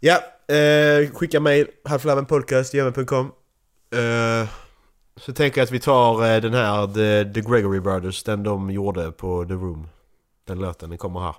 ja, 0.00 0.14
eh, 0.54 1.10
skicka 1.10 1.40
mail. 1.40 1.66
halflavenpodcast.gmail.com 1.84 3.32
eh, 3.90 4.48
Så 5.16 5.32
tänker 5.32 5.60
jag 5.60 5.64
att 5.64 5.72
vi 5.72 5.80
tar 5.80 6.34
eh, 6.34 6.40
den 6.40 6.54
här 6.54 6.86
The, 6.86 7.34
The 7.34 7.50
Gregory 7.50 7.80
Brothers, 7.80 8.22
den 8.22 8.42
de 8.42 8.70
gjorde 8.70 9.12
på 9.12 9.44
The 9.44 9.54
Room. 9.54 9.88
Den 10.44 10.58
låten, 10.58 10.88
den 10.88 10.98
kommer 10.98 11.20
här. 11.20 11.36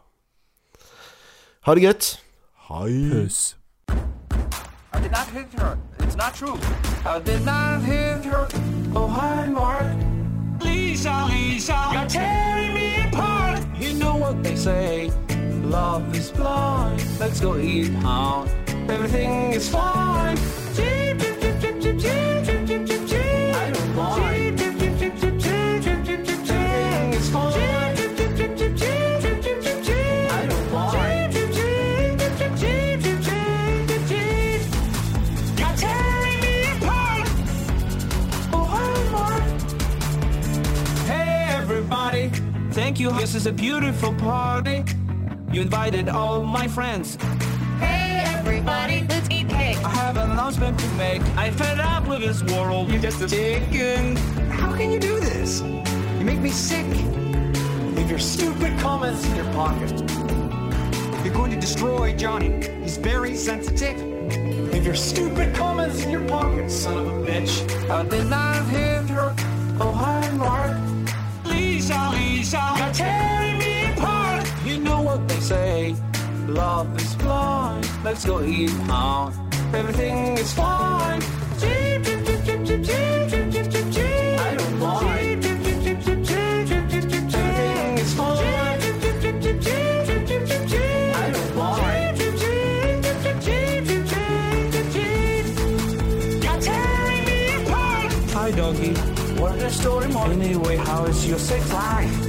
Ha 1.61 1.75
det 1.75 1.81
gött! 1.81 2.19
Hej! 2.55 3.11
Puss. 3.11 3.55
I 4.99 5.01
did 5.01 5.11
not 5.13 5.27
hit 5.29 5.53
her. 5.53 5.77
It's 5.99 6.17
not 6.17 6.35
true. 6.35 6.59
I 7.05 7.19
did 7.19 7.45
not 7.45 7.81
hit 7.83 8.25
her. 8.25 8.49
Oh, 8.93 9.07
hi, 9.07 9.47
Mark. 9.47 9.87
Lisa, 10.61 11.25
Lisa, 11.29 11.89
you're 11.93 12.05
tearing 12.05 12.73
me 12.73 13.07
apart. 13.07 13.63
You 13.79 13.93
know 13.93 14.17
what 14.17 14.43
they 14.43 14.57
say. 14.57 15.09
Love 15.63 16.13
is 16.13 16.31
blind. 16.31 17.01
Let's 17.17 17.39
go 17.39 17.57
eat 17.57 17.93
out. 18.03 18.49
Everything 18.89 19.53
is 19.53 19.69
fine. 19.69 20.35
Jeep, 20.75 21.08
you 43.13 43.19
this 43.19 43.35
is 43.35 43.45
a 43.47 43.51
beautiful 43.51 44.13
party. 44.15 44.83
You 45.51 45.61
invited 45.61 46.09
all 46.09 46.43
my 46.43 46.67
friends. 46.67 47.15
Hey 47.79 48.23
everybody, 48.25 49.05
let's 49.09 49.27
eat 49.29 49.49
cake. 49.49 49.77
I 49.83 49.89
have 49.89 50.17
an 50.17 50.31
announcement 50.31 50.79
to 50.79 50.87
make. 50.89 51.21
I 51.37 51.51
fed 51.51 51.79
up 51.79 52.07
with 52.07 52.21
this 52.21 52.43
world. 52.43 52.89
You're 52.89 53.01
just 53.01 53.21
a 53.21 53.27
chicken. 53.27 54.15
How 54.51 54.75
can 54.75 54.91
you 54.91 54.99
do 54.99 55.19
this? 55.19 55.61
You 55.61 56.25
make 56.25 56.39
me 56.39 56.49
sick. 56.49 56.85
Leave 57.95 58.09
your 58.09 58.19
stupid 58.19 58.77
comments 58.79 59.25
in 59.25 59.35
your 59.35 59.51
pocket. 59.53 59.91
You're 61.23 61.33
going 61.33 61.51
to 61.51 61.59
destroy 61.59 62.15
Johnny. 62.15 62.67
He's 62.81 62.97
very 62.97 63.35
sensitive. 63.35 64.01
Leave 64.71 64.85
your 64.85 64.95
stupid 64.95 65.55
comments 65.55 66.03
in 66.03 66.11
your 66.11 66.27
pocket, 66.27 66.69
son 66.69 66.97
of 66.97 67.07
a 67.07 67.25
bitch. 67.25 67.89
I 67.89 68.03
did 68.03 68.27
not 68.27 68.65
hit 68.67 69.09
her. 69.09 69.33
Oh, 69.79 69.91
hi, 69.91 70.29
Mark. 70.31 70.88
Lisa, 72.49 72.73
you're 72.79 72.93
tearing 72.93 73.57
me 73.59 73.85
apart. 73.93 74.65
You 74.65 74.79
know 74.79 75.01
what 75.03 75.27
they 75.27 75.39
say. 75.39 75.95
Love 76.47 76.99
is 76.99 77.15
blind. 77.17 77.87
Let's 78.03 78.25
go 78.25 78.41
eat 78.43 78.71
out. 78.89 79.33
Everything 79.71 80.35
is 80.35 80.51
fine. 80.53 81.21
Jeep, 81.59 82.01
jeep, 82.01 82.25
jeep, 82.25 82.43
jeep, 82.45 82.63
jeep, 82.65 82.81
jeep, 82.83 83.29
jeep, 83.29 83.51
jeep, 83.51 83.69
jeep, 83.69 83.89
jeep. 83.91 84.39
I 84.39 84.55
don't 84.57 84.79
mind. 84.79 85.43
Jeep, 85.43 85.61
jeep, 85.61 85.83
jeep, 85.83 86.01
jeep, 86.01 86.23
jeep, 86.25 86.65
jeep, 86.65 86.89
jeep, 86.89 87.09
jeep, 87.11 87.29
jeep. 87.29 87.37
Everything 87.37 87.97
is 87.99 88.13
fine. 88.15 88.81
Jeep, 88.81 88.97
jeep, 89.03 89.21
jeep, 89.21 89.41
jeep, 89.41 89.61
jeep, 89.61 89.85
jeep, 90.09 90.25
jeep, 90.25 90.47
jeep, 90.49 90.67
jeep. 90.67 91.15
I 91.15 91.29
don't 91.29 91.55
mind. 97.69 98.11
Hi, 98.31 98.51
doggy. 98.51 98.93
What 99.39 99.55
is 99.57 99.61
the 99.61 99.69
story 99.69 100.07
more? 100.07 100.25
Anyway, 100.25 100.77
how 100.77 101.05
is 101.05 101.27
your 101.27 101.37
sex 101.37 101.71
life? 101.71 102.28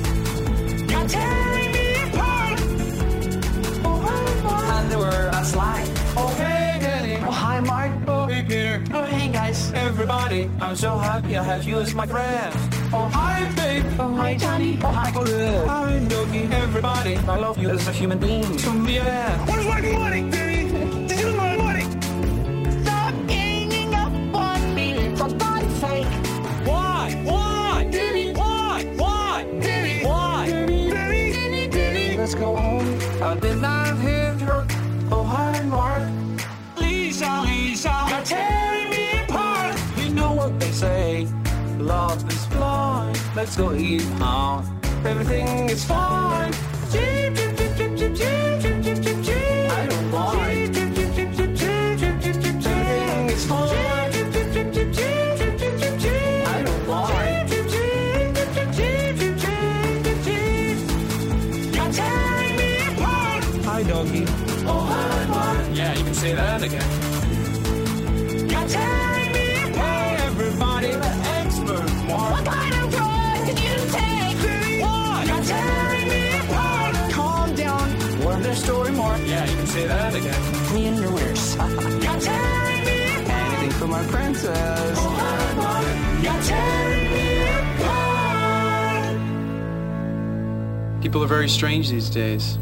And 4.80 4.90
were 4.96 5.30
a 5.32 5.44
slide. 5.44 5.88
Oh, 6.16 6.34
Danny. 6.36 7.16
Oh, 7.16 7.30
hi. 7.30 7.58
Oh. 8.06 8.28
Oh, 8.92 9.06
guys. 9.32 9.72
Everybody, 9.72 10.50
I'm 10.60 10.76
so 10.76 10.98
happy 10.98 11.36
I 11.36 11.42
have 11.42 11.64
you 11.64 11.78
as 11.78 11.94
my 11.94 12.06
friend. 12.06 12.54
Oh, 12.92 13.08
hi, 13.12 13.50
babe. 13.56 13.84
Oh, 13.98 14.14
hi, 14.14 14.36
Johnny. 14.36 14.78
Oh, 14.82 14.88
hi, 14.88 15.10
good. 15.12 15.66
Hi, 15.66 15.98
doggy. 16.08 16.48
Everybody, 16.52 17.16
I 17.16 17.38
love 17.38 17.58
you 17.58 17.70
as 17.70 17.86
a 17.88 17.92
human 17.92 18.18
being. 18.18 18.56
To 18.56 18.72
me, 18.72 18.96
yeah. 18.96 19.46
Where's 19.46 19.66
my 19.66 19.80
money, 19.80 20.30
Danny? 20.30 20.49
let's 32.30 32.40
go 32.40 32.54
home. 32.54 33.22
I 33.22 33.34
did 33.40 33.56
not 33.60 33.96
hit 33.98 34.40
her. 34.42 34.64
Oh, 35.10 35.24
hi, 35.24 35.62
Mark. 35.62 36.08
Lisa, 36.78 37.42
Lisa, 37.44 38.06
you're 38.08 38.22
tearing 38.22 38.90
me 38.90 39.18
apart. 39.24 39.76
You 39.96 40.10
know 40.10 40.32
what 40.32 40.60
they 40.60 40.70
say. 40.70 41.26
Love 41.78 42.22
is 42.30 42.46
blind. 42.46 43.20
Let's 43.34 43.56
go 43.56 43.72
eat 43.74 44.06
out. 44.20 44.64
Everything 45.04 45.70
is 45.70 45.84
fine. 45.84 46.52
Jeep, 46.92 47.34
jeep, 47.34 47.56
jeep, 47.56 47.76
jeep, 47.76 47.96
jeep, 47.96 48.14
jeep, 48.14 48.62
jeep. 48.62 48.79
That 66.60 66.66
again. 66.66 66.90
You're 68.50 68.68
tearing 68.68 69.32
me 69.32 69.46
apart. 69.62 69.76
Hey, 69.76 70.16
everybody, 70.26 70.90
the 70.92 71.12
expert, 71.38 71.90
Mark. 72.06 72.32
What 72.32 72.44
kind 72.44 72.74
of 72.74 72.90
drugs 72.90 73.44
did 73.48 73.58
you 73.60 73.76
take? 73.96 74.36
What? 74.82 75.26
You're 75.26 75.44
tearing 75.44 76.08
me 76.08 76.22
apart. 76.38 76.94
Calm 77.12 77.54
down. 77.54 77.86
Learn 78.20 78.42
their 78.42 78.54
story 78.54 78.92
more. 78.92 79.16
Yeah, 79.18 79.44
you 79.46 79.56
can 79.56 79.66
say 79.66 79.86
that 79.86 80.14
again. 80.14 80.74
Me 80.74 80.86
and 80.86 80.98
your 80.98 81.18
ears. 81.18 81.56
You're 81.56 82.20
tearing 82.20 82.84
me 82.84 82.98
apart. 83.16 83.52
Anything 83.52 83.70
for 83.78 83.86
my 83.86 84.04
princess. 84.06 84.98
Oh, 84.98 85.08
hi, 85.20 85.54
Mark. 85.56 85.84
You're 86.24 86.42
tearing 86.42 87.10
me 87.14 87.26
apart. 87.78 88.10
People 91.02 91.22
are 91.22 91.28
very 91.28 91.48
strange 91.48 91.88
these 91.90 92.10
days. 92.10 92.58